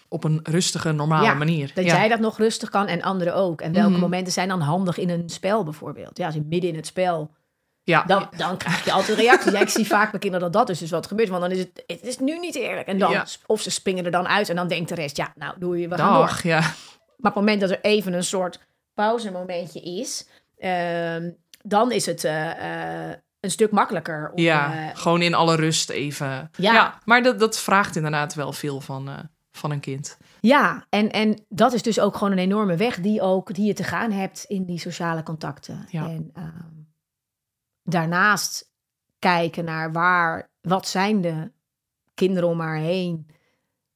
Op 0.09 0.25
een 0.25 0.41
rustige, 0.43 0.93
normale 0.93 1.25
Ja, 1.25 1.35
manier. 1.35 1.71
Dat 1.75 1.85
ja. 1.85 1.95
jij 1.95 2.09
dat 2.09 2.21
nog 2.21 2.39
rustig 2.39 2.69
kan 2.71 2.87
en 2.87 3.03
anderen 3.03 3.35
ook. 3.35 3.61
En 3.61 3.73
welke 3.73 3.91
Mhm. 3.91 4.01
momenten 4.01 4.33
zijn 4.33 4.49
dan 4.49 4.61
handig 4.61 4.99
in 4.99 5.11
een 5.11 5.29
spel 5.29 5.65
bijvoorbeeld? 5.65 6.19
Ja, 6.19 6.27
als 6.27 6.35
je 6.35 6.43
midden 6.49 6.71
in 6.71 6.77
het 6.77 6.87
spel, 6.87 7.31
ja. 7.83 8.03
dan, 8.05 8.29
dan 8.37 8.57
krijg 8.57 8.85
je 8.85 8.93
altijd 8.93 9.19
reacties. 9.19 9.53
ja, 9.53 9.61
ik 9.61 9.69
zie 9.69 9.87
vaak 9.87 10.11
bij 10.11 10.21
kinderen 10.21 10.53
dat 10.53 10.61
dat 10.67 10.69
is 10.69 10.79
dus 10.79 10.91
wat 10.91 11.07
gebeurt, 11.07 11.29
want 11.29 11.41
dan 11.43 11.51
is 11.51 11.59
het, 11.59 11.85
het 11.87 12.03
is 12.03 12.19
nu 12.19 12.39
niet 12.39 12.55
eerlijk. 12.55 12.87
En 12.87 12.99
dan, 12.99 13.25
of 13.47 13.61
ze 13.61 13.71
springen 13.71 14.05
er 14.05 14.11
dan 14.11 14.29
uit 14.29 14.49
en 14.49 14.57
dan 14.57 14.69
denkt 14.69 14.89
de 14.89 14.95
rest, 14.95 15.17
ja, 15.17 15.33
nou 15.35 15.55
doe 15.59 15.79
je, 15.81 15.89
we 15.89 15.97
gaan 15.97 16.13
door. 16.15 16.27
Dag, 16.27 16.43
ja. 16.43 16.61
Maar 16.61 16.71
op 17.17 17.25
het 17.25 17.35
moment 17.35 17.61
dat 17.61 17.71
er 17.71 17.81
even 17.81 18.13
een 18.13 18.25
soort 18.25 18.61
pauzemomentje 18.95 19.81
is, 19.81 20.29
ehm, 20.59 21.31
dan 21.63 21.93
is 21.93 22.07
het 22.07 22.25
eh, 22.25 23.11
eh, 23.11 23.17
een 23.41 23.51
stuk 23.51 23.71
makkelijker. 23.71 24.31
Om, 24.35 24.39
Ja, 24.43 24.89
eh, 24.91 24.97
gewoon 24.97 25.23
in 25.23 25.35
alle 25.35 25.57
rust 25.57 25.91
even. 25.91 26.51
Ja. 26.57 26.99
maar 27.05 27.23
dat, 27.23 27.39
dat 27.39 27.59
vraagt 27.61 27.97
inderdaad 27.97 28.35
wel 28.35 28.53
veel 28.53 28.81
van, 28.81 29.29
van 29.53 29.71
een 29.71 29.81
kind. 29.81 30.19
ja 30.41 30.87
en, 30.89 31.11
en 31.11 31.45
dat 31.49 31.73
is 31.73 31.83
dus 31.83 32.01
ook 32.01 32.17
gewoon 32.17 32.33
een 32.33 32.39
enorme 32.39 32.77
weg 32.77 33.01
die, 33.01 33.21
ook, 33.21 33.55
die 33.55 33.67
je 33.67 33.73
te 33.75 33.85
gaan 33.85 34.11
hebt 34.13 34.45
in 34.49 34.65
die 34.65 34.79
sociale 34.79 35.23
contacten. 35.23 35.87
Ja. 35.91 36.09
En 36.09 36.31
ehm, 36.35 36.69
daarnaast 37.83 38.71
kijken 39.19 39.65
naar 39.65 39.93
waar, 39.93 40.51
wat 40.61 40.89
zijn 40.89 41.21
de 41.21 41.53
kinderen 42.15 42.49
om 42.49 42.61
haar 42.61 42.77
heen 42.79 43.27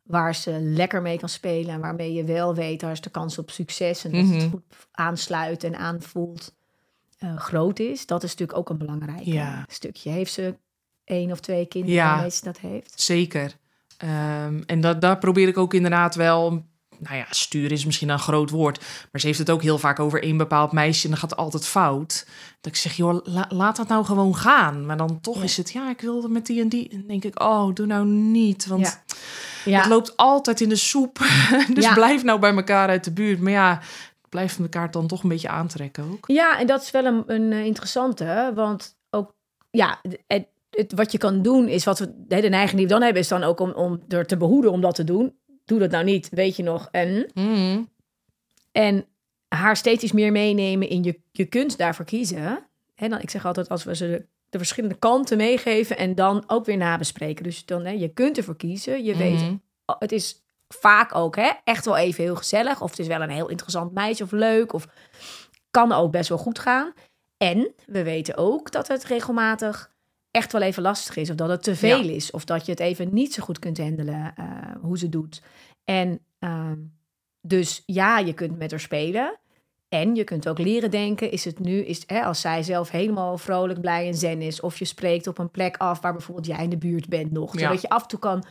waar 0.03 0.35
ze 0.35 0.51
lekker 0.61 1.03
mee 1.03 1.19
kan 1.19 1.29
spelen 1.29 1.75
en 1.75 1.81
waarmee 1.81 2.13
je 2.13 2.25
wel 2.25 2.55
weet, 2.55 2.81
daar 2.81 2.91
is 2.91 3.01
de 3.01 3.11
kans 3.11 3.39
op 3.39 3.51
succes 3.51 4.05
en 4.05 4.13
dat 4.13 4.23
Mhm. 4.23 4.35
het 4.35 4.51
goed 4.51 4.63
aansluit 4.91 5.65
en 5.65 5.77
aanvoelt 5.77 6.55
eh, 7.19 7.37
groot 7.37 7.79
is. 7.79 8.07
Dat 8.07 8.23
is 8.23 8.31
natuurlijk 8.31 8.59
ook 8.59 8.69
een 8.69 8.79
belangrijk 8.79 9.23
Ja. 9.25 9.65
stukje. 9.69 10.11
Heeft 10.11 10.33
ze 10.33 10.55
één 11.05 11.31
of 11.31 11.41
twee 11.41 11.67
kinderen 11.67 11.97
Ja. 11.97 12.13
waarmee 12.13 12.31
ze 12.31 12.45
dat 12.45 12.59
heeft? 12.59 13.01
Zeker. 13.01 13.53
Ehm, 13.97 14.63
en 14.67 14.81
dat, 14.81 15.01
daar 15.01 15.19
probeer 15.19 15.49
ik 15.49 15.59
ook 15.59 15.75
inderdaad 15.75 16.15
wel. 16.15 16.65
Nou 16.99 17.17
ja, 17.17 17.27
sturen 17.31 17.71
is 17.71 17.85
misschien 17.85 18.09
een 18.09 18.19
groot 18.19 18.51
woord. 18.51 18.79
Maar 19.13 19.21
ze 19.21 19.27
heeft 19.27 19.39
het 19.39 19.51
ook 19.51 19.63
heel 19.63 19.79
vaak 19.79 20.01
over 20.01 20.23
één 20.23 20.37
bepaald 20.37 20.73
meisje. 20.73 21.05
En 21.05 21.11
dan 21.11 21.19
gaat 21.19 21.31
het 21.31 21.39
altijd 21.39 21.67
fout. 21.67 22.27
Dat 22.61 22.73
ik 22.73 22.79
zeg, 22.79 22.93
joh, 22.97 23.21
la- 23.25 23.47
laat 23.49 23.77
dat 23.77 23.89
nou 23.89 24.05
gewoon 24.05 24.37
gaan. 24.37 24.87
Maar 24.87 24.97
dan 24.97 25.21
toch 25.21 25.37
Ja. 25.37 25.43
is 25.43 25.57
het, 25.57 25.73
ja, 25.73 25.91
ik 25.91 26.01
wilde 26.01 26.29
met 26.29 26.47
die 26.47 26.61
en 26.61 26.69
die. 26.69 26.89
En 26.89 27.05
denk 27.07 27.25
ik, 27.25 27.41
oh, 27.43 27.75
doe 27.75 27.87
nou 27.87 28.07
niet. 28.07 28.67
Want 28.67 28.81
Ja. 28.87 29.03
Ja, 29.71 29.79
het 29.81 29.89
loopt 29.89 30.17
altijd 30.17 30.61
in 30.61 30.69
de 30.69 30.77
soep. 30.77 31.19
dus 31.75 31.93
blijf 31.95 32.23
nou 32.23 32.39
bij 32.41 32.55
elkaar 32.55 32.89
uit 32.89 33.05
de 33.05 33.13
buurt. 33.13 33.41
Maar 33.41 33.53
ja, 33.53 33.81
blijf 34.35 34.59
elkaar 34.59 34.91
dan 34.91 35.07
toch 35.07 35.23
een 35.23 35.29
beetje 35.29 35.49
aantrekken 35.49 36.05
ook. 36.13 36.25
Ja, 36.27 36.59
en 36.59 36.67
dat 36.67 36.83
is 36.83 36.91
wel 36.91 37.05
een, 37.05 37.23
een 37.27 37.53
eh, 37.53 37.65
interessante, 37.65 38.53
want 38.55 38.97
ook, 39.11 39.35
ja, 39.71 40.01
het, 40.27 40.47
het, 40.71 40.93
wat 40.93 41.13
je 41.13 41.19
kan 41.19 41.43
doen 41.43 41.69
is, 41.69 41.85
wat 41.85 41.99
we, 41.99 42.27
de 42.27 42.37
neiging 42.49 42.77
die 42.77 42.87
we 42.87 42.93
dan 42.93 43.03
hebben, 43.03 43.23
is 43.23 43.29
dan 43.29 43.43
ook 43.43 43.61
om, 43.61 43.71
om 43.71 44.03
er 44.09 44.27
te 44.27 44.37
behoeden 44.37 44.71
om 44.71 44.81
dat 44.81 44.95
te 44.95 45.05
doen. 45.05 45.37
Doe 45.65 45.79
dat 45.79 45.91
nou 45.91 46.05
niet, 46.05 46.29
weet 46.29 46.57
je 46.57 46.63
nog. 46.63 46.89
En, 46.91 47.31
Mhm. 47.35 47.83
en 48.73 49.07
haar 49.49 49.77
steeds 49.77 50.03
iets 50.03 50.13
meer 50.13 50.33
meenemen 50.33 50.89
in 50.89 51.03
je, 51.03 51.21
je 51.33 51.45
kunt 51.45 51.79
daarvoor 51.79 52.05
kiezen. 52.05 52.67
En 52.95 53.11
dan, 53.11 53.21
ik 53.21 53.31
zeg 53.31 53.47
altijd, 53.47 53.69
als 53.69 53.85
we 53.85 53.97
ze 53.97 54.07
de, 54.07 54.27
de 54.49 54.59
verschillende 54.59 54.99
kanten 54.99 55.37
meegeven 55.37 55.97
en 55.97 56.15
dan 56.15 56.45
ook 56.47 56.65
weer 56.65 56.77
nabespreken. 56.77 57.45
Dus 57.45 57.65
dan, 57.65 57.85
hè, 57.85 57.91
je 57.91 58.09
kunt 58.09 58.37
ervoor 58.37 58.57
kiezen. 58.57 59.05
Je 59.05 59.17
weet, 59.17 59.41
oh, 59.87 59.97
het 59.99 60.13
is 60.13 60.44
vaak 60.69 61.15
ook 61.15 61.37
hè, 61.37 61.51
echt 61.65 61.85
wel 61.85 61.97
even 61.97 62.25
heel 62.25 62.37
gezellig. 62.37 62.81
Of 62.83 62.91
het 62.91 62.99
is 62.99 63.07
wel 63.07 63.23
een 63.23 63.31
heel 63.31 63.49
interessant 63.49 63.93
meisje 63.93 64.23
of 64.23 64.31
leuk. 64.31 64.73
Of 64.73 64.87
kan 65.71 65.93
ook 65.93 66.13
best 66.13 66.29
wel 66.29 66.39
goed 66.39 66.59
gaan. 66.59 66.93
En 67.37 67.75
we 67.87 68.03
weten 68.03 68.37
ook 68.37 68.71
dat 68.71 68.89
het 68.89 69.05
regelmatig 69.05 69.93
echt 70.31 70.53
wel 70.53 70.63
even 70.63 70.83
lastig 70.83 71.17
is. 71.17 71.31
Of 71.31 71.37
dat 71.37 71.49
het 71.49 71.63
te 71.63 71.77
veel 71.77 72.09
is. 72.09 72.31
Of 72.31 72.45
dat 72.45 72.65
je 72.67 72.71
het 72.71 72.81
even 72.81 73.15
niet 73.15 73.35
zo 73.35 73.43
goed 73.43 73.59
kunt 73.59 73.79
handelen 73.79 74.33
eh, 74.37 74.47
hoe 74.81 74.99
ze 74.99 75.09
doet. 75.09 75.43
En 75.85 76.21
ehm, 76.39 76.79
dus 77.41 77.83
ja, 77.87 78.19
je 78.19 78.33
kunt 78.33 78.59
met 78.59 78.71
haar 78.71 78.81
spelen. 78.81 79.39
En 79.89 80.15
je 80.15 80.25
kunt 80.25 80.49
ook 80.49 80.59
leren 80.59 80.91
denken, 80.91 81.31
is 81.31 81.45
het 81.45 81.59
nu, 81.59 81.79
is, 81.85 82.03
hè, 82.07 82.23
als 82.23 82.41
zij 82.41 82.63
zelf 82.63 82.91
helemaal 82.91 83.39
vrolijk, 83.39 83.81
blij 83.81 84.07
en 84.07 84.15
zen 84.15 84.43
is, 84.43 84.61
of 84.61 84.79
je 84.79 84.85
spreekt 84.85 85.27
op 85.27 85.39
een 85.39 85.51
plek 85.51 85.77
af 85.77 86.01
waar 86.01 86.13
bijvoorbeeld 86.13 86.47
jij 86.47 86.63
in 86.63 86.71
de 86.71 86.79
buurt 86.79 87.09
bent 87.09 87.31
nog, 87.33 87.53
Ja. 87.55 87.61
zodat 87.61 87.81
je 87.81 87.89
af 87.89 88.03
en 88.03 88.09
toe 88.09 88.19
kan 88.19 88.45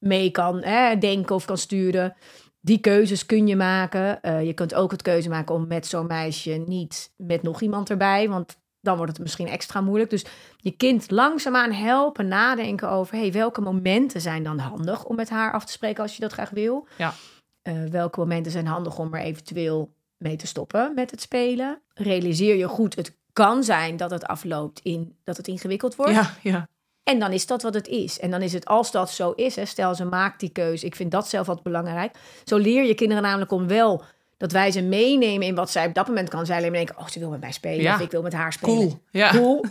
mee 0.00 0.30
kan 0.30 0.62
hè, 0.62 0.98
denken 0.98 1.34
of 1.34 1.44
kan 1.44 1.58
sturen. 1.58 2.14
Die 2.60 2.78
keuzes 2.78 3.26
kun 3.26 3.46
je 3.46 3.56
maken. 3.56 4.22
Eh, 4.22 4.44
je 4.46 4.52
kunt 4.52 4.74
ook 4.74 4.90
het 4.90 5.02
keuze 5.02 5.28
maken 5.28 5.54
om 5.54 5.66
met 5.66 5.86
zo'n 5.86 6.06
meisje 6.06 6.62
niet 6.66 7.12
met 7.16 7.42
nog 7.42 7.60
iemand 7.60 7.90
erbij, 7.90 8.28
want 8.28 8.58
dan 8.80 8.96
wordt 8.96 9.12
het 9.12 9.20
misschien 9.20 9.48
extra 9.48 9.80
moeilijk. 9.80 10.10
Dus 10.10 10.24
je 10.56 10.70
kind 10.70 11.10
langzaamaan 11.10 11.72
helpen 11.72 12.28
nadenken 12.28 12.90
over, 12.90 13.16
hey, 13.16 13.32
welke 13.32 13.60
momenten 13.60 14.20
zijn 14.20 14.42
dan 14.42 14.58
handig 14.58 15.04
om 15.04 15.16
met 15.16 15.30
haar 15.30 15.52
af 15.52 15.64
te 15.64 15.72
spreken 15.72 16.02
als 16.02 16.14
je 16.14 16.20
dat 16.20 16.32
graag 16.32 16.50
wil. 16.50 16.86
Ja. 16.98 17.14
Eh, 17.62 17.84
welke 17.90 18.18
momenten 18.18 18.52
zijn 18.52 18.66
handig 18.66 18.98
om 18.98 19.14
er 19.14 19.20
eventueel 19.20 19.92
mee 20.16 20.36
te 20.36 20.46
stoppen 20.46 20.92
met 20.94 21.10
het 21.10 21.20
spelen? 21.20 21.80
Realiseer 21.94 22.56
je 22.56 22.68
goed, 22.68 22.96
het 22.96 23.18
kan 23.32 23.64
zijn 23.64 23.96
dat 23.96 24.10
het 24.10 24.24
afloopt 24.24 24.80
in 24.82 25.16
dat 25.24 25.36
het 25.36 25.48
ingewikkeld 25.48 25.96
wordt. 25.96 26.12
Ja, 26.12 26.30
ja. 26.42 26.68
En 27.10 27.18
dan 27.18 27.32
is 27.32 27.46
dat 27.46 27.62
wat 27.62 27.74
het 27.74 27.88
is. 27.88 28.18
En 28.20 28.30
dan 28.30 28.42
is 28.42 28.52
het, 28.52 28.64
als 28.64 28.90
dat 28.90 29.10
zo 29.10 29.30
is, 29.30 29.56
hè, 29.56 29.64
stel 29.64 29.94
ze 29.94 30.04
maakt 30.04 30.40
die 30.40 30.48
keuze. 30.50 30.86
Ik 30.86 30.94
vind 30.96 31.10
dat 31.10 31.28
zelf 31.28 31.46
wat 31.46 31.62
belangrijk. 31.62 32.14
Zo 32.44 32.56
leer 32.56 32.84
je 32.84 32.94
kinderen 32.94 33.22
namelijk 33.22 33.50
om 33.52 33.66
wel 33.66 34.02
dat 34.36 34.52
wij 34.52 34.70
ze 34.70 34.82
meenemen 34.82 35.46
in 35.46 35.54
wat 35.54 35.70
zij 35.70 35.86
op 35.86 35.94
dat 35.94 36.06
moment 36.06 36.28
kan. 36.28 36.46
Zij 36.46 36.56
alleen 36.56 36.68
maar 36.70 36.78
denken, 36.84 36.98
oh, 36.98 37.06
ze 37.08 37.18
wil 37.18 37.30
met 37.30 37.40
mij 37.40 37.52
spelen. 37.52 37.82
Ja. 37.82 37.94
Of 37.94 38.00
ik 38.00 38.10
wil 38.10 38.22
met 38.22 38.32
haar 38.32 38.52
spelen. 38.52 38.76
Cool. 38.76 39.00
Ja. 39.10 39.30
Cool. 39.30 39.64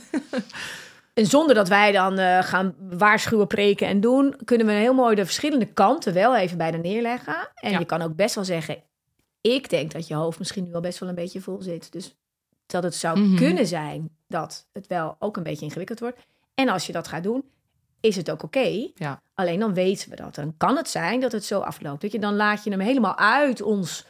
en 1.14 1.26
zonder 1.26 1.56
dat 1.56 1.68
wij 1.68 1.92
dan 1.92 2.18
eh, 2.18 2.44
gaan 2.44 2.76
waarschuwen, 2.80 3.48
preken 3.48 3.88
en 3.88 4.02
doen... 4.02 4.36
kunnen 4.46 4.68
we 4.68 4.74
heel 4.74 4.94
mooi 4.94 5.16
de 5.16 5.26
verschillende 5.26 5.66
kanten 5.66 6.14
wel 6.14 6.36
even 6.38 6.58
bij 6.58 6.72
de 6.72 6.78
neerleggen. 6.78 7.50
En 7.56 7.72
Ja. 7.72 7.80
je 7.80 7.86
kan 7.86 8.02
ook 8.02 8.16
best 8.16 8.36
wel 8.36 8.44
zeggen... 8.44 8.78
ik 9.42 9.70
denk 9.70 9.92
dat 9.92 10.08
je 10.08 10.14
hoofd 10.16 10.40
misschien 10.40 10.64
nu 10.64 10.72
wel 10.72 10.82
best 10.82 11.00
wel 11.00 11.10
een 11.10 11.16
beetje 11.16 11.42
vol 11.42 11.62
zit. 11.62 11.92
Dus 11.92 12.16
dat 12.66 12.84
het 12.84 12.96
zou 12.96 13.20
Mhm. 13.20 13.36
kunnen 13.38 13.68
zijn 13.68 14.10
dat 14.28 14.68
het 14.74 14.88
wel 14.88 15.16
ook 15.20 15.38
een 15.38 15.44
beetje 15.44 15.66
ingewikkeld 15.66 16.00
wordt. 16.00 16.20
En 16.54 16.70
als 16.70 16.86
je 16.88 16.92
dat 16.92 17.08
gaat 17.08 17.24
doen, 17.24 17.44
is 18.00 18.16
het 18.16 18.32
ook 18.32 18.44
oké. 18.44 18.90
Ja. 18.96 19.22
Alleen 19.34 19.60
dan 19.60 19.74
weten 19.74 20.10
we 20.10 20.16
dat. 20.16 20.36
Dan 20.36 20.54
kan 20.58 20.78
het 20.78 20.90
zijn 20.90 21.20
dat 21.20 21.32
het 21.32 21.46
zo 21.46 21.60
afloopt. 21.60 22.02
Dat 22.02 22.12
je 22.12 22.20
dan 22.20 22.36
laat 22.36 22.64
je 22.64 22.70
hem 22.70 22.80
helemaal 22.80 23.18
uit 23.18 23.62
ons. 23.62 24.06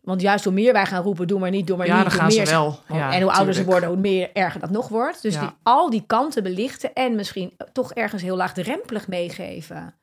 Want 0.00 0.20
juist 0.20 0.44
hoe 0.44 0.52
meer 0.52 0.72
wij 0.72 0.86
gaan 0.86 1.02
roepen, 1.02 1.26
doe 1.26 1.38
maar 1.38 1.50
niet, 1.50 1.66
doe 1.66 1.76
maar 1.76 1.86
Ja, 1.86 1.94
niet. 1.94 2.02
dan 2.10 2.12
gaan 2.12 2.30
ze 2.30 2.44
wel. 2.44 2.78
Ja, 2.88 3.12
en 3.12 3.22
hoe 3.22 3.32
ouder 3.32 3.54
ze 3.54 3.64
worden, 3.64 3.88
hoe 3.88 3.98
meer 3.98 4.30
erger 4.32 4.60
dat 4.60 4.70
nog 4.70 4.88
wordt. 4.88 5.22
Dus 5.22 5.34
Ja. 5.34 5.40
die, 5.40 5.50
al 5.62 5.90
die 5.90 6.04
kanten 6.06 6.42
belichten 6.42 6.92
en 6.92 7.14
misschien 7.16 7.52
toch 7.72 7.92
ergens 7.92 8.22
heel 8.22 8.36
laagdrempelig 8.36 9.08
meegeven. 9.08 9.94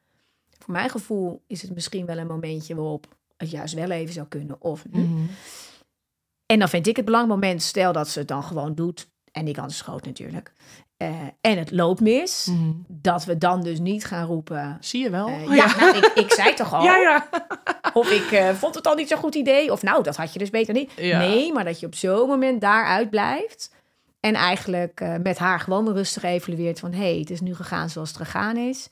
Voor 0.59 0.73
mijn 0.73 0.89
gevoel 0.89 1.43
is 1.47 1.61
het 1.61 1.73
misschien 1.73 2.05
wel 2.05 2.17
een 2.17 2.27
momentje 2.27 2.75
waarop 2.75 3.15
het 3.37 3.51
juist 3.51 3.73
wel 3.73 3.89
even 3.91 4.13
zou 4.13 4.27
kunnen. 4.27 4.55
Of 4.61 4.83
nu. 4.91 5.01
Mhm. 5.03 5.21
En 6.45 6.59
dan 6.59 6.69
vind 6.69 6.87
ik 6.87 6.95
het 6.95 7.05
belangrijk 7.05 7.39
moment, 7.41 7.61
stel 7.61 7.93
dat 7.93 8.07
ze 8.07 8.19
het 8.19 8.27
dan 8.27 8.43
gewoon 8.43 8.75
doet. 8.75 9.07
En 9.31 9.45
die 9.45 9.53
kans 9.53 9.73
is 9.73 9.81
groot 9.81 10.05
natuurlijk. 10.05 10.53
Eh, 10.97 11.09
en 11.41 11.57
het 11.57 11.71
loopt 11.71 12.01
mis. 12.01 12.45
Mhm. 12.45 12.71
Dat 12.87 13.25
we 13.25 13.37
dan 13.37 13.61
dus 13.61 13.79
niet 13.79 14.05
gaan 14.05 14.25
roepen. 14.25 14.77
Zie 14.79 15.03
je 15.03 15.09
wel? 15.09 15.27
eh, 15.27 15.55
ja, 15.55 15.75
nou, 15.79 15.97
ik, 15.97 16.05
ik 16.15 16.31
zei 16.31 16.53
toch 16.53 16.73
al. 16.73 16.83
ja, 16.89 16.97
ja. 16.97 17.29
Of 17.93 18.11
ik 18.11 18.31
eh, 18.31 18.49
vond 18.49 18.75
het 18.75 18.87
al 18.87 18.95
niet 18.95 19.07
zo'n 19.07 19.17
goed 19.17 19.35
idee. 19.35 19.71
Of 19.71 19.81
nou, 19.81 20.03
dat 20.03 20.15
had 20.15 20.33
je 20.33 20.39
dus 20.39 20.49
beter 20.49 20.73
niet. 20.73 20.91
Nee, 20.97 21.53
maar 21.53 21.63
dat 21.63 21.79
je 21.79 21.85
op 21.85 21.95
zo'n 21.95 22.27
moment 22.27 22.61
daaruit 22.61 23.09
blijft. 23.09 23.75
En 24.19 24.33
eigenlijk 24.33 25.05
met 25.23 25.37
haar 25.37 25.59
gewoon 25.59 25.93
rustig 25.93 26.23
evalueert 26.23 26.79
van... 26.79 26.93
hé, 26.93 27.09
hey, 27.09 27.19
het 27.19 27.29
is 27.29 27.41
nu 27.41 27.55
gegaan 27.55 27.89
zoals 27.89 28.09
het 28.09 28.17
gegaan 28.17 28.57
is. 28.57 28.89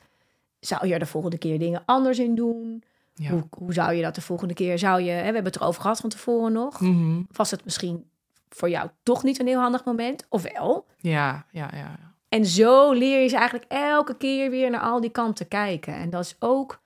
Zou 0.60 0.88
je 0.88 0.94
er 0.94 1.00
de 1.00 1.06
volgende 1.06 1.38
keer 1.38 1.60
dingen 1.60 1.84
anders 1.86 2.20
in 2.20 2.36
doen? 2.36 2.84
Hoe, 3.30 3.44
hoe 3.50 3.74
zou 3.74 3.94
je 3.94 4.02
dat 4.02 4.16
de 4.16 4.22
volgende 4.22 4.54
keer... 4.54 4.80
Zou 4.80 5.02
je, 5.02 5.12
hè, 5.12 5.18
we 5.18 5.24
hebben 5.24 5.46
het 5.46 5.56
erover 5.56 5.82
gehad 5.82 6.00
van 6.00 6.10
tevoren 6.10 6.52
nog. 6.52 6.80
Mhm. 6.80 7.22
Was 7.32 7.52
het 7.52 7.66
misschien 7.66 8.06
voor 8.50 8.70
jou 8.70 8.90
toch 9.04 9.24
niet 9.24 9.40
een 9.40 9.48
heel 9.48 9.60
handig 9.60 9.84
moment? 9.84 10.26
Of 10.30 10.42
wel? 10.54 10.86
ja, 10.98 11.46
ja, 11.52 11.70
ja. 11.74 12.00
En 12.30 12.46
zo 12.46 12.92
leer 12.92 13.22
je 13.22 13.28
ze 13.28 13.36
eigenlijk 13.36 13.72
elke 13.72 14.18
keer 14.18 14.50
weer 14.50 14.70
naar 14.70 14.82
al 14.82 15.02
die 15.02 15.10
kanten 15.10 15.48
kijken. 15.48 15.94
En 15.94 16.10
dat 16.10 16.24
is 16.26 16.36
ook 16.40 16.82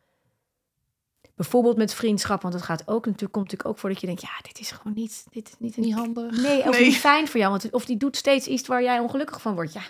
bijvoorbeeld 1.36 1.78
met 1.78 1.94
vriendschap, 1.94 2.42
want 2.42 2.54
het 2.54 2.64
gaat 2.64 2.82
ook 2.88 3.06
natuurlijk, 3.06 3.32
komt 3.32 3.44
natuurlijk 3.46 3.70
ook 3.70 3.78
voor 3.78 3.90
dat 3.90 4.00
je 4.02 4.06
denkt, 4.08 4.22
ja, 4.22 4.30
dit 4.42 4.60
is 4.60 4.72
gewoon 4.72 4.94
niet, 4.94 5.26
dit 5.30 5.48
is 5.48 5.56
niet, 5.60 5.78
een, 5.78 5.84
Niet 5.84 5.94
handig. 5.94 6.42
nee, 6.42 6.68
of 6.68 6.76
Nee. 6.78 6.86
niet 6.86 6.98
fijn 6.98 7.28
voor 7.28 7.40
jou, 7.40 7.52
want 7.52 7.64
het- 7.64 7.74
of 7.74 7.86
die 7.86 7.98
doet 7.98 8.18
steeds 8.18 8.48
iets 8.48 8.68
waar 8.68 8.84
jij 8.84 9.00
ongelukkig 9.00 9.42
van 9.42 9.56
wordt. 9.56 9.74
Ja, 9.74 9.82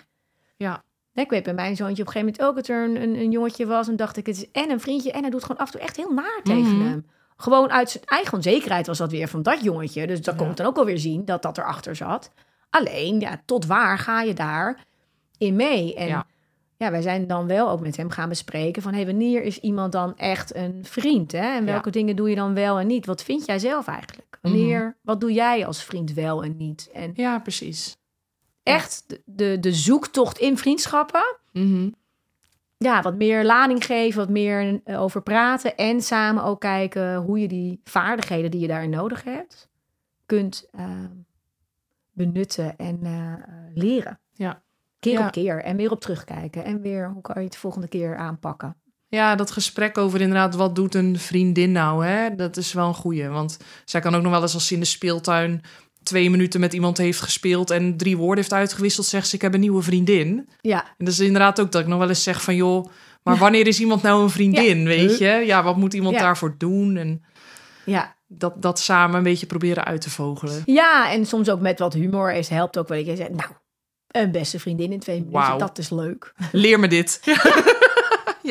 Ja. 0.56 0.82
ik 1.14 1.30
weet 1.30 1.42
bij 1.42 1.54
mijn 1.54 1.76
zoontje 1.76 2.02
op 2.02 2.08
een 2.08 2.12
gegeven 2.12 2.34
moment 2.40 2.42
ook 2.42 2.54
dat 2.54 2.68
er 2.76 2.84
een, 2.84 3.02
een, 3.02 3.14
een 3.20 3.30
jongetje 3.30 3.66
was 3.66 3.88
en 3.88 3.96
dacht 3.96 4.16
ik, 4.16 4.26
het 4.26 4.36
is 4.36 4.50
en 4.50 4.70
een 4.70 4.80
vriendje 4.80 5.12
en 5.12 5.20
hij 5.20 5.30
doet 5.30 5.42
gewoon 5.44 5.58
af 5.60 5.66
en 5.66 5.72
toe 5.72 5.80
echt 5.80 5.96
heel 5.96 6.12
naar 6.12 6.40
tegen 6.42 6.76
Mhm. 6.76 6.86
hem. 6.88 7.06
Gewoon 7.40 7.70
uit 7.70 7.90
zijn 7.90 8.04
eigen 8.04 8.32
onzekerheid 8.36 8.86
was 8.86 8.98
dat 8.98 9.10
weer 9.10 9.28
van 9.28 9.42
dat 9.42 9.62
jongetje. 9.62 10.06
Dus 10.06 10.20
dat 10.22 10.38
Ja. 10.38 10.44
komt 10.44 10.56
dan 10.56 10.66
ook 10.66 10.76
alweer 10.78 10.98
zien 10.98 11.24
dat 11.24 11.42
dat 11.42 11.58
erachter 11.58 11.96
zat. 11.96 12.30
Alleen, 12.70 13.20
ja, 13.20 13.42
tot 13.44 13.66
waar 13.66 13.98
ga 13.98 14.22
je 14.22 14.34
daar 14.34 14.84
in 15.38 15.56
mee? 15.56 15.94
En 15.94 16.06
Ja. 16.06 16.26
ja, 16.76 16.90
wij 16.90 17.02
zijn 17.02 17.26
dan 17.26 17.46
wel 17.46 17.70
ook 17.70 17.80
met 17.80 17.96
hem 17.96 18.10
gaan 18.10 18.28
bespreken 18.28 18.82
van... 18.82 18.94
Hey, 18.94 19.06
wanneer 19.06 19.42
is 19.42 19.58
iemand 19.60 19.92
dan 19.92 20.16
echt 20.16 20.54
een 20.54 20.78
vriend? 20.84 21.32
Hè? 21.32 21.56
En 21.56 21.64
welke 21.64 21.90
dingen 21.90 22.16
doe 22.16 22.28
je 22.30 22.36
dan 22.36 22.54
wel 22.54 22.78
en 22.78 22.86
niet? 22.86 23.06
Wat 23.06 23.22
vind 23.22 23.46
jij 23.46 23.58
zelf 23.58 23.86
eigenlijk? 23.86 24.38
Wanneer, 24.42 24.96
wat 25.02 25.20
doe 25.20 25.32
jij 25.32 25.66
als 25.66 25.84
vriend 25.84 26.12
wel 26.12 26.44
en 26.44 26.56
niet? 26.56 26.90
En 26.92 27.12
Ja, 27.14 27.38
precies. 27.38 27.96
echt 28.62 29.04
de, 29.06 29.22
de, 29.24 29.56
de 29.60 29.72
zoektocht 29.72 30.38
in 30.38 30.58
vriendschappen... 30.58 31.36
Mhm. 31.52 31.88
Ja, 32.84 33.02
wat 33.02 33.16
meer 33.16 33.44
lading 33.44 33.84
geven, 33.84 34.18
wat 34.18 34.28
meer 34.28 34.80
eh, 34.84 35.02
over 35.02 35.22
praten... 35.22 35.76
en 35.76 36.00
samen 36.00 36.44
ook 36.44 36.60
kijken 36.60 37.16
hoe 37.16 37.38
je 37.40 37.48
die 37.48 37.80
vaardigheden 37.84 38.50
die 38.50 38.60
je 38.60 38.66
daarin 38.66 38.90
nodig 38.90 39.24
hebt... 39.24 39.68
kunt 40.26 40.68
eh, 40.70 40.84
benutten 42.12 42.76
en 42.76 42.98
eh, 43.02 43.32
eh, 43.32 43.38
leren. 43.74 44.20
Ja. 44.32 44.62
Keer 44.98 45.12
Ja. 45.18 45.26
op 45.26 45.32
keer 45.32 45.62
en 45.62 45.76
weer 45.76 45.90
op 45.90 46.00
terugkijken. 46.00 46.64
En 46.64 46.80
weer, 46.80 47.10
hoe 47.10 47.22
kan 47.22 47.34
je 47.36 47.42
het 47.42 47.52
de 47.52 47.58
volgende 47.58 47.88
keer 47.88 48.16
aanpakken? 48.16 48.76
Ja, 49.08 49.34
dat 49.34 49.50
gesprek 49.50 49.98
over 49.98 50.20
inderdaad, 50.20 50.54
wat 50.54 50.74
doet 50.74 50.94
een 50.94 51.18
vriendin 51.18 51.72
nou, 51.72 52.06
hè? 52.06 52.34
Dat 52.34 52.56
is 52.56 52.72
wel 52.72 52.88
een 52.88 52.94
goeie. 52.94 53.28
Want 53.28 53.58
zij 53.84 54.00
kan 54.00 54.14
ook 54.14 54.22
nog 54.22 54.32
wel 54.32 54.42
eens 54.42 54.54
als 54.54 54.66
ze 54.66 54.74
in 54.74 54.80
de 54.80 54.86
speeltuin 54.86 55.60
twee 56.02 56.30
minuten 56.30 56.60
met 56.60 56.72
iemand 56.72 56.98
heeft 56.98 57.20
gespeeld 57.20 57.70
en 57.70 57.96
drie 57.96 58.16
woorden 58.16 58.36
heeft 58.36 58.52
uitgewisseld, 58.52 59.06
zegt 59.06 59.28
ze, 59.28 59.34
ik 59.34 59.42
heb 59.42 59.54
een 59.54 59.60
nieuwe 59.60 59.82
vriendin. 59.82 60.48
Ja, 60.60 60.84
En 60.84 61.04
dat 61.04 61.14
is 61.14 61.20
inderdaad 61.20 61.60
ook 61.60 61.72
dat 61.72 61.80
ik 61.80 61.86
nog 61.86 61.98
wel 61.98 62.08
eens 62.08 62.22
zeg 62.22 62.42
van, 62.42 62.54
joh, 62.54 62.86
maar 63.22 63.36
wanneer 63.36 63.66
is 63.66 63.80
iemand 63.80 64.02
nou 64.02 64.22
een 64.22 64.30
vriendin, 64.30 64.84
weet 64.84 65.18
je? 65.18 65.26
Ja, 65.46 65.62
wat 65.62 65.76
moet 65.76 65.94
iemand 65.94 66.14
Ja. 66.14 66.20
daarvoor 66.20 66.54
doen? 66.58 66.96
En 66.96 67.24
ja. 67.84 68.16
dat, 68.26 68.62
dat 68.62 68.80
samen 68.80 69.16
een 69.16 69.22
beetje 69.22 69.46
proberen 69.46 69.84
uit 69.84 70.00
te 70.00 70.10
vogelen. 70.10 70.62
ja, 70.64 71.12
en 71.12 71.26
soms 71.26 71.50
ook 71.50 71.60
met 71.60 71.78
wat 71.78 71.92
humor 71.92 72.32
is, 72.32 72.48
helpt 72.48 72.78
ook 72.78 72.88
wel. 72.88 72.98
Je 72.98 73.16
zegt, 73.16 73.30
nou, 73.30 73.50
een 74.10 74.30
beste 74.30 74.58
vriendin 74.60 74.92
in 74.92 75.00
twee 75.00 75.24
minuten, 75.24 75.58
dat 75.58 75.78
is 75.78 75.90
leuk. 75.90 76.34
Leer 76.52 76.80
me 76.80 76.88
dit. 76.88 77.20
Ja. 77.24 77.42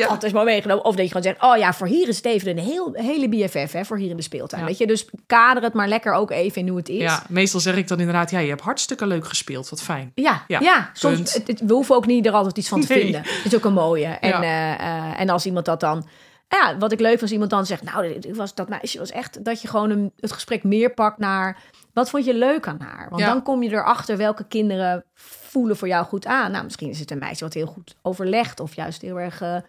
Dat 0.08 0.22
is 0.22 0.32
mooi 0.32 0.44
meegenomen. 0.44 0.84
Of 0.84 0.94
dat 0.94 1.02
je 1.04 1.08
gewoon 1.08 1.22
zegt, 1.22 1.42
oh 1.42 1.56
ja, 1.56 1.72
voor 1.72 1.86
hier 1.86 2.08
is 2.08 2.16
het 2.16 2.24
even 2.26 2.50
een 2.50 2.58
heel, 2.64 2.90
hele 2.92 3.28
BFF, 3.28 3.72
hè, 3.72 3.84
voor 3.84 3.98
hier 3.98 4.10
in 4.10 4.16
de 4.16 4.22
speeltuin. 4.22 4.62
Ja. 4.62 4.68
Weet 4.68 4.78
je, 4.78 4.86
dus 4.86 5.08
kader 5.26 5.62
het 5.62 5.72
maar 5.72 5.88
lekker 5.88 6.12
ook 6.12 6.30
even 6.30 6.60
in 6.60 6.68
hoe 6.68 6.76
het 6.78 6.88
is. 6.88 7.00
Ja, 7.00 7.22
meestal 7.28 7.60
zeg 7.60 7.76
ik 7.76 7.88
dan 7.88 7.98
inderdaad, 7.98 8.30
ja, 8.30 8.38
je 8.38 8.48
hebt 8.48 8.60
hartstikke 8.60 9.06
leuk 9.06 9.26
gespeeld, 9.26 9.68
wat 9.68 9.82
fijn. 9.82 10.12
Ja, 10.14 10.44
Ja, 10.48 10.60
ja, 10.60 10.90
soms, 10.92 11.34
het, 11.34 11.46
het- 11.46 11.60
we 11.66 11.72
hoeven 11.72 11.94
ook 11.96 12.06
niet 12.06 12.26
er 12.26 12.32
altijd 12.32 12.58
iets 12.58 12.68
van 12.68 12.80
te 12.80 12.92
Nee. 12.92 13.02
vinden. 13.02 13.20
Het 13.24 13.44
is 13.44 13.54
ook 13.54 13.64
een 13.64 13.72
mooie. 13.72 14.06
En, 14.06 14.28
Ja. 14.28 14.42
eh, 14.42 14.72
eh, 15.10 15.20
en 15.20 15.28
als 15.28 15.46
iemand 15.46 15.64
dat 15.64 15.80
dan... 15.80 16.08
Ja, 16.48 16.76
wat 16.78 16.92
ik 16.92 17.00
leuk 17.00 17.08
vind 17.10 17.22
als 17.22 17.30
iemand 17.32 17.50
dan 17.50 17.66
zegt... 17.66 17.82
Nou, 17.82 18.18
was, 18.32 18.54
dat 18.54 18.68
meisje 18.68 18.98
was 18.98 19.10
echt... 19.10 19.44
Dat 19.44 19.62
je 19.62 19.68
gewoon 19.68 19.90
een, 19.90 20.12
het 20.16 20.32
gesprek 20.32 20.64
meer 20.64 20.94
pakt 20.94 21.18
naar... 21.18 21.58
Wat 21.92 22.10
vond 22.10 22.24
je 22.24 22.34
leuk 22.34 22.66
aan 22.66 22.80
haar? 22.80 23.06
Want 23.10 23.22
Ja. 23.22 23.28
dan 23.28 23.42
kom 23.42 23.62
je 23.62 23.70
erachter 23.70 24.16
welke 24.16 24.44
kinderen 24.48 25.04
voelen 25.50 25.76
voor 25.76 25.88
jou 25.88 26.04
goed 26.06 26.26
aan. 26.26 26.50
Nou, 26.50 26.64
misschien 26.64 26.88
is 26.88 26.98
het 27.00 27.10
een 27.10 27.18
meisje 27.18 27.44
wat 27.44 27.54
heel 27.54 27.66
goed 27.66 27.96
overlegt. 28.02 28.60
Of 28.60 28.74
juist 28.74 29.02
heel 29.02 29.20
erg 29.20 29.40
eh, 29.40 29.56
eh, 29.56 29.62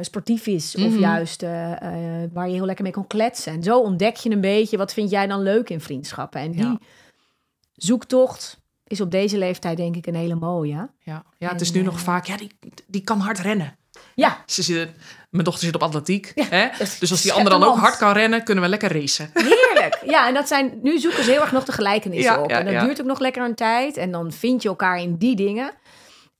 sportief 0.00 0.46
is. 0.46 0.74
Of 0.76 0.82
Mhm. 0.90 0.98
juist 0.98 1.42
eh, 1.42 1.50
waar 2.32 2.48
je 2.48 2.54
heel 2.54 2.64
lekker 2.64 2.84
mee 2.84 2.92
kon 2.92 3.06
kletsen. 3.06 3.52
En 3.52 3.62
zo 3.62 3.80
ontdek 3.80 4.16
je 4.16 4.30
een 4.30 4.40
beetje... 4.40 4.76
Wat 4.76 4.92
vind 4.92 5.10
jij 5.10 5.26
dan 5.26 5.42
leuk 5.42 5.70
in 5.70 5.80
vriendschappen? 5.80 6.40
En 6.40 6.50
die 6.50 6.62
Ja. 6.62 6.78
zoektocht 7.76 8.60
is 8.86 9.00
op 9.00 9.10
deze 9.10 9.38
leeftijd 9.38 9.76
denk 9.76 9.96
ik 9.96 10.06
een 10.06 10.14
hele 10.14 10.34
mooie. 10.34 10.88
Ja, 10.98 11.24
ja 11.38 11.48
het 11.52 11.60
is 11.60 11.72
nu 11.72 11.82
nog 11.82 12.00
vaak, 12.00 12.24
ja, 12.26 12.36
die, 12.36 12.50
die 12.86 13.00
kan 13.02 13.18
hard 13.18 13.38
rennen. 13.38 13.76
Ja, 14.14 14.42
Ze 14.46 14.62
zit, 14.62 14.90
mijn 15.30 15.44
dochter 15.44 15.64
zit 15.64 15.74
op 15.74 15.82
atletiek. 15.82 16.32
Ja, 16.34 16.44
hè? 16.50 16.68
dus 17.00 17.10
als 17.10 17.22
die 17.22 17.32
ander 17.32 17.50
dan 17.50 17.62
ook 17.64 17.76
hard 17.76 17.96
kan 17.96 18.12
rennen, 18.12 18.44
kunnen 18.44 18.64
we 18.64 18.70
lekker 18.70 18.92
racen. 18.92 19.30
heerlijk. 19.34 19.98
Ja, 20.06 20.28
en 20.28 20.34
dat 20.34 20.48
zijn, 20.48 20.78
nu 20.82 20.98
zoeken 20.98 21.24
ze 21.24 21.30
heel 21.30 21.40
erg 21.40 21.52
nog 21.52 21.64
de 21.64 21.72
gelijkenissen 21.72 22.34
Ja, 22.34 22.42
op. 22.42 22.50
ja, 22.50 22.58
en 22.58 22.72
dat 22.74 22.84
duurt 22.84 23.00
ook 23.00 23.06
nog 23.06 23.18
lekker 23.18 23.44
een 23.44 23.54
tijd. 23.54 23.96
En 23.96 24.10
dan 24.10 24.32
vind 24.32 24.62
je 24.62 24.68
elkaar 24.68 24.98
in 25.00 25.16
die 25.16 25.36
dingen. 25.36 25.72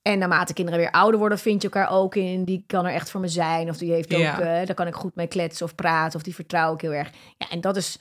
En 0.01 0.19
naarmate 0.19 0.53
kinderen 0.53 0.79
weer 0.79 0.91
ouder 0.91 1.19
worden, 1.19 1.39
vind 1.39 1.61
je 1.61 1.69
elkaar 1.69 1.91
ook 1.91 2.15
in. 2.15 2.43
Die 2.43 2.63
kan 2.67 2.85
er 2.85 2.93
echt 2.93 3.09
voor 3.09 3.21
me 3.21 3.27
zijn. 3.27 3.69
Of 3.69 3.77
die 3.77 3.91
heeft 3.91 4.13
ook, 4.13 4.19
eh, 4.21 4.37
daar 4.45 4.73
kan 4.73 4.87
ik 4.87 4.93
goed 4.95 5.15
mee 5.15 5.27
kletsen 5.27 5.65
of 5.65 5.75
praten. 5.75 6.15
Of 6.17 6.23
die 6.23 6.35
vertrouw 6.35 6.73
ik 6.73 6.81
heel 6.81 6.93
erg. 6.93 7.09
Ja, 7.37 7.49
en 7.49 7.61
dat 7.61 7.75
is, 7.75 7.97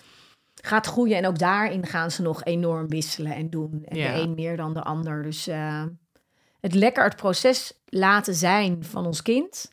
gaat 0.62 0.86
groeien. 0.86 1.16
En 1.16 1.26
ook 1.26 1.38
daarin 1.38 1.86
gaan 1.86 2.10
ze 2.10 2.22
nog 2.22 2.44
enorm 2.44 2.88
wisselen 2.88 3.34
en 3.34 3.50
doen. 3.50 3.82
En 3.84 3.96
Ja. 3.96 4.12
de 4.12 4.20
een 4.20 4.34
meer 4.34 4.56
dan 4.56 4.74
de 4.74 4.82
ander. 4.82 5.22
Dus 5.22 5.46
eh, 5.46 5.82
het 6.64 6.74
lekker 6.74 7.04
het 7.04 7.16
proces 7.16 7.72
laten 7.84 8.34
zijn 8.34 8.84
van 8.84 9.06
ons 9.06 9.22
kind. 9.22 9.72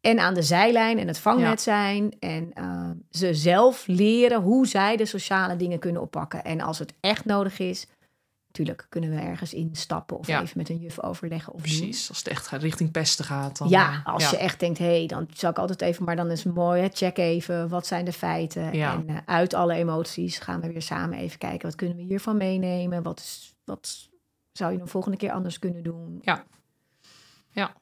En 0.00 0.18
aan 0.18 0.34
de 0.34 0.42
zijlijn 0.42 0.98
en 0.98 1.06
het 1.06 1.18
vangnet 1.18 1.60
zijn. 1.60 2.16
En 2.18 2.52
eh, 2.52 2.90
ze 3.10 3.34
zelf 3.34 3.86
leren 3.86 4.40
hoe 4.40 4.66
zij 4.66 4.96
de 4.96 5.04
sociale 5.06 5.56
dingen 5.56 5.78
kunnen 5.78 6.02
oppakken. 6.02 6.44
En 6.44 6.60
als 6.60 6.78
het 6.78 6.94
echt 7.00 7.24
nodig 7.24 7.58
is, 7.58 7.86
natuurlijk 8.46 8.86
kunnen 8.88 9.10
we 9.10 9.20
ergens 9.20 9.54
instappen. 9.54 10.18
Of 10.18 10.26
Ja. 10.26 10.42
even 10.42 10.58
met 10.58 10.68
een 10.68 10.78
juf 10.78 11.02
overleggen. 11.02 11.52
Of. 11.52 11.60
Precies, 11.60 12.08
als 12.08 12.18
het 12.18 12.28
echt 12.28 12.48
richting 12.48 12.90
pesten 12.90 13.24
gaat. 13.24 13.58
Dan, 13.58 13.68
Ja, 13.68 14.02
eh, 14.04 14.14
als 14.14 14.30
je 14.30 14.36
echt 14.36 14.60
denkt, 14.60 14.78
hé, 14.78 14.96
hey, 14.98 15.06
dan 15.06 15.28
zou 15.32 15.52
ik 15.52 15.58
altijd 15.58 15.80
even, 15.82 16.04
maar 16.04 16.16
dan 16.16 16.30
is 16.30 16.44
het 16.44 16.54
mooi, 16.54 16.82
hè, 16.82 16.88
check 16.92 17.18
even, 17.18 17.68
wat 17.68 17.86
zijn 17.86 18.04
de 18.04 18.12
feiten? 18.12 18.74
Ja. 18.74 18.92
En 18.92 19.08
eh, 19.08 19.16
uit 19.24 19.54
alle 19.54 19.74
emoties 19.74 20.38
gaan 20.38 20.60
we 20.60 20.72
weer 20.72 20.82
samen 20.82 21.18
even 21.18 21.38
kijken, 21.38 21.68
wat 21.68 21.76
kunnen 21.76 21.96
we 21.96 22.02
hiervan 22.02 22.36
meenemen? 22.36 23.02
Wat, 23.02 23.18
is, 23.18 23.54
wat 23.64 24.09
zou 24.52 24.72
je 24.72 24.78
de 24.78 24.86
volgende 24.86 25.16
keer 25.16 25.30
anders 25.32 25.58
kunnen 25.58 25.82
doen? 25.82 26.18
Ja. 26.22 26.44
Ja. 27.52 27.72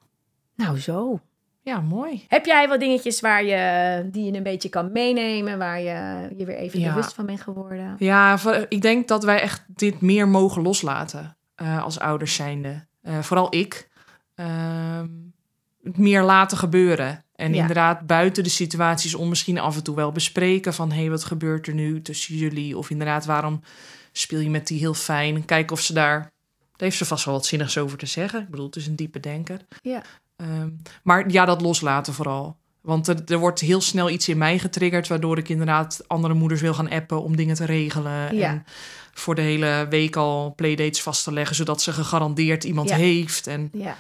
Nou, 0.57 0.79
zo. 0.79 1.21
Ja, 1.63 1.81
mooi. 1.81 2.25
Heb 2.29 2.47
jij 2.47 2.69
wat 2.69 2.81
dingetjes 2.81 3.21
waar 3.21 3.45
je, 3.45 4.09
die 4.13 4.25
je 4.25 4.37
een 4.37 4.43
beetje 4.43 4.69
kan 4.69 4.93
meenemen, 4.93 5.59
waar 5.59 5.81
je 5.81 6.29
je 6.37 6.45
weer 6.45 6.57
even 6.57 6.81
Ja. 6.81 6.89
bewust 6.89 7.13
van 7.15 7.27
bent 7.27 7.41
geworden? 7.41 7.95
Ja, 7.99 8.39
ik 8.69 8.83
denk 8.83 9.09
dat 9.09 9.25
wij 9.25 9.41
echt 9.41 9.65
dit 9.67 10.01
meer 10.01 10.29
mogen 10.29 10.63
loslaten 10.63 11.37
eh, 11.55 11.83
als 11.83 11.99
ouders 11.99 12.35
zijnde. 12.35 12.87
Eh, 13.03 13.19
vooral 13.19 13.55
ik. 13.55 13.89
Het 15.83 15.97
meer 15.99 16.23
laten 16.23 16.59
gebeuren. 16.59 17.25
En 17.35 17.55
Ja. 17.55 17.61
inderdaad 17.61 18.07
buiten 18.07 18.43
de 18.43 18.49
situaties 18.49 19.15
om 19.15 19.29
misschien 19.29 19.59
af 19.59 19.77
en 19.77 19.83
toe 19.83 19.97
wel 19.97 20.13
bespreken 20.13 20.75
van... 20.75 20.91
hé, 20.93 20.99
hey, 21.01 21.11
wat 21.11 21.25
gebeurt 21.25 21.67
er 21.67 21.75
nu 21.75 22.03
tussen 22.03 22.35
jullie? 22.37 22.79
Of 22.79 22.91
inderdaad, 22.91 23.25
waarom 23.25 23.61
speel 24.13 24.41
je 24.41 24.51
met 24.51 24.67
die 24.67 24.79
heel 24.79 24.95
fijn? 24.95 25.45
Kijken 25.45 25.77
of 25.77 25.81
ze 25.81 25.93
daar... 25.93 26.31
Daar 26.79 26.89
heeft 26.89 26.97
ze 26.97 27.05
vast 27.05 27.25
wel 27.25 27.35
wat 27.35 27.47
zinnigs 27.47 27.79
over 27.79 27.99
te 27.99 28.07
zeggen. 28.07 28.41
Ik 28.43 28.49
bedoel, 28.49 28.67
het 28.67 28.77
is 28.77 28.87
een 28.87 28.97
diepe 28.97 29.21
denker. 29.21 29.61
Ja. 29.83 30.03
Ehm, 30.37 30.69
maar 31.03 31.31
ja, 31.31 31.45
dat 31.45 31.61
loslaten 31.61 32.13
vooral. 32.15 32.57
Want 32.81 33.07
er, 33.09 33.23
er 33.27 33.39
wordt 33.39 33.61
heel 33.61 33.81
snel 33.81 34.11
iets 34.11 34.29
in 34.29 34.39
mij 34.39 34.59
getriggerd... 34.59 35.09
waardoor 35.09 35.39
ik 35.39 35.49
inderdaad 35.49 36.01
andere 36.07 36.35
moeders 36.35 36.61
wil 36.61 36.75
gaan 36.75 36.91
appen 36.91 37.23
om 37.23 37.37
dingen 37.37 37.55
te 37.55 37.65
regelen. 37.65 38.37
Ja. 38.37 38.49
En 38.49 38.65
voor 39.15 39.35
de 39.35 39.41
hele 39.43 39.87
week 39.91 40.17
al 40.17 40.53
playdates 40.57 41.03
vast 41.03 41.25
te 41.25 41.33
leggen... 41.33 41.57
zodat 41.57 41.83
ze 41.83 41.93
gegarandeerd 41.93 42.65
iemand 42.65 42.89
Ja. 42.89 42.97
heeft. 42.97 43.47
En 43.47 43.71
Ja. 43.73 43.97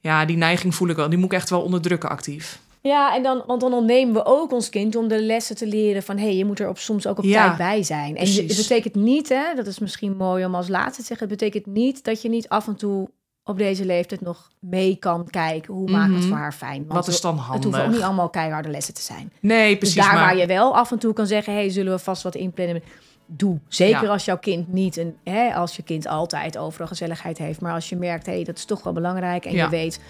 ja, 0.00 0.24
die 0.24 0.36
neiging 0.36 0.74
voel 0.74 0.88
ik 0.88 0.96
wel. 0.96 1.08
Die 1.08 1.18
moet 1.18 1.32
ik 1.32 1.38
echt 1.38 1.50
wel 1.50 1.62
onderdrukken 1.62 2.08
actief. 2.08 2.58
Ja, 2.82 3.14
en 3.16 3.22
dan, 3.22 3.42
want 3.46 3.60
dan 3.60 3.72
ontnemen 3.72 4.14
we 4.14 4.24
ook 4.24 4.52
ons 4.52 4.68
kind 4.68 4.96
om 4.96 5.08
de 5.08 5.22
lessen 5.22 5.56
te 5.56 5.66
leren 5.66 6.02
van 6.02 6.16
hé, 6.18 6.24
hey, 6.24 6.36
je 6.36 6.44
moet 6.44 6.60
er 6.60 6.68
op, 6.68 6.78
soms 6.78 7.06
ook 7.06 7.18
op 7.18 7.24
Ja, 7.24 7.44
tijd 7.46 7.56
bij 7.56 7.82
zijn. 7.82 8.16
En 8.16 8.26
het 8.34 8.46
betekent 8.56 8.94
niet, 8.94 9.28
hè, 9.28 9.54
dat 9.56 9.66
is 9.66 9.78
misschien 9.78 10.16
mooi 10.16 10.44
om 10.44 10.54
als 10.54 10.68
laatste 10.68 11.00
te 11.00 11.06
zeggen, 11.06 11.28
het 11.28 11.38
betekent 11.38 11.66
niet 11.74 12.04
dat 12.04 12.22
je 12.22 12.28
niet 12.28 12.48
af 12.48 12.66
en 12.66 12.76
toe 12.76 13.10
op 13.44 13.58
deze 13.58 13.84
leeftijd 13.84 14.20
nog 14.20 14.50
mee 14.58 14.96
kan 14.96 15.30
kijken 15.30 15.74
hoe 15.74 15.90
maken 15.90 16.08
we 16.08 16.14
het 16.14 16.22
Mhm. 16.24 16.32
voor 16.32 16.42
haar 16.42 16.52
fijn. 16.52 16.78
Want 16.78 16.92
Wat 16.92 17.08
is 17.08 17.20
dan 17.20 17.38
Het 17.38 17.46
hoeven 17.46 17.68
ook 17.68 17.74
handig? 17.74 17.94
niet 17.96 18.02
allemaal 18.02 18.28
keiharde 18.28 18.68
lessen 18.68 18.94
te 18.94 19.02
zijn. 19.02 19.32
Nee, 19.40 19.76
precies. 19.76 19.94
dus 19.96 20.04
daar 20.04 20.14
maar 20.14 20.22
waar 20.24 20.36
je 20.36 20.46
wel 20.46 20.76
af 20.76 20.90
en 20.90 20.98
toe 20.98 21.12
kan 21.12 21.26
zeggen, 21.26 21.52
hey, 21.52 21.70
zullen 21.70 21.92
we 21.92 21.98
vast 21.98 22.22
wat 22.22 22.34
inplannen? 22.34 22.82
Doe. 23.26 23.58
Zeker 23.68 24.02
Ja. 24.02 24.08
als 24.08 24.24
jouw 24.24 24.38
kind 24.38 24.72
niet 24.72 24.96
een, 24.96 25.16
hè, 25.24 25.54
als 25.54 25.76
je 25.76 25.82
kind 25.82 26.06
altijd 26.06 26.58
overal 26.58 26.86
gezelligheid 26.86 27.38
heeft, 27.38 27.60
maar 27.60 27.72
als 27.74 27.88
je 27.88 27.96
merkt, 27.96 28.26
hé, 28.26 28.32
hey, 28.32 28.44
dat 28.44 28.56
is 28.56 28.64
toch 28.64 28.82
wel 28.82 28.92
belangrijk 28.92 29.44
en 29.44 29.52
Ja. 29.54 29.64
je 29.64 29.70
weet, 29.70 30.00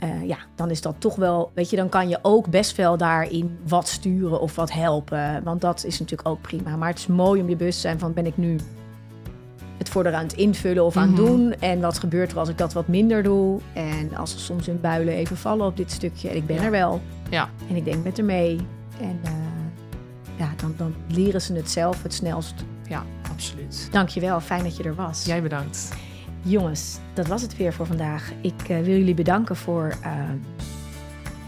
eh, 0.00 0.26
ja, 0.28 0.36
dan 0.54 0.70
is 0.70 0.80
dat 0.80 0.94
toch 0.98 1.16
wel, 1.16 1.50
weet 1.54 1.70
je, 1.70 1.76
dan 1.76 1.88
kan 1.88 2.08
je 2.08 2.18
ook 2.22 2.48
best 2.50 2.76
wel 2.76 2.96
daarin 2.96 3.58
wat 3.68 3.88
sturen 3.88 4.40
of 4.40 4.54
wat 4.56 4.72
helpen, 4.72 5.42
want 5.44 5.60
dat 5.60 5.84
is 5.84 5.98
natuurlijk 5.98 6.28
ook 6.28 6.40
prima. 6.40 6.76
Maar 6.76 6.88
het 6.88 6.98
is 6.98 7.06
mooi 7.06 7.40
om 7.42 7.48
je 7.48 7.56
bewust 7.56 7.74
te 7.80 7.86
zijn 7.86 7.98
van, 7.98 8.12
ben 8.12 8.26
ik 8.26 8.36
nu 8.36 8.58
het 9.78 9.88
voor 9.88 10.14
aan 10.14 10.22
het 10.22 10.32
invullen 10.32 10.84
of 10.84 10.96
aan 10.96 11.08
het 11.08 11.16
Mhm. 11.20 11.26
doen 11.26 11.52
en 11.60 11.80
wat 11.80 11.98
gebeurt 11.98 12.32
er 12.32 12.38
als 12.38 12.48
ik 12.48 12.58
dat 12.58 12.72
wat 12.72 12.88
minder 12.88 13.22
doe 13.22 13.60
en 13.72 14.16
als 14.16 14.30
ze 14.30 14.38
soms 14.38 14.68
in 14.68 14.80
builen 14.80 15.14
even 15.14 15.36
vallen 15.36 15.66
op 15.66 15.76
dit 15.76 15.90
stukje 15.90 16.28
en 16.28 16.36
ik 16.36 16.46
ben 16.46 16.56
Ja. 16.56 16.62
er 16.62 16.70
wel. 16.70 17.00
Ja. 17.30 17.48
En 17.68 17.76
ik 17.76 17.84
denk 17.84 18.04
met 18.04 18.16
haar 18.16 18.26
mee. 18.26 18.56
En 19.00 19.20
eh, 19.22 19.30
ja, 20.36 20.48
dan, 20.56 20.74
dan 20.76 20.94
leren 21.08 21.40
ze 21.42 21.52
het 21.54 21.70
zelf 21.70 22.02
het 22.02 22.14
snelst. 22.14 22.54
Ja, 22.88 23.02
absoluut. 23.32 23.88
Dankjewel, 23.92 24.40
fijn 24.40 24.62
dat 24.62 24.76
je 24.76 24.82
er 24.82 24.94
was. 24.94 25.24
Jij 25.24 25.42
bedankt. 25.42 25.88
Jongens, 26.42 26.98
dat 27.14 27.26
was 27.26 27.42
het 27.42 27.56
weer 27.56 27.72
voor 27.72 27.86
vandaag. 27.86 28.32
Ik 28.40 28.68
eh, 28.68 28.80
wil 28.80 28.96
jullie 28.96 29.14
bedanken 29.14 29.56
voor 29.56 29.94
eh, 30.02 30.12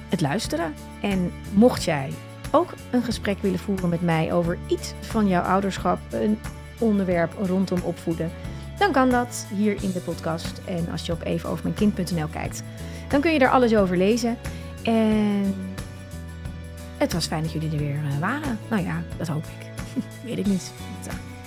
het 0.09 0.21
luisteren. 0.21 0.75
En 1.03 1.33
mocht 1.55 1.85
jij 1.85 2.11
ook 2.51 2.75
een 2.91 3.03
gesprek 3.03 3.39
willen 3.41 3.59
voeren 3.59 3.89
met 3.89 4.03
mij 4.03 4.33
over 4.33 4.59
iets 4.67 4.93
van 5.01 5.29
jouw 5.29 5.43
ouderschap, 5.43 5.99
een 6.11 6.39
onderwerp 6.79 7.33
rondom 7.43 7.81
opvoeden, 7.81 8.31
dan 8.79 8.93
kan 8.93 9.11
dat 9.11 9.47
hier 9.55 9.83
in 9.83 9.93
de 9.93 10.01
podcast. 10.01 10.61
En 10.65 10.89
als 10.91 11.07
je 11.07 11.13
op 11.13 11.23
evenovermijnkind.nl 11.23 12.29
kijkt, 12.29 12.63
dan 13.09 13.21
kun 13.21 13.33
je 13.33 13.39
er 13.39 13.51
alles 13.51 13.77
over 13.77 13.97
lezen. 13.97 14.37
En 14.83 15.55
het 16.97 17.13
was 17.13 17.27
fijn 17.27 17.43
dat 17.43 17.53
jullie 17.53 17.71
er 17.71 17.79
weer 17.79 18.01
eh, 18.11 18.19
waren. 18.19 18.59
Nou 18.71 18.83
ja, 18.83 19.03
dat 19.17 19.29
hoop 19.29 19.45
ik. 19.45 19.71
Weet 20.29 20.39
ik 20.39 20.47
niet. 20.47 20.73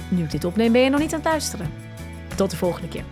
Nu 0.09 0.23
ik 0.23 0.31
dit 0.31 0.45
opneem, 0.45 0.71
ben 0.71 0.81
je 0.81 0.89
nog 0.89 0.99
niet 0.99 1.13
aan 1.13 1.19
het 1.19 1.29
luisteren. 1.29 1.71
Tot 2.35 2.51
de 2.51 2.57
volgende 2.57 2.87
keer. 2.87 3.03